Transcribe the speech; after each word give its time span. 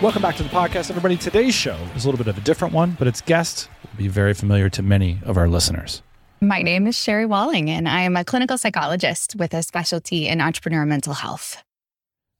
Welcome 0.00 0.22
back 0.22 0.36
to 0.36 0.42
the 0.42 0.48
podcast, 0.48 0.88
everybody. 0.88 1.18
Today's 1.18 1.54
show 1.54 1.76
is 1.94 2.06
a 2.06 2.08
little 2.08 2.16
bit 2.16 2.26
of 2.26 2.38
a 2.38 2.40
different 2.40 2.72
one, 2.72 2.96
but 2.98 3.06
its 3.06 3.20
guest 3.20 3.68
will 3.82 3.98
be 3.98 4.08
very 4.08 4.32
familiar 4.32 4.70
to 4.70 4.82
many 4.82 5.18
of 5.24 5.36
our 5.36 5.46
listeners. 5.46 6.00
My 6.40 6.62
name 6.62 6.86
is 6.86 6.96
Sherry 6.96 7.26
Walling, 7.26 7.68
and 7.68 7.86
I 7.86 8.00
am 8.00 8.16
a 8.16 8.24
clinical 8.24 8.56
psychologist 8.56 9.36
with 9.36 9.52
a 9.52 9.62
specialty 9.62 10.26
in 10.26 10.40
entrepreneur 10.40 10.86
mental 10.86 11.12
health. 11.12 11.62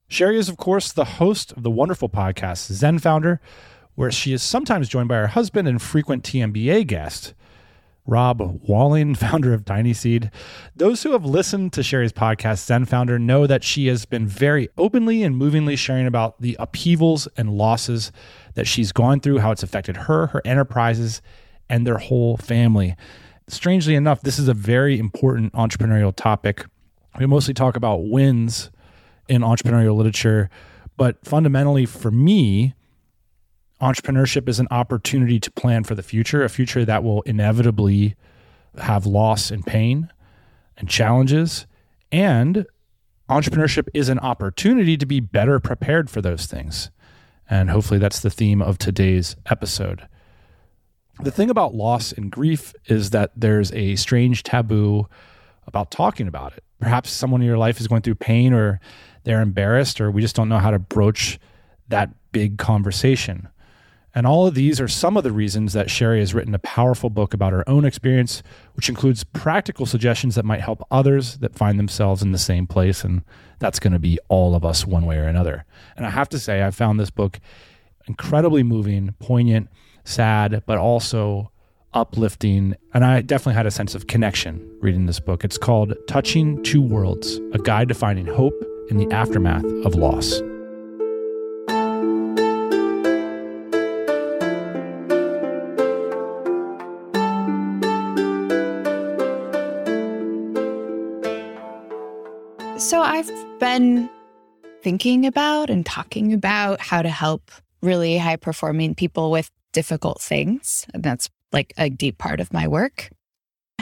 Sherry 0.07 0.39
is, 0.39 0.49
of 0.49 0.57
course, 0.57 0.91
the 0.91 1.05
host 1.05 1.51
of 1.51 1.61
the 1.61 1.69
wonderful 1.69 2.09
podcast 2.09 2.71
Zen 2.73 2.97
Founder, 2.97 3.39
where 3.93 4.09
she 4.09 4.33
is 4.33 4.41
sometimes 4.41 4.89
joined 4.89 5.09
by 5.09 5.17
her 5.17 5.27
husband 5.27 5.67
and 5.67 5.79
frequent 5.79 6.23
TMBA 6.23 6.87
guest, 6.87 7.35
Rob 8.05 8.59
Walling, 8.67 9.15
founder 9.15 9.53
of 9.53 9.65
TinySeed. 9.65 10.31
Those 10.75 11.03
who 11.03 11.11
have 11.11 11.25
listened 11.25 11.73
to 11.73 11.83
Sherry's 11.83 12.13
podcast, 12.13 12.65
Zen 12.65 12.85
Founder, 12.85 13.19
know 13.19 13.47
that 13.47 13.63
she 13.63 13.87
has 13.87 14.05
been 14.05 14.27
very 14.27 14.69
openly 14.77 15.23
and 15.23 15.37
movingly 15.37 15.75
sharing 15.75 16.07
about 16.07 16.41
the 16.41 16.55
upheavals 16.59 17.27
and 17.37 17.57
losses 17.57 18.11
that 18.55 18.67
she's 18.67 18.91
gone 18.91 19.19
through, 19.19 19.39
how 19.39 19.51
it's 19.51 19.63
affected 19.63 19.97
her, 19.97 20.27
her 20.27 20.41
enterprises, 20.45 21.21
and 21.69 21.87
their 21.87 21.97
whole 21.97 22.37
family. 22.37 22.95
Strangely 23.47 23.95
enough, 23.95 24.21
this 24.21 24.39
is 24.39 24.47
a 24.47 24.53
very 24.53 24.99
important 24.99 25.53
entrepreneurial 25.53 26.15
topic. 26.15 26.65
We 27.19 27.25
mostly 27.25 27.53
talk 27.53 27.75
about 27.75 28.09
wins 28.09 28.71
in 29.27 29.41
entrepreneurial 29.41 29.95
literature, 29.95 30.49
but 30.97 31.23
fundamentally 31.25 31.85
for 31.85 32.11
me, 32.11 32.75
entrepreneurship 33.81 34.47
is 34.47 34.59
an 34.59 34.67
opportunity 34.71 35.39
to 35.39 35.51
plan 35.51 35.83
for 35.83 35.95
the 35.95 36.03
future, 36.03 36.43
a 36.43 36.49
future 36.49 36.85
that 36.85 37.03
will 37.03 37.23
inevitably 37.23 38.15
have 38.77 39.05
loss 39.05 39.51
and 39.51 39.65
pain 39.65 40.11
and 40.77 40.87
challenges. 40.87 41.65
And 42.11 42.65
entrepreneurship 43.29 43.87
is 43.93 44.09
an 44.09 44.19
opportunity 44.19 44.97
to 44.97 45.05
be 45.05 45.19
better 45.19 45.59
prepared 45.59 46.09
for 46.09 46.21
those 46.21 46.45
things. 46.45 46.91
And 47.49 47.69
hopefully 47.69 47.99
that's 47.99 48.19
the 48.19 48.29
theme 48.29 48.61
of 48.61 48.77
today's 48.77 49.35
episode. 49.47 50.07
The 51.19 51.31
thing 51.31 51.49
about 51.49 51.75
loss 51.75 52.11
and 52.11 52.31
grief 52.31 52.73
is 52.85 53.09
that 53.09 53.31
there's 53.35 53.71
a 53.73 53.95
strange 53.95 54.43
taboo 54.43 55.07
about 55.67 55.91
talking 55.91 56.27
about 56.27 56.53
it. 56.53 56.63
Perhaps 56.79 57.11
someone 57.11 57.41
in 57.41 57.47
your 57.47 57.57
life 57.57 57.79
is 57.79 57.87
going 57.87 58.01
through 58.01 58.15
pain 58.15 58.53
or 58.53 58.79
they're 59.23 59.41
embarrassed 59.41 60.01
or 60.01 60.09
we 60.09 60.21
just 60.21 60.35
don't 60.35 60.49
know 60.49 60.57
how 60.57 60.71
to 60.71 60.79
broach 60.79 61.39
that 61.89 62.09
big 62.31 62.57
conversation. 62.57 63.47
And 64.13 64.27
all 64.27 64.45
of 64.45 64.55
these 64.55 64.81
are 64.81 64.87
some 64.87 65.15
of 65.15 65.23
the 65.23 65.31
reasons 65.31 65.73
that 65.73 65.89
Sherry 65.89 66.19
has 66.19 66.33
written 66.33 66.53
a 66.53 66.59
powerful 66.59 67.09
book 67.09 67.33
about 67.33 67.53
her 67.53 67.67
own 67.67 67.85
experience, 67.85 68.43
which 68.73 68.89
includes 68.89 69.23
practical 69.23 69.85
suggestions 69.85 70.35
that 70.35 70.45
might 70.45 70.61
help 70.61 70.85
others 70.91 71.37
that 71.37 71.55
find 71.55 71.79
themselves 71.79 72.21
in 72.21 72.31
the 72.31 72.37
same 72.37 72.67
place. 72.67 73.03
And 73.03 73.23
that's 73.59 73.79
going 73.79 73.93
to 73.93 73.99
be 73.99 74.19
all 74.27 74.53
of 74.53 74.65
us 74.65 74.85
one 74.85 75.05
way 75.05 75.17
or 75.17 75.27
another. 75.27 75.65
And 75.95 76.05
I 76.05 76.09
have 76.09 76.29
to 76.29 76.39
say, 76.39 76.63
I 76.63 76.71
found 76.71 76.99
this 76.99 77.09
book 77.09 77.39
incredibly 78.07 78.63
moving, 78.63 79.15
poignant, 79.19 79.69
sad, 80.03 80.63
but 80.65 80.77
also 80.77 81.51
uplifting. 81.93 82.75
And 82.93 83.05
I 83.05 83.21
definitely 83.21 83.55
had 83.55 83.65
a 83.65 83.71
sense 83.71 83.95
of 83.95 84.07
connection 84.07 84.77
reading 84.81 85.05
this 85.05 85.19
book. 85.19 85.45
It's 85.45 85.57
called 85.57 85.93
Touching 86.07 86.61
Two 86.63 86.81
Worlds 86.81 87.39
A 87.53 87.59
Guide 87.59 87.87
to 87.89 87.93
Finding 87.93 88.27
Hope 88.27 88.61
in 88.89 88.97
the 88.97 89.09
Aftermath 89.13 89.65
of 89.85 89.95
Loss. 89.95 90.41
So 102.91 103.01
I've 103.01 103.31
been 103.57 104.09
thinking 104.83 105.25
about 105.25 105.69
and 105.69 105.85
talking 105.85 106.33
about 106.33 106.81
how 106.81 107.01
to 107.01 107.07
help 107.07 107.49
really 107.81 108.17
high 108.17 108.35
performing 108.35 108.95
people 108.95 109.31
with 109.31 109.49
difficult 109.71 110.19
things. 110.19 110.85
And 110.93 111.01
that's 111.01 111.29
like 111.53 111.73
a 111.77 111.89
deep 111.89 112.17
part 112.17 112.41
of 112.41 112.51
my 112.51 112.67
work. 112.67 113.09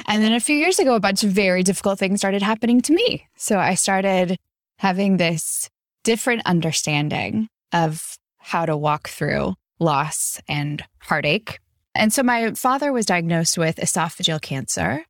And 0.06 0.22
then 0.22 0.31
a 0.31 0.40
few 0.40 0.56
years 0.56 0.78
ago, 0.78 0.94
a 0.94 1.00
bunch 1.00 1.24
of 1.24 1.31
very 1.31 1.64
difficult 1.64 1.98
things 1.98 2.19
started 2.19 2.44
happening 2.44 2.81
to 2.81 2.94
me. 2.94 3.25
So 3.36 3.58
I 3.58 3.74
started 3.74 4.38
having 4.78 5.18
this 5.18 5.72
different 6.03 6.44
understanding 6.46 7.48
of 7.74 8.16
how 8.38 8.68
to 8.68 8.78
walk 8.78 9.09
through 9.09 9.56
loss 9.80 10.40
and 10.48 10.84
heartache. 11.00 11.59
And 11.96 12.14
so 12.14 12.22
my 12.22 12.52
father 12.52 12.94
was 12.94 13.08
diagnosed 13.08 13.58
with 13.58 13.78
esophageal 13.78 14.40
cancer 14.40 15.03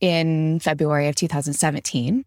in 0.00 0.58
February 0.58 1.06
of 1.06 1.14
2017. 1.14 2.24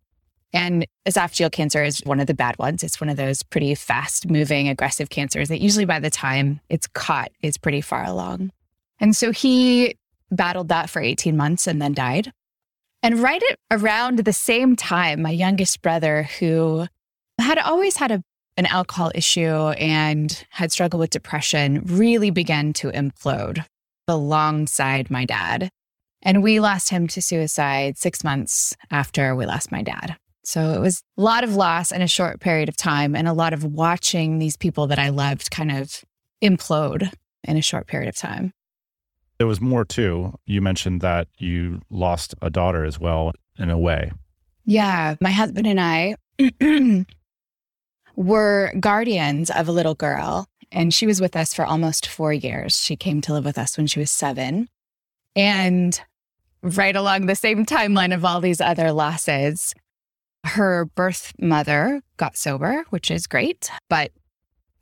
And 0.53 0.87
esophageal 1.05 1.51
cancer 1.51 1.83
is 1.83 1.99
one 2.05 2.19
of 2.19 2.27
the 2.27 2.33
bad 2.33 2.57
ones. 2.57 2.83
It's 2.83 3.01
one 3.01 3.09
of 3.09 3.17
those 3.17 3.43
pretty 3.43 3.75
fast 3.75 4.29
moving, 4.29 4.69
aggressive 4.69 5.09
cancers 5.09 5.49
that 5.49 5.61
usually 5.61 5.85
by 5.85 5.99
the 5.99 6.09
time 6.09 6.61
it's 6.69 6.87
caught 6.87 7.31
is 7.41 7.57
pretty 7.57 7.81
far 7.81 8.05
along. 8.05 8.51
And 8.99 9.15
so 9.15 9.31
he 9.31 9.97
battled 10.31 10.69
that 10.69 10.89
for 10.89 11.01
18 11.01 11.35
months 11.35 11.67
and 11.67 11.81
then 11.81 11.93
died. 11.93 12.31
And 13.03 13.19
right 13.19 13.41
at 13.51 13.59
around 13.71 14.19
the 14.19 14.33
same 14.33 14.75
time, 14.75 15.21
my 15.21 15.29
youngest 15.29 15.81
brother, 15.81 16.23
who 16.39 16.87
had 17.39 17.59
always 17.59 17.97
had 17.97 18.11
a, 18.11 18.23
an 18.57 18.65
alcohol 18.65 19.11
issue 19.13 19.69
and 19.77 20.45
had 20.49 20.71
struggled 20.71 21.01
with 21.01 21.11
depression, 21.11 21.83
really 21.85 22.31
began 22.31 22.73
to 22.73 22.89
implode 22.91 23.63
alongside 24.07 25.11
my 25.11 25.25
dad. 25.25 25.69
And 26.23 26.41
we 26.41 26.59
lost 26.59 26.89
him 26.89 27.07
to 27.09 27.21
suicide 27.21 27.97
six 27.97 28.23
months 28.23 28.75
after 28.89 29.35
we 29.35 29.45
lost 29.45 29.71
my 29.71 29.83
dad. 29.83 30.17
So 30.47 30.71
it 30.71 30.79
was 30.79 31.03
a 31.17 31.21
lot 31.21 31.43
of 31.43 31.57
loss 31.57 31.91
in 31.91 32.01
a 32.01 32.07
short 32.07 32.39
period 32.39 32.69
of 32.69 32.77
time 32.77 33.17
and 33.17 33.27
a 33.27 33.33
lot 33.33 33.51
of 33.51 33.65
watching 33.65 34.39
these 34.39 34.55
people 34.55 34.87
that 34.87 34.97
I 34.97 35.09
loved 35.09 35.51
kind 35.51 35.73
of 35.73 36.05
implode 36.41 37.11
in 37.43 37.57
a 37.57 37.61
short 37.61 37.85
period 37.85 38.07
of 38.07 38.15
time. 38.15 38.53
There 39.39 39.45
was 39.45 39.59
more 39.59 39.83
too. 39.83 40.39
You 40.45 40.61
mentioned 40.61 41.01
that 41.01 41.27
you 41.37 41.81
lost 41.89 42.33
a 42.41 42.49
daughter 42.49 42.85
as 42.85 42.97
well, 42.97 43.33
in 43.59 43.69
a 43.69 43.77
way. 43.77 44.13
Yeah. 44.63 45.15
My 45.19 45.31
husband 45.31 45.67
and 45.67 45.81
I 45.81 46.15
were 48.15 48.71
guardians 48.79 49.49
of 49.49 49.67
a 49.67 49.73
little 49.73 49.95
girl, 49.95 50.47
and 50.71 50.93
she 50.93 51.05
was 51.05 51.19
with 51.19 51.35
us 51.35 51.53
for 51.53 51.65
almost 51.65 52.07
four 52.07 52.31
years. 52.31 52.79
She 52.79 52.95
came 52.95 53.19
to 53.23 53.33
live 53.33 53.43
with 53.43 53.57
us 53.57 53.75
when 53.75 53.87
she 53.87 53.99
was 53.99 54.11
seven. 54.11 54.69
And 55.35 55.99
right 56.63 56.95
along 56.95 57.25
the 57.25 57.35
same 57.35 57.65
timeline 57.65 58.13
of 58.13 58.23
all 58.23 58.39
these 58.39 58.61
other 58.61 58.93
losses, 58.93 59.75
her 60.47 60.85
birth 60.85 61.33
mother 61.39 62.01
got 62.17 62.37
sober, 62.37 62.83
which 62.89 63.11
is 63.11 63.27
great, 63.27 63.69
but 63.89 64.11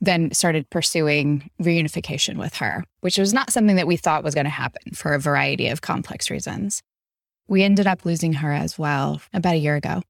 then 0.00 0.32
started 0.32 0.68
pursuing 0.70 1.50
reunification 1.60 2.36
with 2.36 2.54
her, 2.56 2.84
which 3.00 3.18
was 3.18 3.32
not 3.32 3.50
something 3.50 3.76
that 3.76 3.86
we 3.86 3.96
thought 3.96 4.24
was 4.24 4.34
going 4.34 4.44
to 4.44 4.50
happen 4.50 4.92
for 4.92 5.14
a 5.14 5.18
variety 5.18 5.68
of 5.68 5.80
complex 5.80 6.30
reasons. 6.30 6.82
We 7.48 7.62
ended 7.62 7.86
up 7.86 8.04
losing 8.04 8.34
her 8.34 8.52
as 8.52 8.78
well 8.78 9.22
about 9.32 9.54
a 9.54 9.58
year 9.58 9.76
ago. 9.76 10.02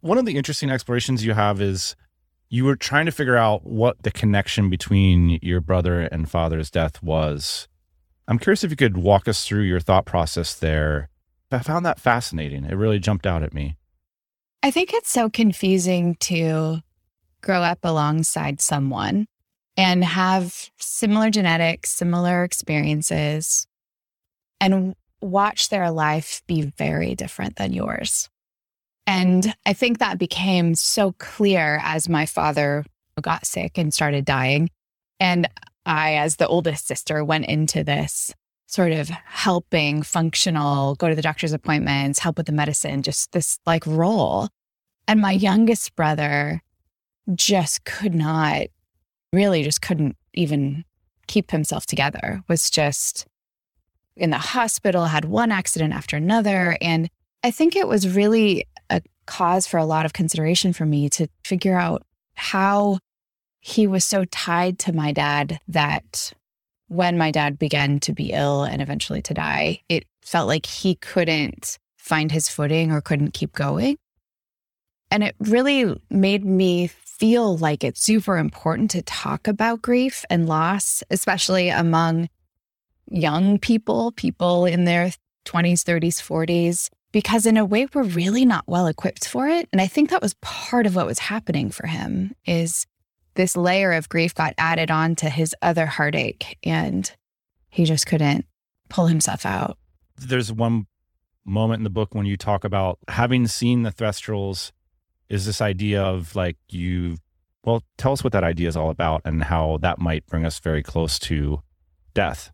One 0.00 0.18
of 0.18 0.26
the 0.26 0.36
interesting 0.36 0.70
explorations 0.70 1.24
you 1.24 1.32
have 1.32 1.60
is 1.60 1.96
you 2.48 2.64
were 2.64 2.76
trying 2.76 3.06
to 3.06 3.12
figure 3.12 3.36
out 3.36 3.66
what 3.66 4.02
the 4.02 4.10
connection 4.10 4.70
between 4.70 5.38
your 5.42 5.60
brother 5.60 6.02
and 6.02 6.30
father's 6.30 6.70
death 6.70 7.02
was. 7.02 7.68
I'm 8.28 8.38
curious 8.38 8.62
if 8.62 8.70
you 8.70 8.76
could 8.76 8.96
walk 8.96 9.26
us 9.26 9.46
through 9.46 9.62
your 9.62 9.80
thought 9.80 10.04
process 10.04 10.54
there. 10.54 11.08
I 11.50 11.58
found 11.60 11.86
that 11.86 12.00
fascinating. 12.00 12.64
It 12.64 12.74
really 12.74 12.98
jumped 12.98 13.26
out 13.26 13.42
at 13.42 13.54
me. 13.54 13.76
I 14.64 14.70
think 14.70 14.94
it's 14.94 15.10
so 15.10 15.28
confusing 15.28 16.14
to 16.20 16.80
grow 17.42 17.60
up 17.60 17.80
alongside 17.82 18.62
someone 18.62 19.26
and 19.76 20.02
have 20.02 20.70
similar 20.78 21.28
genetics, 21.28 21.90
similar 21.90 22.44
experiences, 22.44 23.66
and 24.62 24.94
watch 25.20 25.68
their 25.68 25.90
life 25.90 26.40
be 26.46 26.62
very 26.62 27.14
different 27.14 27.56
than 27.56 27.74
yours. 27.74 28.30
And 29.06 29.54
I 29.66 29.74
think 29.74 29.98
that 29.98 30.18
became 30.18 30.74
so 30.74 31.12
clear 31.18 31.78
as 31.82 32.08
my 32.08 32.24
father 32.24 32.86
got 33.20 33.44
sick 33.44 33.76
and 33.76 33.92
started 33.92 34.24
dying. 34.24 34.70
And 35.20 35.46
I, 35.84 36.14
as 36.14 36.36
the 36.36 36.48
oldest 36.48 36.86
sister, 36.86 37.22
went 37.22 37.44
into 37.44 37.84
this 37.84 38.32
sort 38.74 38.90
of 38.90 39.08
helping 39.08 40.02
functional, 40.02 40.96
go 40.96 41.08
to 41.08 41.14
the 41.14 41.22
doctor's 41.22 41.52
appointments, 41.52 42.18
help 42.18 42.36
with 42.36 42.46
the 42.46 42.52
medicine, 42.52 43.02
just 43.02 43.30
this 43.30 43.60
like 43.66 43.86
role. 43.86 44.48
And 45.06 45.20
my 45.20 45.30
youngest 45.30 45.94
brother 45.94 46.60
just 47.36 47.84
could 47.84 48.16
not, 48.16 48.62
really 49.32 49.62
just 49.62 49.80
couldn't 49.80 50.16
even 50.32 50.84
keep 51.28 51.52
himself 51.52 51.86
together, 51.86 52.42
was 52.48 52.68
just 52.68 53.26
in 54.16 54.30
the 54.30 54.38
hospital, 54.38 55.04
had 55.04 55.24
one 55.24 55.52
accident 55.52 55.94
after 55.94 56.16
another. 56.16 56.76
And 56.80 57.08
I 57.44 57.52
think 57.52 57.76
it 57.76 57.86
was 57.86 58.08
really 58.08 58.66
a 58.90 59.02
cause 59.26 59.68
for 59.68 59.78
a 59.78 59.84
lot 59.84 60.04
of 60.04 60.14
consideration 60.14 60.72
for 60.72 60.84
me 60.84 61.08
to 61.10 61.28
figure 61.44 61.78
out 61.78 62.02
how 62.34 62.98
he 63.60 63.86
was 63.86 64.04
so 64.04 64.24
tied 64.24 64.80
to 64.80 64.92
my 64.92 65.12
dad 65.12 65.60
that 65.68 66.32
when 66.88 67.18
my 67.18 67.30
dad 67.30 67.58
began 67.58 68.00
to 68.00 68.12
be 68.12 68.32
ill 68.32 68.64
and 68.64 68.82
eventually 68.82 69.22
to 69.22 69.34
die, 69.34 69.80
it 69.88 70.04
felt 70.22 70.48
like 70.48 70.66
he 70.66 70.94
couldn't 70.96 71.78
find 71.96 72.30
his 72.30 72.48
footing 72.48 72.92
or 72.92 73.00
couldn't 73.00 73.34
keep 73.34 73.52
going. 73.52 73.96
And 75.10 75.22
it 75.22 75.34
really 75.38 76.00
made 76.10 76.44
me 76.44 76.88
feel 76.88 77.56
like 77.56 77.84
it's 77.84 78.02
super 78.02 78.36
important 78.36 78.90
to 78.90 79.02
talk 79.02 79.46
about 79.46 79.82
grief 79.82 80.24
and 80.28 80.48
loss, 80.48 81.02
especially 81.10 81.68
among 81.68 82.28
young 83.10 83.58
people, 83.58 84.12
people 84.12 84.66
in 84.66 84.84
their 84.84 85.10
20s, 85.46 85.82
30s, 85.82 86.20
40s, 86.20 86.90
because 87.12 87.46
in 87.46 87.56
a 87.56 87.64
way 87.64 87.86
we're 87.94 88.02
really 88.02 88.44
not 88.44 88.64
well 88.66 88.86
equipped 88.86 89.28
for 89.28 89.46
it. 89.46 89.68
And 89.72 89.80
I 89.80 89.86
think 89.86 90.10
that 90.10 90.22
was 90.22 90.34
part 90.40 90.86
of 90.86 90.96
what 90.96 91.06
was 91.06 91.20
happening 91.20 91.70
for 91.70 91.86
him 91.86 92.34
is 92.44 92.86
this 93.34 93.56
layer 93.56 93.92
of 93.92 94.08
grief 94.08 94.34
got 94.34 94.54
added 94.58 94.90
on 94.90 95.14
to 95.16 95.28
his 95.28 95.54
other 95.62 95.86
heartache 95.86 96.58
and 96.64 97.10
he 97.68 97.84
just 97.84 98.06
couldn't 98.06 98.46
pull 98.88 99.06
himself 99.06 99.44
out. 99.44 99.78
There's 100.16 100.52
one 100.52 100.86
moment 101.44 101.80
in 101.80 101.84
the 101.84 101.90
book 101.90 102.14
when 102.14 102.26
you 102.26 102.36
talk 102.36 102.64
about 102.64 102.98
having 103.08 103.46
seen 103.46 103.82
the 103.82 103.90
Thestrals 103.90 104.72
is 105.28 105.46
this 105.46 105.60
idea 105.60 106.02
of 106.02 106.34
like 106.36 106.56
you 106.68 107.16
well 107.64 107.82
tell 107.98 108.12
us 108.12 108.22
what 108.22 108.32
that 108.32 108.44
idea 108.44 108.68
is 108.68 108.76
all 108.76 108.90
about 108.90 109.22
and 109.24 109.44
how 109.44 109.78
that 109.80 109.98
might 109.98 110.26
bring 110.26 110.44
us 110.44 110.58
very 110.58 110.82
close 110.82 111.18
to 111.18 111.62
death 112.14 112.50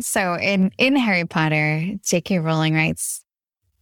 so 0.00 0.34
in 0.34 0.70
in 0.78 0.96
harry 0.96 1.24
potter 1.24 1.94
j.k 2.02 2.38
rowling 2.38 2.74
writes 2.74 3.24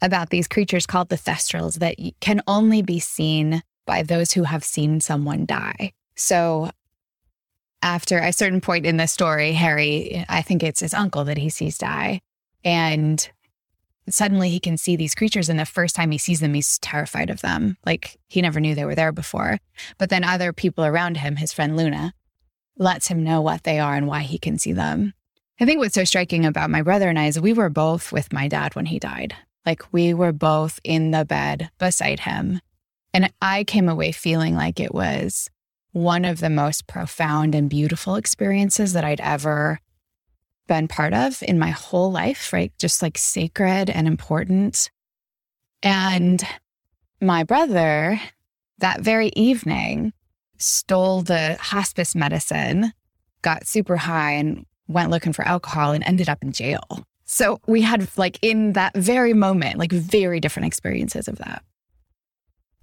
about 0.03 0.31
these 0.31 0.49
creatures 0.49 0.87
called 0.87 1.09
the 1.09 1.17
thestrals 1.17 1.79
that 1.79 1.97
can 2.21 2.43
only 2.47 2.83
be 2.83 2.99
seen 3.01 3.63
by 3.87 4.03
those 4.03 4.33
who 4.33 4.45
have 4.45 4.65
seen 4.65 5.01
someone 5.01 5.47
die. 5.47 5.93
So 6.17 6.71
after 7.83 8.19
a 8.19 8.33
certain 8.33 8.63
point 8.63 8.87
in 8.87 8.97
the 8.97 9.07
story 9.07 9.53
harry 9.53 10.25
i 10.31 10.41
think 10.41 10.63
it's 10.63 10.81
his 10.81 10.95
uncle 10.95 11.23
that 11.23 11.37
he 11.37 11.51
sees 11.51 11.77
die 11.77 12.19
and 12.65 13.31
suddenly 14.09 14.51
he 14.51 14.61
can 14.61 14.77
see 14.77 14.97
these 14.97 15.15
creatures 15.15 15.49
and 15.49 15.59
the 15.59 15.67
first 15.67 15.95
time 15.95 16.11
he 16.11 16.19
sees 16.19 16.41
them 16.41 16.55
he's 16.55 16.79
terrified 16.79 17.31
of 17.31 17.41
them. 17.41 17.77
Like 17.85 18.19
he 18.29 18.43
never 18.43 18.61
knew 18.61 18.75
they 18.75 18.85
were 18.85 18.95
there 18.95 19.13
before. 19.13 19.59
But 19.99 20.11
then 20.11 20.25
other 20.25 20.53
people 20.53 20.85
around 20.85 21.19
him 21.19 21.37
his 21.37 21.53
friend 21.53 21.77
luna 21.77 22.15
lets 22.77 23.09
him 23.09 23.23
know 23.23 23.41
what 23.41 23.63
they 23.63 23.79
are 23.79 23.95
and 23.95 24.07
why 24.07 24.21
he 24.21 24.39
can 24.39 24.59
see 24.59 24.73
them. 24.73 25.15
I 25.61 25.65
think 25.65 25.79
what's 25.79 25.95
so 25.95 26.05
striking 26.05 26.45
about 26.45 26.71
my 26.71 26.83
brother 26.83 27.09
and 27.09 27.19
i 27.19 27.27
is 27.27 27.41
we 27.41 27.53
were 27.53 27.71
both 27.71 28.13
with 28.13 28.33
my 28.33 28.49
dad 28.49 28.75
when 28.75 28.87
he 28.87 28.99
died. 28.99 29.35
Like 29.65 29.93
we 29.93 30.13
were 30.13 30.33
both 30.33 30.81
in 30.85 31.11
the 31.11 31.25
bed 31.25 31.71
beside 31.79 32.21
him 32.21 32.61
and 33.15 33.33
i 33.41 33.65
came 33.65 33.89
away 33.89 34.13
feeling 34.13 34.55
like 34.55 34.79
it 34.79 34.95
was 34.95 35.49
one 35.93 36.27
of 36.27 36.41
the 36.41 36.51
most 36.51 36.87
profound 36.87 37.55
and 37.55 37.71
beautiful 37.71 38.17
experiences 38.17 38.93
that 38.93 39.05
i'd 39.05 39.21
ever 39.21 39.81
been 40.67 40.89
part 40.89 41.13
of 41.13 41.43
in 41.43 41.59
my 41.59 41.71
whole 41.71 42.11
life, 42.11 42.53
right? 42.53 42.73
Just 42.79 43.03
like 43.03 43.19
sacred 43.19 43.91
and 43.91 44.07
important. 44.07 44.91
And 45.83 46.43
my 47.21 47.45
brother, 47.45 48.21
that 48.79 49.01
very 49.01 49.29
evening, 49.37 50.13
stole 50.59 51.23
the 51.23 51.57
hospice 51.61 52.15
medicine, 52.15 52.93
got 53.43 53.67
super 53.67 53.97
high, 53.97 54.33
and 54.33 54.65
went 54.89 55.11
looking 55.11 55.33
for 55.33 55.47
alcohol 55.47 55.93
and 55.93 56.05
ended 56.05 56.29
up 56.29 56.43
in 56.43 56.53
jail. 56.53 56.83
So 57.27 57.59
we 57.67 57.83
had, 57.83 58.09
like, 58.17 58.39
in 58.43 58.75
that 58.75 58.95
very 58.97 59.33
moment, 59.33 59.79
like, 59.79 59.93
very 59.93 60.41
different 60.41 60.67
experiences 60.67 61.27
of 61.27 61.39
that. 61.39 61.63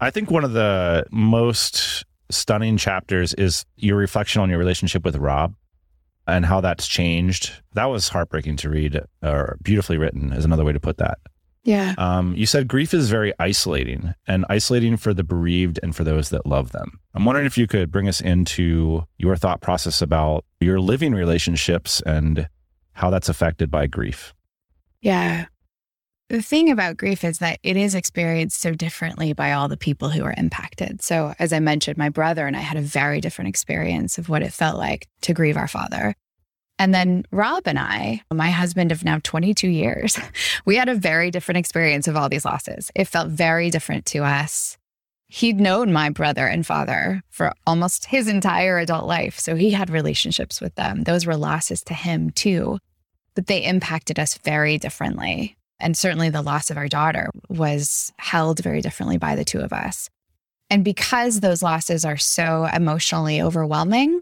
I 0.01 0.09
think 0.09 0.31
one 0.31 0.44
of 0.44 0.53
the 0.53 1.06
most 1.12 2.06
stunning 2.31 2.75
chapters 2.77 3.36
is 3.36 3.65
your 3.77 3.98
reflection 3.98 4.42
on 4.42 4.50
your 4.50 4.57
relationship 4.57 5.06
with 5.06 5.15
Rob 5.15 5.53
and 6.27 6.44
how 6.44 6.59
that's 6.59 6.88
changed. 6.88 7.51
That 7.74 7.86
was 7.86 8.09
heartbreaking 8.09 8.57
to 8.57 8.69
read, 8.69 9.00
or 9.21 9.57
beautifully 9.62 10.00
written, 10.00 10.33
is 10.33 10.44
another 10.44 10.65
way 10.65 10.74
to 10.74 10.80
put 10.80 10.98
that. 10.98 11.19
Yeah. 11.63 11.94
Um, 12.00 12.33
you 12.36 12.48
said 12.48 12.68
grief 12.68 12.94
is 12.95 13.12
very 13.12 13.33
isolating 13.38 14.15
and 14.27 14.45
isolating 14.50 14.98
for 14.98 15.13
the 15.13 15.24
bereaved 15.24 15.80
and 15.83 15.95
for 15.95 16.03
those 16.03 16.30
that 16.30 16.48
love 16.48 16.71
them. 16.71 17.00
I'm 17.13 17.24
wondering 17.24 17.45
if 17.45 17.56
you 17.56 17.68
could 17.68 17.92
bring 17.92 18.07
us 18.07 18.19
into 18.19 19.03
your 19.19 19.36
thought 19.36 19.62
process 19.62 20.01
about 20.01 20.44
your 20.59 20.80
living 20.80 21.13
relationships 21.13 22.01
and 22.07 22.50
how 22.94 23.12
that's 23.12 23.30
affected 23.30 23.69
by 23.69 23.86
grief. 23.86 24.33
Yeah. 25.01 25.45
The 26.31 26.42
thing 26.42 26.72
about 26.72 26.95
grief 26.95 27.25
is 27.25 27.39
that 27.39 27.60
it 27.62 27.75
is 27.75 27.94
experienced 27.94 28.62
so 28.62 28.72
differently 28.72 29.33
by 29.33 29.51
all 29.51 29.68
the 29.68 29.75
people 29.75 30.07
who 30.07 30.24
are 30.24 30.33
impacted. 30.38 31.01
So, 31.01 31.36
as 31.39 31.51
I 31.51 31.60
mentioned, 31.60 31.98
my 31.98 32.07
brother 32.07 32.48
and 32.48 32.56
I 32.56 32.62
had 32.62 32.78
a 32.78 32.81
very 32.81 33.19
different 33.19 33.50
experience 33.50 34.18
of 34.18 34.30
what 34.30 34.42
it 34.42 34.54
felt 34.54 34.78
like 34.78 35.10
to 35.24 35.33
grieve 35.33 35.57
our 35.57 35.68
father. 35.68 36.16
And 36.80 36.94
then 36.94 37.25
Rob 37.31 37.63
and 37.66 37.78
I, 37.78 38.22
my 38.31 38.50
husband 38.50 38.94
of 38.94 39.04
now 39.04 39.19
22 39.22 39.68
years, 39.68 40.18
we 40.66 40.78
had 40.78 40.88
a 40.88 40.95
very 40.95 41.31
different 41.31 41.57
experience 41.57 42.07
of 42.07 42.16
all 42.16 42.30
these 42.30 42.45
losses. 42.45 42.92
It 42.95 43.10
felt 43.10 43.27
very 43.27 43.69
different 43.69 44.06
to 44.06 44.19
us. 44.19 44.77
He'd 45.27 45.60
known 45.60 45.92
my 45.92 46.12
brother 46.12 46.48
and 46.48 46.66
father 46.66 47.24
for 47.30 47.51
almost 47.68 48.06
his 48.06 48.30
entire 48.30 48.77
adult 48.77 49.06
life. 49.06 49.38
So 49.38 49.57
he 49.57 49.72
had 49.72 49.89
relationships 49.89 50.62
with 50.62 50.75
them. 50.75 51.04
Those 51.04 51.25
were 51.25 51.36
losses 51.36 51.84
to 51.84 51.94
him 51.94 52.30
too, 52.30 52.80
but 53.36 53.48
they 53.48 53.66
impacted 53.66 54.18
us 54.18 54.38
very 54.38 54.77
differently. 54.77 55.57
And 55.81 55.98
certainly 55.98 56.30
the 56.30 56.42
loss 56.42 56.69
of 56.69 56.78
our 56.78 56.88
daughter 56.88 57.30
was 57.50 58.13
held 58.18 58.60
very 58.60 58.81
differently 58.81 59.18
by 59.18 59.36
the 59.36 59.45
two 59.45 59.60
of 59.60 59.74
us. 59.74 60.10
And 60.69 60.86
because 60.86 61.39
those 61.39 61.62
losses 61.62 62.06
are 62.06 62.18
so 62.18 62.66
emotionally 62.66 63.42
overwhelming, 63.42 64.22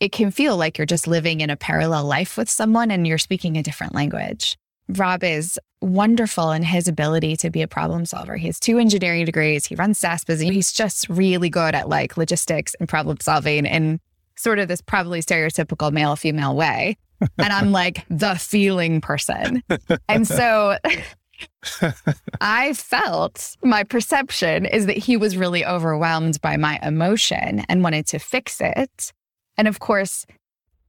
it 0.00 0.12
can 0.12 0.30
feel 0.30 0.56
like 0.56 0.76
you're 0.76 0.86
just 0.86 1.06
living 1.06 1.40
in 1.40 1.48
a 1.48 1.56
parallel 1.56 2.04
life 2.04 2.36
with 2.36 2.50
someone 2.50 2.90
and 2.90 3.06
you're 3.06 3.16
speaking 3.16 3.56
a 3.56 3.62
different 3.62 3.94
language. 3.94 4.58
Rob 4.88 5.24
is 5.24 5.58
wonderful 5.80 6.50
in 6.50 6.62
his 6.62 6.88
ability 6.88 7.36
to 7.38 7.50
be 7.50 7.62
a 7.62 7.68
problem 7.68 8.04
solver. 8.04 8.36
He 8.36 8.46
has 8.46 8.60
two 8.60 8.78
engineering 8.78 9.24
degrees. 9.24 9.64
He 9.64 9.74
runs 9.74 9.98
SaaS 9.98 10.24
business. 10.24 10.50
He's 10.50 10.72
just 10.72 11.08
really 11.08 11.48
good 11.48 11.74
at 11.74 11.88
like 11.88 12.16
logistics 12.16 12.74
and 12.78 12.88
problem 12.88 13.18
solving 13.20 13.64
in 13.64 14.00
sort 14.36 14.58
of 14.58 14.68
this 14.68 14.82
probably 14.82 15.22
stereotypical 15.22 15.92
male 15.92 16.16
female 16.16 16.54
way 16.54 16.98
and 17.20 17.52
I'm 17.52 17.72
like 17.72 18.04
the 18.08 18.34
feeling 18.34 19.00
person. 19.00 19.62
And 20.08 20.26
so 20.26 20.76
I 22.40 22.72
felt 22.74 23.56
my 23.62 23.84
perception 23.84 24.66
is 24.66 24.86
that 24.86 24.96
he 24.96 25.16
was 25.16 25.36
really 25.36 25.64
overwhelmed 25.64 26.40
by 26.40 26.56
my 26.56 26.78
emotion 26.82 27.64
and 27.68 27.82
wanted 27.82 28.06
to 28.08 28.18
fix 28.18 28.60
it. 28.60 29.12
And 29.56 29.68
of 29.68 29.80
course, 29.80 30.26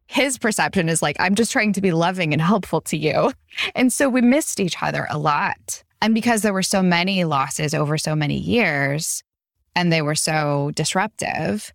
his 0.08 0.38
perception 0.38 0.90
is 0.90 1.02
like, 1.02 1.16
I'm 1.20 1.36
just 1.36 1.52
trying 1.52 1.74
to 1.74 1.82
be 1.82 1.92
loving 1.92 2.34
and 2.34 2.42
helpful 2.42 2.82
to 2.82 2.98
you. 2.98 3.32
And 3.74 3.92
so 3.92 4.08
we 4.08 4.22
missed 4.22 4.60
each 4.60 4.82
other 4.82 5.08
a 5.10 5.18
lot. 5.18 5.84
And 6.02 6.14
because 6.14 6.42
there 6.42 6.54
were 6.54 6.64
so 6.64 6.84
many 6.84 7.24
losses 7.24 7.74
over 7.74 7.98
so 7.98 8.16
many 8.16 8.38
years 8.38 9.24
and 9.76 9.92
they 9.92 10.02
were 10.02 10.16
so 10.16 10.72
disruptive, 10.76 11.74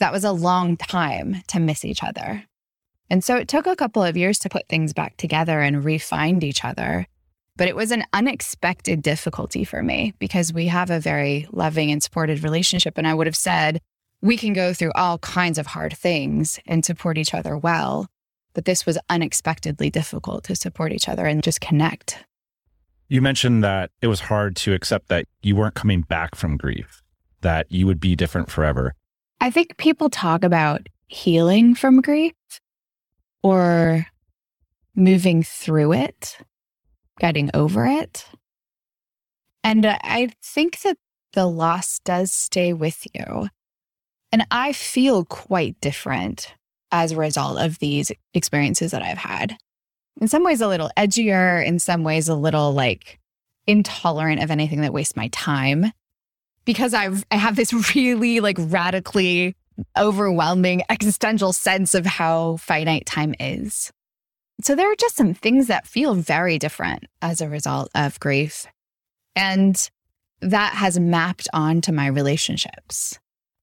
that 0.00 0.12
was 0.12 0.24
a 0.24 0.32
long 0.32 0.76
time 0.76 1.42
to 1.48 1.60
miss 1.60 1.84
each 1.84 2.02
other. 2.02 2.44
And 3.10 3.24
so 3.24 3.36
it 3.36 3.48
took 3.48 3.66
a 3.66 3.76
couple 3.76 4.02
of 4.02 4.16
years 4.16 4.38
to 4.40 4.48
put 4.48 4.68
things 4.68 4.92
back 4.92 5.16
together 5.16 5.60
and 5.60 5.84
refind 5.84 6.44
each 6.44 6.64
other. 6.64 7.06
But 7.56 7.68
it 7.68 7.76
was 7.76 7.90
an 7.90 8.04
unexpected 8.12 9.02
difficulty 9.02 9.64
for 9.64 9.82
me 9.82 10.14
because 10.18 10.52
we 10.52 10.66
have 10.68 10.90
a 10.90 11.00
very 11.00 11.48
loving 11.50 11.90
and 11.90 12.02
supported 12.02 12.44
relationship. 12.44 12.96
And 12.96 13.06
I 13.06 13.14
would 13.14 13.26
have 13.26 13.36
said, 13.36 13.80
we 14.20 14.36
can 14.36 14.52
go 14.52 14.72
through 14.72 14.92
all 14.94 15.18
kinds 15.18 15.58
of 15.58 15.66
hard 15.66 15.96
things 15.96 16.60
and 16.66 16.84
support 16.84 17.18
each 17.18 17.34
other 17.34 17.56
well. 17.56 18.06
But 18.54 18.64
this 18.64 18.86
was 18.86 18.98
unexpectedly 19.08 19.90
difficult 19.90 20.44
to 20.44 20.56
support 20.56 20.92
each 20.92 21.08
other 21.08 21.26
and 21.26 21.42
just 21.42 21.60
connect. 21.60 22.24
You 23.08 23.22
mentioned 23.22 23.64
that 23.64 23.90
it 24.02 24.08
was 24.08 24.20
hard 24.20 24.54
to 24.56 24.74
accept 24.74 25.08
that 25.08 25.24
you 25.42 25.56
weren't 25.56 25.74
coming 25.74 26.02
back 26.02 26.34
from 26.34 26.56
grief, 26.56 27.02
that 27.40 27.70
you 27.70 27.86
would 27.86 28.00
be 28.00 28.14
different 28.14 28.50
forever. 28.50 28.94
I 29.40 29.50
think 29.50 29.76
people 29.78 30.10
talk 30.10 30.44
about 30.44 30.88
healing 31.06 31.74
from 31.74 32.02
grief, 32.02 32.34
or 33.42 34.06
moving 34.94 35.42
through 35.42 35.92
it, 35.92 36.38
getting 37.18 37.50
over 37.54 37.86
it. 37.86 38.26
And 39.62 39.86
I 39.86 40.30
think 40.42 40.80
that 40.80 40.96
the 41.32 41.46
loss 41.46 41.98
does 42.00 42.32
stay 42.32 42.72
with 42.72 43.06
you. 43.14 43.48
And 44.32 44.46
I 44.50 44.72
feel 44.72 45.24
quite 45.24 45.80
different 45.80 46.54
as 46.90 47.12
a 47.12 47.16
result 47.16 47.58
of 47.58 47.78
these 47.78 48.10
experiences 48.34 48.90
that 48.92 49.02
I've 49.02 49.18
had. 49.18 49.56
In 50.20 50.28
some 50.28 50.42
ways, 50.42 50.60
a 50.60 50.68
little 50.68 50.90
edgier, 50.96 51.64
in 51.64 51.78
some 51.78 52.02
ways, 52.02 52.28
a 52.28 52.34
little 52.34 52.72
like 52.72 53.18
intolerant 53.66 54.42
of 54.42 54.50
anything 54.50 54.80
that 54.80 54.92
wastes 54.92 55.16
my 55.16 55.28
time. 55.28 55.92
because 56.64 56.92
I've 56.92 57.24
I 57.30 57.36
have 57.36 57.56
this 57.56 57.72
really 57.94 58.40
like 58.40 58.58
radically 58.58 59.56
overwhelming 59.96 60.82
existential 60.90 61.52
sense 61.52 61.94
of 61.94 62.06
how 62.06 62.56
finite 62.56 63.06
time 63.06 63.34
is. 63.38 63.92
So 64.62 64.74
there 64.74 64.90
are 64.90 64.96
just 64.96 65.16
some 65.16 65.34
things 65.34 65.68
that 65.68 65.86
feel 65.86 66.14
very 66.14 66.58
different 66.58 67.04
as 67.22 67.40
a 67.40 67.48
result 67.48 67.90
of 67.94 68.18
grief. 68.18 68.66
And 69.36 69.88
that 70.40 70.74
has 70.74 70.98
mapped 70.98 71.48
onto 71.52 71.92
my 71.92 72.06
relationships. 72.06 73.18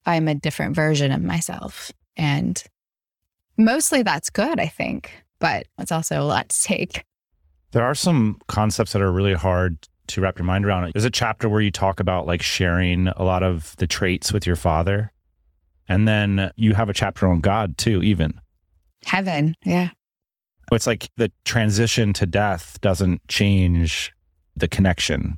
I'm 0.05 0.27
a 0.27 0.35
different 0.35 0.75
version 0.75 1.11
of 1.11 1.21
myself. 1.21 1.91
And 2.15 2.61
mostly 3.57 4.03
that's 4.03 4.29
good, 4.29 4.59
I 4.59 4.67
think, 4.67 5.11
but 5.39 5.67
it's 5.77 5.91
also 5.91 6.21
a 6.21 6.23
lot 6.23 6.49
to 6.49 6.63
take. 6.63 7.03
There 7.71 7.83
are 7.83 7.95
some 7.95 8.39
concepts 8.47 8.93
that 8.93 9.01
are 9.01 9.11
really 9.11 9.33
hard 9.33 9.77
to 10.07 10.21
wrap 10.21 10.37
your 10.37 10.45
mind 10.45 10.65
around. 10.65 10.93
There's 10.93 11.05
a 11.05 11.09
chapter 11.09 11.49
where 11.49 11.61
you 11.61 11.71
talk 11.71 11.99
about 11.99 12.27
like 12.27 12.41
sharing 12.41 13.07
a 13.07 13.23
lot 13.23 13.43
of 13.43 13.75
the 13.77 13.87
traits 13.87 14.31
with 14.31 14.45
your 14.45 14.55
father. 14.55 15.11
And 15.87 16.07
then 16.07 16.51
you 16.55 16.73
have 16.73 16.89
a 16.89 16.93
chapter 16.93 17.27
on 17.27 17.41
God 17.41 17.77
too, 17.77 18.01
even. 18.03 18.39
Heaven. 19.05 19.55
Yeah. 19.63 19.89
It's 20.71 20.87
like 20.87 21.09
the 21.17 21.31
transition 21.43 22.11
to 22.13 22.25
death 22.25 22.79
doesn't 22.81 23.27
change 23.27 24.11
the 24.55 24.67
connection. 24.67 25.37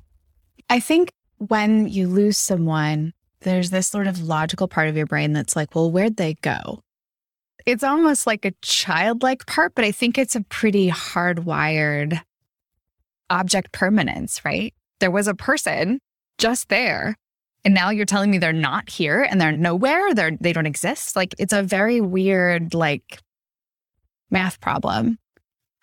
I 0.70 0.80
think 0.80 1.12
when 1.38 1.88
you 1.88 2.08
lose 2.08 2.38
someone, 2.38 3.14
there's 3.42 3.70
this 3.70 3.88
sort 3.88 4.08
of 4.08 4.24
logical 4.24 4.68
part 4.68 4.88
of 4.88 4.98
your 4.98 5.06
brain 5.06 5.34
that's 5.34 5.56
like, 5.56 5.76
well, 5.76 5.92
where'd 5.92 6.18
they 6.18 6.36
go? 6.36 6.82
It's 7.66 7.84
almost 7.84 8.26
like 8.26 8.46
a 8.46 8.54
childlike 8.62 9.46
part, 9.46 9.76
but 9.76 9.84
I 9.84 9.92
think 9.92 10.18
it's 10.18 10.36
a 10.36 10.44
pretty 10.44 10.90
hardwired 10.90 12.22
object 13.30 13.74
permanence, 13.74 14.44
right? 14.46 14.74
There 15.00 15.12
was 15.12 15.28
a 15.28 15.36
person 15.36 16.00
just 16.38 16.70
there. 16.70 17.18
And 17.68 17.74
now 17.74 17.90
you're 17.90 18.06
telling 18.06 18.32
me 18.32 18.38
they're 18.38 18.54
not 18.54 18.90
here 18.90 19.28
and 19.30 19.42
they're 19.42 19.52
nowhere, 19.52 20.14
they're 20.14 20.38
they 20.40 20.54
don't 20.54 20.66
exist. 20.66 21.18
Like 21.18 21.36
it's 21.38 21.52
a 21.52 21.62
very 21.62 22.00
weird, 22.00 22.74
like 22.74 23.20
math 24.32 24.62
problem. 24.62 25.20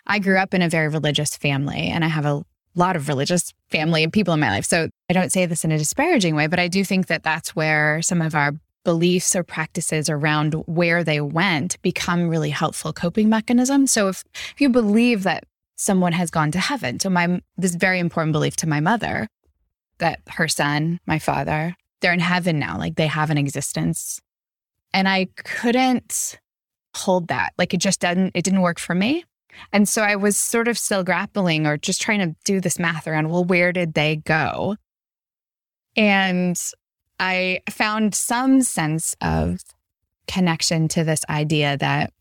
I 0.07 0.17
grew 0.17 0.39
up 0.39 0.55
in 0.55 0.63
a 0.63 0.67
very 0.67 0.87
religious 0.87 1.37
family 1.37 1.89
and 1.89 2.03
I 2.03 2.07
have 2.07 2.25
a 2.25 2.43
lot 2.73 2.95
of 2.95 3.07
religious 3.07 3.53
family 3.69 4.01
and 4.01 4.11
people 4.11 4.33
in 4.33 4.39
my 4.39 4.49
life. 4.49 4.65
So 4.65 4.89
I 5.11 5.13
don't 5.13 5.31
say 5.31 5.45
this 5.45 5.63
in 5.63 5.71
a 5.71 5.77
disparaging 5.77 6.35
way, 6.35 6.47
but 6.47 6.57
I 6.57 6.69
do 6.69 6.83
think 6.83 7.05
that 7.05 7.21
that's 7.21 7.55
where 7.55 8.01
some 8.01 8.19
of 8.19 8.33
our 8.33 8.53
beliefs 8.83 9.35
or 9.35 9.43
practices 9.43 10.09
around 10.09 10.55
where 10.65 11.03
they 11.03 11.21
went 11.21 11.79
become 11.83 12.29
really 12.29 12.49
helpful 12.49 12.93
coping 12.93 13.29
mechanisms. 13.29 13.91
So 13.91 14.07
if, 14.07 14.23
if 14.33 14.59
you 14.59 14.69
believe 14.69 15.21
that 15.21 15.43
someone 15.75 16.13
has 16.13 16.31
gone 16.31 16.49
to 16.53 16.59
heaven, 16.59 16.99
so 16.99 17.11
my 17.11 17.43
this 17.57 17.75
very 17.75 17.99
important 17.99 18.33
belief 18.33 18.55
to 18.55 18.67
my 18.67 18.79
mother 18.79 19.27
that 19.99 20.19
her 20.27 20.47
son, 20.47 20.99
my 21.05 21.19
father, 21.19 21.75
they're 22.01 22.13
in 22.13 22.19
heaven 22.19 22.59
now, 22.59 22.77
like 22.77 22.95
they 22.95 23.07
have 23.07 23.29
an 23.29 23.37
existence. 23.37 24.19
And 24.93 25.07
I 25.07 25.27
couldn't 25.35 26.39
hold 26.95 27.27
that. 27.27 27.53
Like 27.57 27.73
it 27.73 27.79
just 27.79 28.01
didn't 28.01 28.31
it 28.33 28.43
didn't 28.43 28.61
work 28.61 28.79
for 28.79 28.95
me. 28.95 29.23
And 29.71 29.87
so 29.87 30.01
I 30.01 30.15
was 30.15 30.37
sort 30.37 30.67
of 30.67 30.77
still 30.77 31.03
grappling 31.03 31.65
or 31.65 31.77
just 31.77 32.01
trying 32.01 32.19
to 32.19 32.35
do 32.43 32.59
this 32.59 32.79
math 32.79 33.07
around, 33.07 33.29
well, 33.29 33.43
where 33.43 33.71
did 33.71 33.93
they 33.93 34.17
go? 34.17 34.75
And 35.95 36.59
I 37.19 37.61
found 37.69 38.15
some 38.15 38.61
sense 38.61 39.15
of 39.21 39.59
connection 40.27 40.87
to 40.89 41.03
this 41.03 41.23
idea 41.29 41.77
that 41.77 42.11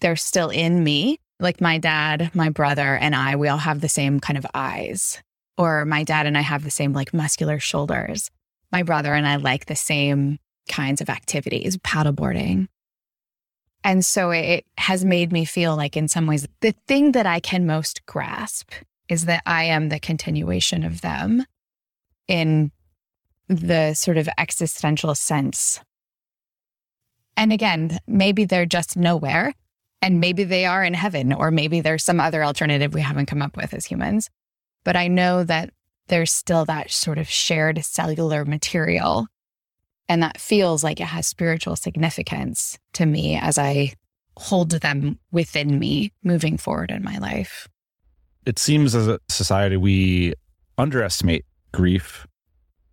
they're 0.00 0.16
still 0.16 0.50
in 0.50 0.82
me. 0.82 1.18
Like 1.38 1.60
my 1.60 1.78
dad, 1.78 2.30
my 2.34 2.50
brother, 2.50 2.96
and 2.96 3.14
I, 3.14 3.36
we 3.36 3.48
all 3.48 3.58
have 3.58 3.80
the 3.80 3.88
same 3.88 4.20
kind 4.20 4.36
of 4.36 4.46
eyes. 4.52 5.22
Or 5.58 5.84
my 5.84 6.04
dad 6.04 6.26
and 6.26 6.38
I 6.38 6.42
have 6.42 6.64
the 6.64 6.70
same 6.70 6.92
like 6.92 7.12
muscular 7.12 7.58
shoulders. 7.58 8.30
My 8.72 8.82
brother 8.82 9.14
and 9.14 9.26
I 9.26 9.36
like 9.36 9.66
the 9.66 9.76
same 9.76 10.38
kinds 10.68 11.00
of 11.00 11.10
activities, 11.10 11.76
paddleboarding. 11.78 12.68
And 13.82 14.04
so 14.04 14.30
it 14.30 14.64
has 14.76 15.04
made 15.04 15.32
me 15.32 15.44
feel 15.44 15.74
like, 15.74 15.96
in 15.96 16.06
some 16.06 16.26
ways, 16.26 16.46
the 16.60 16.74
thing 16.86 17.12
that 17.12 17.26
I 17.26 17.40
can 17.40 17.66
most 17.66 18.04
grasp 18.06 18.72
is 19.08 19.24
that 19.24 19.42
I 19.46 19.64
am 19.64 19.88
the 19.88 19.98
continuation 19.98 20.84
of 20.84 21.00
them 21.00 21.44
in 22.28 22.70
the 23.48 23.94
sort 23.94 24.18
of 24.18 24.28
existential 24.38 25.14
sense. 25.14 25.80
And 27.36 27.52
again, 27.52 27.98
maybe 28.06 28.44
they're 28.44 28.66
just 28.66 28.96
nowhere, 28.96 29.54
and 30.02 30.20
maybe 30.20 30.44
they 30.44 30.66
are 30.66 30.84
in 30.84 30.94
heaven, 30.94 31.32
or 31.32 31.50
maybe 31.50 31.80
there's 31.80 32.04
some 32.04 32.20
other 32.20 32.44
alternative 32.44 32.94
we 32.94 33.00
haven't 33.00 33.26
come 33.26 33.42
up 33.42 33.56
with 33.56 33.74
as 33.74 33.86
humans. 33.86 34.28
But 34.84 34.96
I 34.96 35.08
know 35.08 35.44
that 35.44 35.70
there's 36.08 36.32
still 36.32 36.64
that 36.66 36.90
sort 36.90 37.18
of 37.18 37.28
shared 37.28 37.84
cellular 37.84 38.44
material 38.44 39.26
and 40.10 40.24
that 40.24 40.40
feels 40.40 40.82
like 40.82 41.00
it 41.00 41.06
has 41.06 41.28
spiritual 41.28 41.76
significance 41.76 42.76
to 42.94 43.06
me 43.06 43.36
as 43.36 43.58
I 43.58 43.92
hold 44.36 44.72
them 44.72 45.20
within 45.30 45.78
me 45.78 46.12
moving 46.24 46.58
forward 46.58 46.90
in 46.90 47.04
my 47.04 47.18
life. 47.18 47.68
It 48.44 48.58
seems 48.58 48.96
as 48.96 49.06
a 49.06 49.20
society 49.28 49.76
we 49.76 50.34
underestimate 50.76 51.44
grief. 51.70 52.26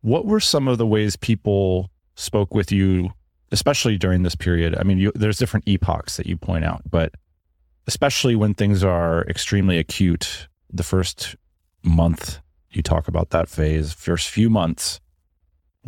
What 0.02 0.28
were 0.28 0.40
some 0.40 0.68
of 0.68 0.78
the 0.78 0.86
ways 0.86 1.16
people 1.16 1.90
spoke 2.14 2.54
with 2.54 2.72
you, 2.72 3.10
especially 3.52 3.98
during 3.98 4.22
this 4.22 4.36
period? 4.36 4.76
I 4.78 4.84
mean, 4.84 5.00
you, 5.00 5.12
there's 5.16 5.40
different 5.40 5.68
epochs 5.68 6.18
that 6.18 6.28
you 6.28 6.38
point 6.38 6.66
out, 6.66 6.84
but 6.88 7.16
especially 7.88 8.36
when 8.36 8.54
things 8.54 8.84
are 8.84 9.24
extremely 9.24 9.80
acute, 9.80 10.48
the 10.72 10.84
first 10.84 11.36
month 11.84 12.40
you 12.70 12.82
talk 12.82 13.08
about 13.08 13.30
that 13.32 13.48
phase, 13.48 13.94
first 13.94 14.30
few 14.30 14.50
months 14.50 15.00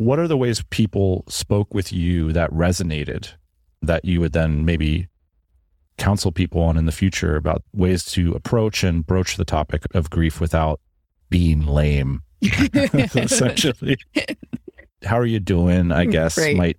what 0.00 0.18
are 0.18 0.26
the 0.26 0.36
ways 0.38 0.62
people 0.70 1.24
spoke 1.28 1.74
with 1.74 1.92
you 1.92 2.32
that 2.32 2.50
resonated 2.52 3.34
that 3.82 4.02
you 4.02 4.18
would 4.18 4.32
then 4.32 4.64
maybe 4.64 5.08
counsel 5.98 6.32
people 6.32 6.62
on 6.62 6.78
in 6.78 6.86
the 6.86 6.92
future 6.92 7.36
about 7.36 7.62
ways 7.74 8.02
to 8.06 8.32
approach 8.32 8.82
and 8.82 9.06
broach 9.06 9.36
the 9.36 9.44
topic 9.44 9.82
of 9.92 10.08
grief 10.08 10.40
without 10.40 10.80
being 11.28 11.66
lame, 11.66 12.22
essentially? 12.42 13.98
How 15.04 15.18
are 15.18 15.26
you 15.26 15.38
doing? 15.38 15.92
I 15.92 16.06
mm, 16.06 16.12
guess 16.12 16.36
Great. 16.36 16.56
might 16.56 16.78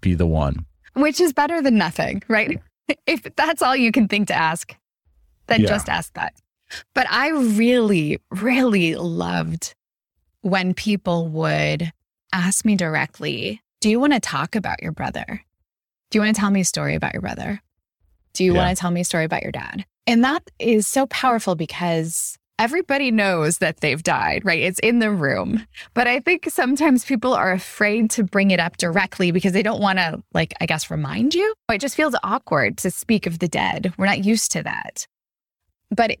be 0.00 0.14
the 0.14 0.26
one. 0.26 0.64
Which 0.94 1.20
is 1.20 1.34
better 1.34 1.60
than 1.60 1.76
nothing, 1.76 2.22
right? 2.28 2.58
If 3.06 3.22
that's 3.36 3.62
all 3.62 3.76
you 3.76 3.92
can 3.92 4.08
think 4.08 4.28
to 4.28 4.34
ask, 4.34 4.74
then 5.46 5.60
yeah. 5.60 5.68
just 5.68 5.88
ask 5.88 6.12
that. 6.14 6.34
But 6.94 7.06
I 7.10 7.30
really, 7.30 8.20
really 8.30 8.94
loved 8.94 9.74
when 10.42 10.74
people 10.74 11.28
would 11.28 11.92
ask 12.32 12.64
me 12.64 12.76
directly, 12.76 13.62
Do 13.80 13.90
you 13.90 14.00
want 14.00 14.12
to 14.12 14.20
talk 14.20 14.54
about 14.54 14.82
your 14.82 14.92
brother? 14.92 15.42
Do 16.10 16.18
you 16.18 16.22
want 16.22 16.34
to 16.34 16.40
tell 16.40 16.50
me 16.50 16.60
a 16.60 16.64
story 16.64 16.94
about 16.94 17.14
your 17.14 17.22
brother? 17.22 17.62
Do 18.34 18.44
you 18.44 18.54
yeah. 18.54 18.64
want 18.64 18.76
to 18.76 18.80
tell 18.80 18.90
me 18.90 19.00
a 19.02 19.04
story 19.04 19.24
about 19.24 19.42
your 19.42 19.52
dad? 19.52 19.84
And 20.06 20.24
that 20.24 20.50
is 20.58 20.86
so 20.86 21.06
powerful 21.06 21.54
because 21.54 22.36
everybody 22.58 23.10
knows 23.10 23.58
that 23.58 23.80
they've 23.80 24.02
died, 24.02 24.44
right? 24.44 24.60
It's 24.60 24.78
in 24.80 24.98
the 24.98 25.10
room. 25.10 25.66
But 25.94 26.06
I 26.06 26.20
think 26.20 26.48
sometimes 26.48 27.04
people 27.04 27.34
are 27.34 27.52
afraid 27.52 28.10
to 28.12 28.24
bring 28.24 28.50
it 28.50 28.60
up 28.60 28.76
directly 28.76 29.30
because 29.30 29.52
they 29.52 29.62
don't 29.62 29.80
want 29.80 29.98
to, 29.98 30.22
like, 30.32 30.54
I 30.60 30.66
guess, 30.66 30.90
remind 30.90 31.34
you. 31.34 31.54
It 31.70 31.80
just 31.80 31.96
feels 31.96 32.14
awkward 32.22 32.78
to 32.78 32.90
speak 32.90 33.26
of 33.26 33.38
the 33.38 33.48
dead. 33.48 33.92
We're 33.96 34.06
not 34.06 34.24
used 34.24 34.52
to 34.52 34.62
that. 34.62 35.06
But 35.90 36.16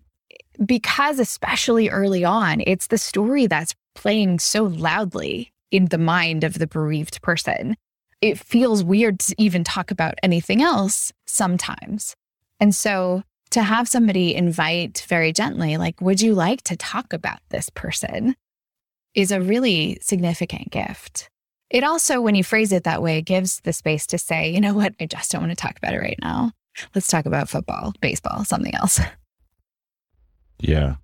because, 0.64 1.18
especially 1.18 1.88
early 1.88 2.24
on, 2.24 2.62
it's 2.66 2.88
the 2.88 2.98
story 2.98 3.46
that's 3.46 3.74
playing 3.94 4.38
so 4.38 4.64
loudly 4.64 5.52
in 5.70 5.86
the 5.86 5.98
mind 5.98 6.44
of 6.44 6.58
the 6.58 6.66
bereaved 6.66 7.20
person. 7.22 7.76
It 8.20 8.38
feels 8.38 8.84
weird 8.84 9.18
to 9.20 9.34
even 9.38 9.64
talk 9.64 9.90
about 9.90 10.14
anything 10.22 10.62
else 10.62 11.12
sometimes. 11.26 12.14
And 12.60 12.74
so 12.74 13.22
to 13.50 13.62
have 13.62 13.88
somebody 13.88 14.34
invite 14.34 15.04
very 15.08 15.32
gently, 15.32 15.76
like, 15.76 16.00
would 16.00 16.20
you 16.20 16.34
like 16.34 16.62
to 16.62 16.76
talk 16.76 17.12
about 17.12 17.40
this 17.50 17.68
person? 17.70 18.34
is 19.14 19.30
a 19.30 19.40
really 19.40 19.98
significant 20.00 20.70
gift. 20.70 21.28
It 21.70 21.84
also, 21.84 22.20
when 22.20 22.34
you 22.34 22.44
phrase 22.44 22.72
it 22.72 22.84
that 22.84 23.02
way, 23.02 23.22
gives 23.22 23.60
the 23.60 23.72
space 23.72 24.06
to 24.08 24.18
say, 24.18 24.50
you 24.50 24.60
know 24.60 24.74
what, 24.74 24.94
I 25.00 25.06
just 25.06 25.30
don't 25.30 25.42
want 25.42 25.52
to 25.52 25.56
talk 25.56 25.78
about 25.78 25.94
it 25.94 26.00
right 26.00 26.18
now. 26.20 26.52
Let's 26.94 27.08
talk 27.08 27.26
about 27.26 27.48
football, 27.48 27.94
baseball, 28.00 28.44
something 28.44 28.74
else. 28.74 29.00
Yeah. 30.62 30.96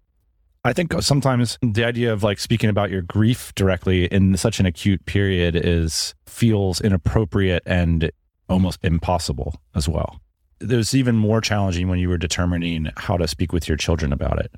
I 0.64 0.72
think 0.72 0.92
sometimes 1.02 1.58
the 1.62 1.84
idea 1.84 2.12
of 2.12 2.22
like 2.22 2.38
speaking 2.38 2.68
about 2.68 2.90
your 2.90 3.02
grief 3.02 3.54
directly 3.54 4.06
in 4.06 4.36
such 4.36 4.60
an 4.60 4.66
acute 4.66 5.04
period 5.06 5.54
is 5.56 6.14
feels 6.26 6.80
inappropriate 6.80 7.62
and 7.64 8.10
almost 8.48 8.80
impossible 8.82 9.60
as 9.74 9.88
well. 9.88 10.20
It 10.60 10.70
was 10.70 10.94
even 10.94 11.16
more 11.16 11.40
challenging 11.40 11.88
when 11.88 11.98
you 11.98 12.08
were 12.08 12.18
determining 12.18 12.90
how 12.96 13.16
to 13.16 13.28
speak 13.28 13.52
with 13.52 13.68
your 13.68 13.76
children 13.76 14.12
about 14.12 14.40
it. 14.40 14.52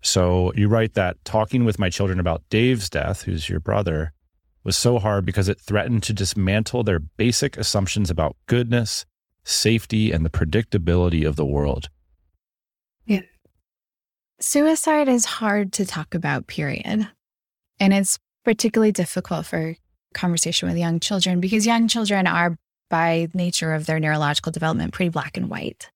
So 0.00 0.52
you 0.54 0.68
write 0.68 0.94
that 0.94 1.22
talking 1.24 1.64
with 1.64 1.78
my 1.78 1.90
children 1.90 2.20
about 2.20 2.42
Dave's 2.50 2.88
death, 2.90 3.22
who's 3.22 3.48
your 3.48 3.60
brother, 3.60 4.12
was 4.64 4.76
so 4.76 4.98
hard 4.98 5.24
because 5.24 5.48
it 5.48 5.60
threatened 5.60 6.02
to 6.04 6.12
dismantle 6.12 6.84
their 6.84 6.98
basic 6.98 7.56
assumptions 7.56 8.10
about 8.10 8.36
goodness, 8.46 9.04
safety, 9.44 10.12
and 10.12 10.24
the 10.24 10.30
predictability 10.30 11.26
of 11.26 11.36
the 11.36 11.46
world. 11.46 11.88
Suicide 14.42 15.08
is 15.08 15.24
hard 15.24 15.72
to 15.74 15.86
talk 15.86 16.16
about, 16.16 16.48
period. 16.48 17.08
And 17.78 17.94
it's 17.94 18.18
particularly 18.44 18.90
difficult 18.90 19.46
for 19.46 19.76
conversation 20.14 20.68
with 20.68 20.76
young 20.76 20.98
children 20.98 21.40
because 21.40 21.64
young 21.64 21.86
children 21.86 22.26
are, 22.26 22.58
by 22.90 23.28
nature 23.34 23.72
of 23.72 23.86
their 23.86 24.00
neurological 24.00 24.50
development, 24.50 24.92
pretty 24.92 25.10
black 25.10 25.36
and 25.36 25.48
white. 25.48 25.90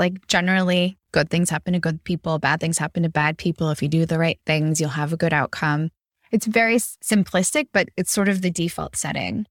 Like 0.00 0.26
generally, 0.26 0.98
good 1.12 1.30
things 1.30 1.48
happen 1.48 1.74
to 1.74 1.78
good 1.78 2.02
people, 2.02 2.40
bad 2.40 2.58
things 2.58 2.76
happen 2.76 3.04
to 3.04 3.08
bad 3.08 3.38
people. 3.38 3.70
If 3.70 3.82
you 3.82 3.88
do 3.88 4.04
the 4.04 4.18
right 4.18 4.40
things, 4.46 4.80
you'll 4.80 4.90
have 4.90 5.12
a 5.12 5.16
good 5.16 5.32
outcome. 5.32 5.90
It's 6.32 6.46
very 6.46 6.76
simplistic, 6.76 7.68
but 7.72 7.88
it's 7.96 8.10
sort 8.10 8.28
of 8.28 8.42
the 8.42 8.50
default 8.50 8.96
setting. 8.96 9.46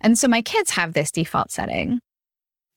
And 0.00 0.16
so 0.16 0.28
my 0.28 0.42
kids 0.42 0.70
have 0.70 0.92
this 0.92 1.10
default 1.10 1.50
setting 1.50 1.98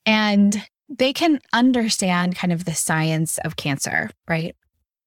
and 0.04 0.66
they 0.88 1.12
can 1.12 1.38
understand 1.52 2.34
kind 2.34 2.52
of 2.52 2.64
the 2.64 2.74
science 2.74 3.38
of 3.38 3.56
cancer, 3.56 4.10
right? 4.28 4.56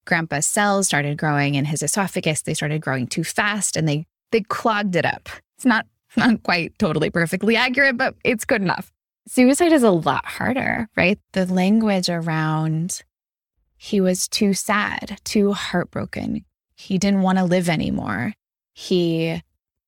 Grandpa's 0.06 0.46
cells 0.46 0.88
started 0.88 1.18
growing 1.18 1.56
in 1.56 1.66
his 1.66 1.84
esophagus. 1.84 2.42
They 2.42 2.54
started 2.54 2.82
growing 2.82 3.08
too 3.08 3.24
fast 3.24 3.76
and 3.76 3.88
they 3.88 4.06
they 4.32 4.42
clogged 4.42 4.96
it 4.96 5.06
up. 5.06 5.30
It's 5.58 5.66
not 5.66 5.86
not 6.18 6.44
quite 6.44 6.78
totally 6.80 7.10
perfectly 7.10 7.56
accurate, 7.56 7.98
but 7.98 8.16
it's 8.24 8.46
good 8.46 8.62
enough. 8.62 8.92
Suicide 9.28 9.72
is 9.72 9.84
a 9.84 9.92
lot 9.92 10.26
harder, 10.26 10.90
right? 10.98 11.20
The 11.34 11.46
language 11.46 12.10
around 12.10 13.02
he 13.78 14.00
was 14.00 14.28
too 14.28 14.54
sad, 14.54 15.20
too 15.24 15.54
heartbroken. 15.54 16.46
He 16.76 17.00
didn't 17.00 17.24
want 17.24 17.40
to 17.40 17.44
live 17.44 17.68
anymore. 17.68 18.34
He 18.74 19.42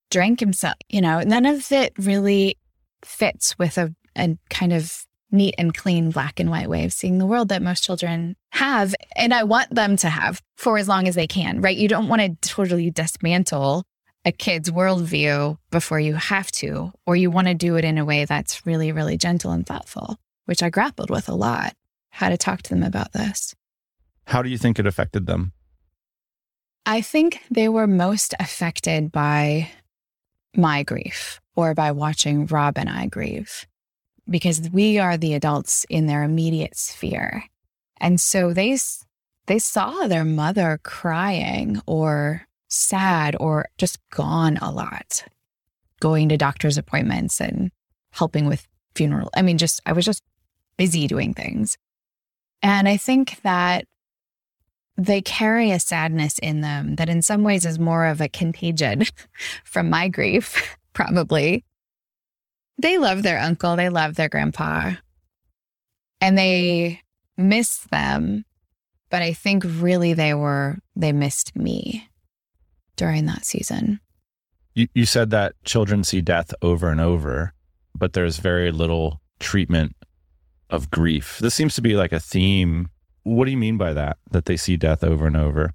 drank 0.10 0.40
himself, 0.40 0.76
you 0.90 1.00
know, 1.00 1.22
none 1.22 1.46
of 1.46 1.72
it 1.72 1.94
really 2.00 2.58
fits 3.06 3.58
with 3.60 3.78
a, 3.78 3.94
a 4.18 4.36
kind 4.50 4.74
of 4.74 5.06
neat 5.34 5.56
and 5.58 5.74
clean 5.74 6.12
black 6.12 6.40
and 6.40 6.50
white 6.50 6.70
way 6.70 6.86
of 6.86 6.94
seeing 6.94 7.18
the 7.18 7.26
world 7.26 7.50
that 7.50 7.62
most 7.62 7.84
children 7.84 8.36
have. 8.52 8.96
And 9.16 9.34
I 9.34 9.44
want 9.44 9.74
them 9.74 9.98
to 9.98 10.10
have 10.10 10.42
for 10.56 10.78
as 10.78 10.88
long 10.88 11.08
as 11.08 11.16
they 11.16 11.28
can, 11.28 11.60
right? 11.60 11.76
You 11.76 11.88
don't 11.88 12.08
want 12.08 12.22
to 12.22 12.50
totally 12.50 12.92
dismantle 12.92 13.84
a 14.24 14.32
kid's 14.32 14.70
worldview 14.72 15.58
before 15.72 16.00
you 16.00 16.14
have 16.14 16.52
to, 16.52 16.94
or 17.06 17.16
you 17.16 17.30
want 17.30 17.48
to 17.48 17.54
do 17.54 17.76
it 17.76 17.84
in 17.84 17.98
a 17.98 18.06
way 18.06 18.24
that's 18.24 18.66
really, 18.66 18.92
really 18.92 19.18
gentle 19.18 19.52
and 19.52 19.66
thoughtful, 19.66 20.18
which 20.46 20.64
I 20.64 20.70
grappled 20.70 21.10
with 21.10 21.28
a 21.28 21.36
lot, 21.36 21.76
how 22.10 22.30
to 22.30 22.38
talk 22.38 22.62
to 22.62 22.70
them 22.70 22.84
about 22.84 23.12
this. 23.12 23.54
How 24.28 24.42
do 24.42 24.50
you 24.50 24.58
think 24.58 24.80
it 24.80 24.88
affected 24.88 25.26
them? 25.26 25.52
I 26.86 27.02
think 27.02 27.42
they 27.50 27.68
were 27.68 27.88
most 27.88 28.34
affected 28.40 29.12
by 29.12 29.72
my 30.56 30.84
grief 30.84 31.42
or 31.56 31.74
by 31.74 31.92
watching 31.92 32.46
Rob 32.46 32.78
and 32.78 32.90
I 32.90 33.08
grieve 33.08 33.66
because 34.30 34.70
we 34.72 35.00
are 35.00 35.18
the 35.18 35.34
adults 35.34 35.86
in 35.90 36.08
their 36.08 36.24
immediate 36.24 36.76
sphere. 36.78 37.44
And 37.98 38.20
so 38.20 38.54
they 38.54 38.78
they 39.48 39.60
saw 39.60 40.08
their 40.08 40.26
mother 40.26 40.80
crying 40.84 41.82
or 41.86 42.48
sad 42.70 43.36
or 43.40 43.68
just 43.78 44.00
gone 44.10 44.58
a 44.58 44.72
lot, 44.72 45.26
going 46.00 46.30
to 46.30 46.38
doctor's 46.38 46.78
appointments 46.78 47.42
and 47.42 47.72
helping 48.12 48.46
with 48.46 48.68
funeral. 48.96 49.30
I 49.36 49.42
mean, 49.42 49.58
just 49.58 49.82
I 49.86 49.94
was 49.94 50.06
just 50.06 50.24
busy 50.78 51.08
doing 51.08 51.34
things. 51.34 51.78
And 52.62 52.88
I 52.88 52.98
think 52.98 53.42
that 53.42 53.86
they 54.98 55.22
carry 55.22 55.72
a 55.72 55.80
sadness 55.80 56.40
in 56.40 56.62
them 56.62 56.96
that 56.96 57.10
in 57.10 57.22
some 57.22 57.44
ways 57.44 57.66
is 57.66 57.80
more 57.80 58.06
of 58.06 58.22
a 58.22 58.30
contagion 58.30 59.06
from 59.64 59.90
my 59.90 60.08
grief, 60.08 60.78
probably. 60.94 61.66
They 62.78 62.98
love 62.98 63.24
their 63.24 63.40
uncle, 63.40 63.76
they 63.76 63.90
love 63.90 64.16
their 64.16 64.30
grandpa, 64.30 64.94
and 66.20 66.38
they 66.38 67.02
miss 67.38 67.80
them. 67.92 68.46
But 69.10 69.22
I 69.22 69.34
think 69.34 69.64
really 69.66 70.14
they 70.14 70.34
were, 70.34 70.80
they 70.96 71.12
missed 71.12 71.56
me 71.56 72.08
during 72.96 73.26
that 73.28 73.46
season. 73.46 74.00
You, 74.74 74.88
you 74.96 75.06
said 75.06 75.30
that 75.30 75.54
children 75.66 76.04
see 76.04 76.22
death 76.22 76.52
over 76.64 76.90
and 76.90 77.00
over, 77.00 77.54
but 77.94 78.14
there's 78.14 78.38
very 78.38 78.72
little 78.72 79.22
treatment 79.40 79.96
of 80.72 80.90
grief. 80.90 81.38
This 81.40 81.54
seems 81.54 81.76
to 81.76 81.82
be 81.82 81.96
like 81.96 82.12
a 82.12 82.20
theme 82.20 82.90
what 83.24 83.46
do 83.46 83.52
you 83.52 83.58
mean 83.58 83.78
by 83.78 83.94
that? 83.94 84.18
That 84.32 84.46
they 84.46 84.58
see 84.58 84.78
death 84.78 85.04
over 85.04 85.26
and 85.28 85.38
over? 85.38 85.72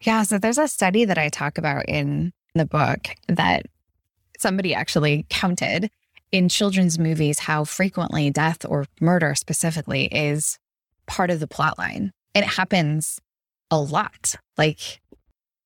Yeah. 0.00 0.22
So 0.22 0.38
there's 0.38 0.58
a 0.58 0.68
study 0.68 1.04
that 1.04 1.18
I 1.18 1.28
talk 1.28 1.58
about 1.58 1.88
in 1.88 2.32
the 2.54 2.66
book 2.66 3.08
that 3.26 3.66
somebody 4.38 4.74
actually 4.74 5.26
counted 5.28 5.90
in 6.32 6.48
children's 6.48 6.98
movies 6.98 7.40
how 7.40 7.64
frequently 7.64 8.30
death 8.30 8.64
or 8.68 8.86
murder 9.00 9.34
specifically 9.34 10.06
is 10.06 10.58
part 11.06 11.30
of 11.30 11.40
the 11.40 11.46
plot 11.46 11.78
line. 11.78 12.12
And 12.34 12.44
it 12.44 12.48
happens 12.48 13.20
a 13.70 13.80
lot. 13.80 14.34
Like 14.56 15.00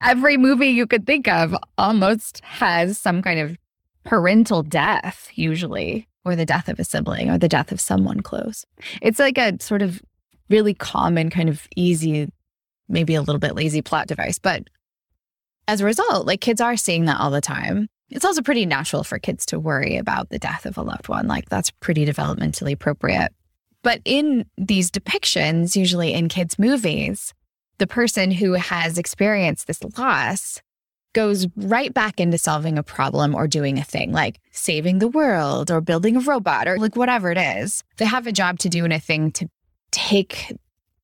every 0.03 0.37
movie 0.37 0.69
you 0.69 0.87
could 0.87 1.07
think 1.07 1.29
of 1.29 1.55
almost 1.77 2.43
has 2.45 2.99
some 2.99 3.23
kind 3.23 3.41
of 3.41 3.57
parental 4.05 4.63
death, 4.63 5.31
usually, 5.35 6.09
or 6.25 6.37
the 6.37 6.47
death 6.47 6.69
of 6.69 6.79
a 6.79 6.85
sibling 6.85 7.31
or 7.31 7.39
the 7.39 7.49
death 7.49 7.73
of 7.73 7.81
someone 7.81 8.21
close. 8.21 8.65
It's 9.01 9.19
like 9.19 9.39
a 9.39 9.57
sort 9.61 9.83
of 9.83 10.01
really 10.49 10.75
common, 10.75 11.31
kind 11.31 11.49
of 11.49 11.67
easy, 11.77 12.31
maybe 12.89 13.15
a 13.15 13.23
little 13.23 13.39
bit 13.39 13.55
lazy 13.55 13.83
plot 13.83 14.07
device. 14.07 14.39
But 14.39 14.65
as 15.69 15.81
a 15.81 15.85
result, 15.85 16.27
like 16.27 16.41
kids 16.41 16.61
are 16.61 16.77
seeing 16.77 17.07
that 17.07 17.21
all 17.21 17.31
the 17.31 17.41
time. 17.41 17.89
It's 18.13 18.25
also 18.25 18.43
pretty 18.43 18.67
natural 18.67 19.05
for 19.05 19.19
kids 19.19 19.47
to 19.47 19.59
worry 19.59 19.97
about 19.97 20.29
the 20.29 20.39
death 20.39 20.67
of 20.67 20.77
a 20.77 20.83
loved 20.83 21.09
one. 21.09 21.27
Like 21.27 21.49
that's 21.49 21.71
pretty 21.71 22.05
developmentally 22.07 22.73
appropriate. 22.73 23.33
But 23.83 24.01
in 24.05 24.47
these 24.57 24.91
depictions, 24.91 25.75
usually 25.75 26.13
in 26.13 26.29
kids' 26.29 26.59
movies, 26.59 27.35
the 27.79 27.87
person 27.87 28.31
who 28.31 28.53
has 28.53 28.99
experienced 28.99 29.67
this 29.67 29.83
loss 29.99 30.61
goes 31.15 31.47
right 31.57 31.93
back 31.93 32.21
into 32.21 32.39
solving 32.39 32.79
a 32.79 32.83
problem 32.83 33.35
or 33.35 33.47
doing 33.47 33.79
a 33.79 33.85
thing 33.85 34.13
like 34.13 34.41
saving 34.51 34.99
the 34.99 35.09
world 35.09 35.71
or 35.71 35.81
building 35.81 36.17
a 36.17 36.21
robot 36.21 36.69
or 36.69 36.79
like 36.79 36.97
whatever 36.97 37.31
it 37.31 37.39
is. 37.39 37.83
They 37.97 38.05
have 38.05 38.27
a 38.27 38.33
job 38.33 38.59
to 38.61 38.69
do 38.69 38.85
and 38.85 38.93
a 38.93 39.01
thing 39.01 39.31
to 39.33 39.49
take 39.91 40.55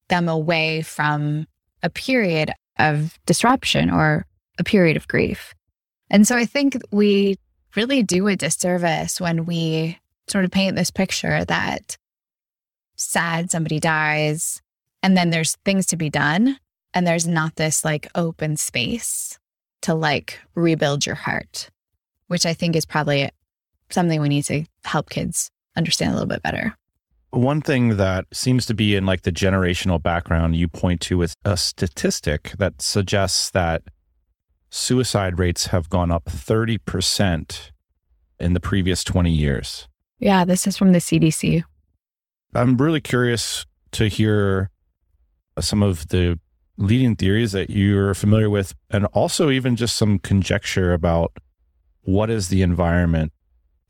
them 0.08 0.28
away 0.28 0.82
from 0.82 1.46
a 1.82 1.90
period 1.90 2.52
of 2.78 3.18
disruption 3.26 3.90
or 3.90 4.24
a 4.58 4.64
period 4.64 4.96
of 4.96 5.08
grief. 5.08 5.54
And 6.10 6.26
so 6.26 6.36
I 6.36 6.46
think 6.46 6.78
we 6.90 7.36
really 7.76 8.02
do 8.02 8.28
a 8.28 8.36
disservice 8.36 9.20
when 9.20 9.44
we 9.46 9.98
sort 10.28 10.44
of 10.44 10.50
paint 10.50 10.76
this 10.76 10.90
picture 10.90 11.44
that 11.44 11.96
sad 12.96 13.50
somebody 13.50 13.78
dies 13.78 14.60
and 15.02 15.16
then 15.16 15.30
there's 15.30 15.56
things 15.64 15.86
to 15.86 15.96
be 15.96 16.10
done 16.10 16.58
and 16.94 17.06
there's 17.06 17.26
not 17.26 17.56
this 17.56 17.84
like 17.84 18.08
open 18.14 18.56
space 18.56 19.38
to 19.82 19.94
like 19.94 20.40
rebuild 20.54 21.06
your 21.06 21.14
heart, 21.14 21.70
which 22.26 22.46
I 22.46 22.54
think 22.54 22.74
is 22.74 22.86
probably 22.86 23.30
something 23.90 24.20
we 24.20 24.28
need 24.28 24.44
to 24.44 24.64
help 24.84 25.10
kids 25.10 25.50
understand 25.76 26.10
a 26.10 26.14
little 26.14 26.28
bit 26.28 26.42
better. 26.42 26.74
One 27.30 27.60
thing 27.60 27.98
that 27.98 28.24
seems 28.32 28.64
to 28.66 28.74
be 28.74 28.96
in 28.96 29.04
like 29.06 29.22
the 29.22 29.32
generational 29.32 30.02
background 30.02 30.56
you 30.56 30.66
point 30.66 31.00
to 31.02 31.22
is 31.22 31.34
a 31.44 31.56
statistic 31.56 32.52
that 32.58 32.80
suggests 32.80 33.50
that 33.50 33.82
suicide 34.70 35.38
rates 35.38 35.66
have 35.66 35.88
gone 35.88 36.10
up 36.10 36.24
30% 36.26 37.70
in 38.38 38.52
the 38.52 38.60
previous 38.60 39.02
20 39.04 39.30
years. 39.30 39.88
Yeah, 40.18 40.44
this 40.44 40.66
is 40.66 40.76
from 40.76 40.92
the 40.92 40.98
CDC. 40.98 41.62
I'm 42.54 42.76
really 42.76 43.00
curious 43.00 43.66
to 43.92 44.08
hear 44.08 44.70
uh, 45.56 45.60
some 45.60 45.82
of 45.82 46.08
the 46.08 46.38
leading 46.76 47.16
theories 47.16 47.52
that 47.52 47.70
you're 47.70 48.14
familiar 48.14 48.48
with, 48.48 48.74
and 48.90 49.06
also 49.06 49.50
even 49.50 49.76
just 49.76 49.96
some 49.96 50.18
conjecture 50.18 50.92
about 50.92 51.32
what 52.02 52.30
is 52.30 52.48
the 52.48 52.62
environment 52.62 53.32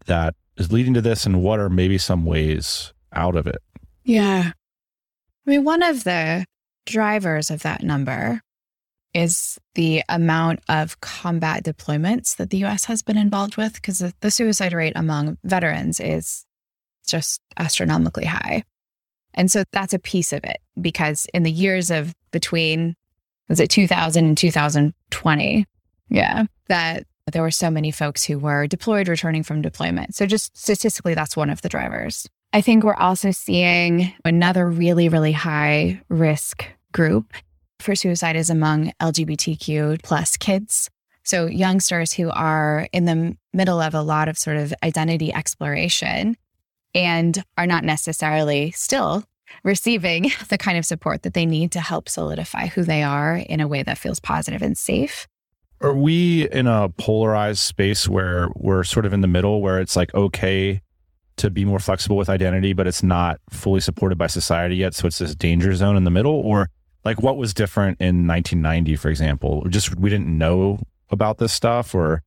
that 0.06 0.34
is 0.56 0.72
leading 0.72 0.94
to 0.94 1.00
this 1.00 1.26
and 1.26 1.42
what 1.42 1.60
are 1.60 1.68
maybe 1.68 1.98
some 1.98 2.24
ways 2.24 2.92
out 3.12 3.36
of 3.36 3.46
it. 3.46 3.62
Yeah. 4.04 4.52
I 5.46 5.50
mean, 5.50 5.64
one 5.64 5.82
of 5.82 6.04
the 6.04 6.44
drivers 6.86 7.50
of 7.50 7.62
that 7.62 7.82
number 7.82 8.40
is 9.14 9.58
the 9.74 10.02
amount 10.08 10.60
of 10.68 11.00
combat 11.00 11.64
deployments 11.64 12.36
that 12.36 12.50
the 12.50 12.64
US 12.64 12.84
has 12.84 13.02
been 13.02 13.16
involved 13.16 13.56
with, 13.56 13.74
because 13.74 14.02
the 14.20 14.30
suicide 14.30 14.72
rate 14.72 14.92
among 14.96 15.38
veterans 15.44 15.98
is 16.00 16.44
just 17.06 17.40
astronomically 17.58 18.26
high. 18.26 18.62
And 19.34 19.50
so 19.50 19.64
that's 19.72 19.94
a 19.94 19.98
piece 19.98 20.32
of 20.32 20.44
it, 20.44 20.58
because 20.80 21.26
in 21.32 21.42
the 21.42 21.50
years 21.50 21.90
of 21.90 22.14
between, 22.32 22.94
was 23.48 23.60
it 23.60 23.70
2000 23.70 24.24
and 24.24 24.36
2020? 24.36 25.66
Yeah, 26.10 26.44
that 26.68 27.04
there 27.32 27.42
were 27.42 27.50
so 27.50 27.70
many 27.70 27.90
folks 27.90 28.24
who 28.24 28.38
were 28.38 28.66
deployed 28.66 29.08
returning 29.08 29.42
from 29.42 29.62
deployment. 29.62 30.14
So 30.14 30.26
just 30.26 30.56
statistically, 30.56 31.14
that's 31.14 31.36
one 31.36 31.50
of 31.50 31.62
the 31.62 31.68
drivers. 31.68 32.26
I 32.52 32.62
think 32.62 32.82
we're 32.82 32.94
also 32.94 33.30
seeing 33.30 34.12
another 34.24 34.68
really, 34.68 35.10
really 35.10 35.32
high 35.32 36.00
risk 36.08 36.64
group 36.92 37.32
for 37.80 37.94
suicide 37.94 38.36
is 38.36 38.50
among 38.50 38.92
LGBTQ 39.00 40.02
plus 40.02 40.36
kids. 40.36 40.90
So 41.24 41.46
youngsters 41.46 42.12
who 42.12 42.30
are 42.30 42.88
in 42.92 43.04
the 43.04 43.36
middle 43.52 43.80
of 43.80 43.94
a 43.94 44.02
lot 44.02 44.28
of 44.28 44.38
sort 44.38 44.56
of 44.56 44.72
identity 44.82 45.32
exploration 45.32 46.36
and 46.94 47.42
are 47.56 47.66
not 47.66 47.84
necessarily 47.84 48.70
still 48.70 49.24
receiving 49.62 50.30
the 50.48 50.58
kind 50.58 50.78
of 50.78 50.84
support 50.84 51.22
that 51.22 51.34
they 51.34 51.46
need 51.46 51.72
to 51.72 51.80
help 51.80 52.08
solidify 52.08 52.66
who 52.68 52.82
they 52.82 53.02
are 53.02 53.36
in 53.36 53.60
a 53.60 53.68
way 53.68 53.82
that 53.82 53.98
feels 53.98 54.20
positive 54.20 54.62
and 54.62 54.76
safe. 54.76 55.26
Are 55.80 55.94
we 55.94 56.50
in 56.50 56.66
a 56.66 56.88
polarized 56.88 57.60
space 57.60 58.08
where 58.08 58.48
we're 58.56 58.82
sort 58.82 59.06
of 59.06 59.12
in 59.12 59.20
the 59.20 59.28
middle 59.28 59.62
where 59.62 59.80
it's 59.80 59.94
like 59.94 60.12
okay 60.14 60.80
to 61.36 61.50
be 61.50 61.64
more 61.64 61.78
flexible 61.78 62.16
with 62.16 62.28
identity, 62.28 62.72
but 62.72 62.88
it's 62.88 63.02
not 63.02 63.38
fully 63.50 63.80
supported 63.80 64.18
by 64.18 64.26
society 64.26 64.76
yet? 64.76 64.94
So 64.94 65.06
it's 65.06 65.18
this 65.18 65.36
danger 65.36 65.72
zone 65.74 65.96
in 65.96 66.02
the 66.02 66.10
middle? 66.10 66.32
Or 66.32 66.68
like 67.04 67.22
what 67.22 67.36
was 67.36 67.54
different 67.54 68.00
in 68.00 68.26
1990, 68.26 68.96
for 68.96 69.08
example? 69.08 69.64
Just 69.68 69.96
we 69.96 70.10
didn't 70.10 70.36
know 70.36 70.80
about 71.10 71.38
this 71.38 71.52
stuff 71.52 71.94
or? 71.94 72.22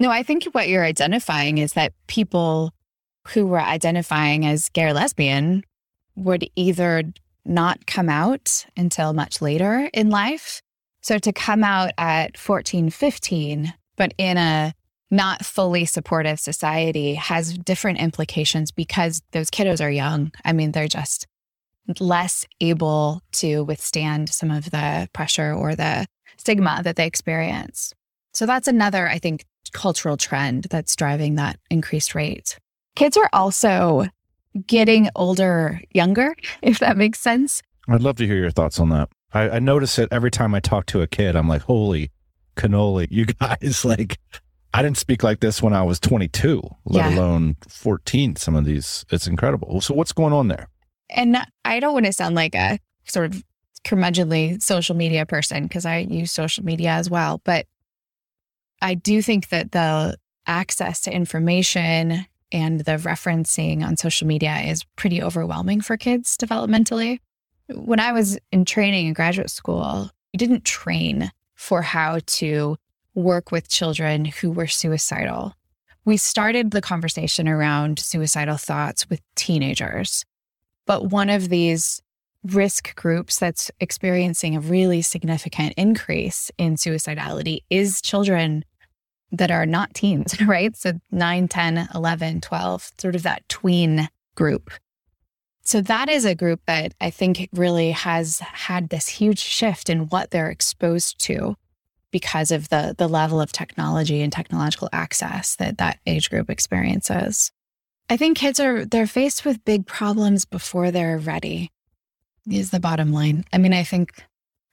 No, 0.00 0.10
I 0.10 0.22
think 0.22 0.44
what 0.52 0.68
you're 0.68 0.84
identifying 0.84 1.58
is 1.58 1.72
that 1.72 1.92
people 2.06 2.72
who 3.28 3.46
were 3.46 3.60
identifying 3.60 4.46
as 4.46 4.68
gay 4.68 4.84
or 4.84 4.92
lesbian 4.92 5.64
would 6.16 6.48
either 6.56 7.02
not 7.44 7.86
come 7.86 8.08
out 8.08 8.66
until 8.76 9.12
much 9.12 9.42
later 9.42 9.90
in 9.92 10.10
life. 10.10 10.62
So 11.00 11.18
to 11.18 11.32
come 11.32 11.64
out 11.64 11.92
at 11.98 12.36
14, 12.36 12.90
15, 12.90 13.72
but 13.96 14.14
in 14.18 14.36
a 14.36 14.74
not 15.10 15.44
fully 15.44 15.84
supportive 15.86 16.38
society 16.38 17.14
has 17.14 17.56
different 17.56 17.98
implications 17.98 18.70
because 18.70 19.22
those 19.32 19.50
kiddos 19.50 19.82
are 19.82 19.90
young. 19.90 20.32
I 20.44 20.52
mean, 20.52 20.72
they're 20.72 20.88
just 20.88 21.26
less 22.00 22.44
able 22.60 23.22
to 23.32 23.62
withstand 23.64 24.28
some 24.28 24.50
of 24.50 24.70
the 24.70 25.08
pressure 25.12 25.52
or 25.52 25.74
the 25.74 26.06
stigma 26.36 26.80
that 26.84 26.96
they 26.96 27.06
experience. 27.06 27.92
So 28.34 28.46
that's 28.46 28.68
another, 28.68 29.08
I 29.08 29.18
think, 29.18 29.44
cultural 29.72 30.16
trend 30.16 30.64
that's 30.70 30.94
driving 30.96 31.34
that 31.36 31.58
increased 31.70 32.14
rate. 32.14 32.58
Kids 32.94 33.16
are 33.16 33.28
also 33.32 34.06
getting 34.66 35.08
older 35.16 35.80
younger, 35.92 36.34
if 36.62 36.78
that 36.80 36.96
makes 36.96 37.20
sense. 37.20 37.62
I'd 37.88 38.02
love 38.02 38.16
to 38.16 38.26
hear 38.26 38.36
your 38.36 38.50
thoughts 38.50 38.78
on 38.78 38.90
that. 38.90 39.08
I, 39.32 39.50
I 39.50 39.58
notice 39.58 39.98
it 39.98 40.08
every 40.10 40.30
time 40.30 40.54
I 40.54 40.60
talk 40.60 40.86
to 40.86 41.00
a 41.02 41.06
kid. 41.06 41.36
I'm 41.36 41.48
like, 41.48 41.62
holy 41.62 42.10
cannoli, 42.56 43.08
you 43.10 43.24
guys, 43.40 43.84
like, 43.84 44.18
I 44.74 44.82
didn't 44.82 44.98
speak 44.98 45.22
like 45.22 45.40
this 45.40 45.62
when 45.62 45.72
I 45.72 45.82
was 45.82 45.98
22, 46.00 46.62
let 46.84 47.04
Yeah. 47.06 47.16
alone 47.16 47.56
14. 47.68 48.36
Some 48.36 48.54
of 48.56 48.64
these, 48.64 49.04
it's 49.10 49.26
incredible. 49.26 49.80
So, 49.80 49.94
what's 49.94 50.12
going 50.12 50.32
on 50.32 50.48
there? 50.48 50.68
And 51.10 51.36
I 51.64 51.80
don't 51.80 51.94
want 51.94 52.06
to 52.06 52.12
sound 52.12 52.34
like 52.34 52.54
a 52.54 52.78
sort 53.04 53.26
of 53.26 53.42
curmudgeonly 53.84 54.62
social 54.62 54.94
media 54.94 55.24
person 55.26 55.64
because 55.64 55.86
I 55.86 55.98
use 55.98 56.32
social 56.32 56.64
media 56.64 56.90
as 56.90 57.08
well. 57.08 57.40
But 57.44 57.66
I 58.80 58.94
do 58.94 59.22
think 59.22 59.48
that 59.48 59.72
the 59.72 60.16
access 60.46 61.00
to 61.02 61.12
information 61.12 62.26
and 62.52 62.80
the 62.80 62.92
referencing 62.92 63.84
on 63.84 63.96
social 63.96 64.26
media 64.26 64.56
is 64.58 64.84
pretty 64.96 65.22
overwhelming 65.22 65.80
for 65.80 65.96
kids 65.96 66.36
developmentally. 66.36 67.18
When 67.68 68.00
I 68.00 68.12
was 68.12 68.38
in 68.50 68.64
training 68.64 69.06
in 69.06 69.12
graduate 69.12 69.50
school, 69.50 70.10
we 70.32 70.38
didn't 70.38 70.64
train 70.64 71.30
for 71.54 71.82
how 71.82 72.20
to 72.24 72.76
work 73.14 73.50
with 73.50 73.68
children 73.68 74.24
who 74.24 74.50
were 74.50 74.66
suicidal. 74.66 75.54
We 76.04 76.16
started 76.16 76.70
the 76.70 76.80
conversation 76.80 77.48
around 77.48 77.98
suicidal 77.98 78.56
thoughts 78.56 79.10
with 79.10 79.20
teenagers. 79.34 80.24
But 80.88 81.10
one 81.10 81.28
of 81.28 81.50
these 81.50 82.02
risk 82.42 82.96
groups 82.96 83.38
that's 83.38 83.70
experiencing 83.78 84.56
a 84.56 84.60
really 84.60 85.02
significant 85.02 85.74
increase 85.76 86.50
in 86.56 86.76
suicidality 86.76 87.60
is 87.68 88.00
children 88.00 88.64
that 89.30 89.50
are 89.50 89.66
not 89.66 89.92
teens, 89.92 90.40
right? 90.46 90.74
So 90.76 90.94
9, 91.10 91.46
10, 91.46 91.88
11, 91.94 92.40
12, 92.40 92.92
sort 92.98 93.14
of 93.14 93.22
that 93.22 93.46
tween 93.50 94.08
group. 94.34 94.70
So 95.60 95.82
that 95.82 96.08
is 96.08 96.24
a 96.24 96.34
group 96.34 96.62
that 96.66 96.94
I 97.00 97.10
think 97.10 97.50
really 97.52 97.90
has 97.90 98.38
had 98.38 98.88
this 98.88 99.08
huge 99.08 99.40
shift 99.40 99.90
in 99.90 100.06
what 100.06 100.30
they're 100.30 100.50
exposed 100.50 101.22
to 101.24 101.56
because 102.10 102.50
of 102.50 102.70
the 102.70 102.94
the 102.96 103.06
level 103.06 103.38
of 103.38 103.52
technology 103.52 104.22
and 104.22 104.32
technological 104.32 104.88
access 104.94 105.56
that 105.56 105.76
that 105.76 105.98
age 106.06 106.30
group 106.30 106.48
experiences. 106.48 107.52
I 108.10 108.16
think 108.16 108.38
kids 108.38 108.58
are 108.60 108.84
they're 108.84 109.06
faced 109.06 109.44
with 109.44 109.64
big 109.64 109.86
problems 109.86 110.44
before 110.44 110.90
they're 110.90 111.18
ready. 111.18 111.70
Is 112.50 112.70
the 112.70 112.80
bottom 112.80 113.12
line. 113.12 113.44
I 113.52 113.58
mean, 113.58 113.74
I 113.74 113.84
think 113.84 114.10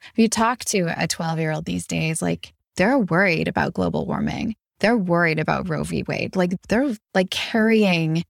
if 0.04 0.14
you 0.18 0.30
talk 0.30 0.60
to 0.66 0.94
a 0.98 1.08
12 1.08 1.40
year 1.40 1.52
old 1.52 1.66
these 1.66 1.86
days, 1.86 2.22
like 2.22 2.54
they're 2.78 2.98
worried 2.98 3.48
about 3.50 3.74
global 3.74 4.06
warming. 4.06 4.56
They're 4.80 4.98
worried 4.98 5.40
about 5.40 5.68
Roe 5.70 5.84
v. 5.84 6.04
Wade. 6.08 6.36
Like 6.36 6.54
they're 6.70 6.96
like 7.14 7.30
carrying 7.30 8.24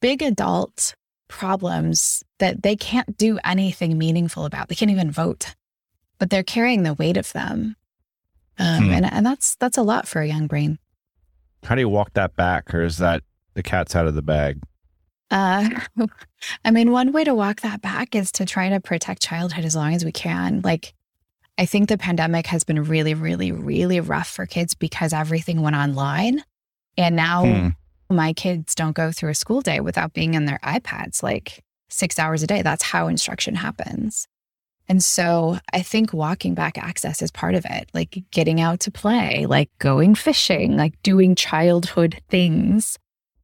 big 0.00 0.22
adult 0.22 0.94
problems 1.28 2.22
that 2.38 2.62
they 2.62 2.74
can't 2.74 3.16
do 3.16 3.38
anything 3.44 3.96
meaningful 3.96 4.44
about. 4.44 4.68
They 4.68 4.74
can't 4.74 4.90
even 4.90 5.10
vote, 5.12 5.54
but 6.18 6.30
they're 6.30 6.42
carrying 6.42 6.82
the 6.82 6.94
weight 6.94 7.16
of 7.16 7.32
them. 7.32 7.76
Um, 8.58 8.84
Hmm. 8.86 8.90
and, 8.90 9.12
and 9.12 9.26
that's 9.26 9.54
that's 9.56 9.78
a 9.78 9.82
lot 9.82 10.08
for 10.08 10.20
a 10.20 10.26
young 10.26 10.46
brain. 10.48 10.78
How 11.64 11.74
do 11.76 11.80
you 11.80 11.88
walk 11.88 12.12
that 12.14 12.34
back? 12.36 12.74
Or 12.74 12.82
is 12.82 12.98
that 12.98 13.22
the 13.54 13.62
cat's 13.62 13.94
out 13.96 14.06
of 14.06 14.14
the 14.14 14.22
bag? 14.22 14.60
Uh, 15.30 15.68
I 16.64 16.70
mean, 16.70 16.90
one 16.90 17.12
way 17.12 17.24
to 17.24 17.34
walk 17.34 17.60
that 17.60 17.80
back 17.82 18.14
is 18.14 18.32
to 18.32 18.44
try 18.44 18.68
to 18.68 18.80
protect 18.80 19.22
childhood 19.22 19.64
as 19.64 19.76
long 19.76 19.94
as 19.94 20.04
we 20.04 20.12
can. 20.12 20.60
Like, 20.62 20.94
I 21.58 21.66
think 21.66 21.88
the 21.88 21.98
pandemic 21.98 22.46
has 22.46 22.64
been 22.64 22.82
really, 22.84 23.14
really, 23.14 23.52
really 23.52 24.00
rough 24.00 24.28
for 24.28 24.46
kids 24.46 24.74
because 24.74 25.12
everything 25.12 25.60
went 25.60 25.76
online. 25.76 26.42
And 26.96 27.16
now 27.16 27.44
Hmm. 27.44 27.68
my 28.08 28.32
kids 28.32 28.74
don't 28.74 28.96
go 28.96 29.12
through 29.12 29.30
a 29.30 29.34
school 29.34 29.60
day 29.60 29.80
without 29.80 30.12
being 30.12 30.34
on 30.36 30.46
their 30.46 30.58
iPads 30.64 31.22
like 31.22 31.62
six 31.88 32.18
hours 32.18 32.42
a 32.42 32.46
day. 32.46 32.62
That's 32.62 32.82
how 32.82 33.06
instruction 33.08 33.54
happens. 33.56 34.26
And 34.88 35.04
so 35.04 35.58
I 35.72 35.82
think 35.82 36.12
walking 36.12 36.54
back 36.54 36.76
access 36.76 37.22
is 37.22 37.30
part 37.30 37.54
of 37.54 37.64
it, 37.68 37.90
like 37.94 38.24
getting 38.32 38.60
out 38.60 38.80
to 38.80 38.90
play, 38.90 39.46
like 39.46 39.70
going 39.78 40.16
fishing, 40.16 40.76
like 40.76 41.00
doing 41.02 41.36
childhood 41.36 42.20
things 42.28 42.98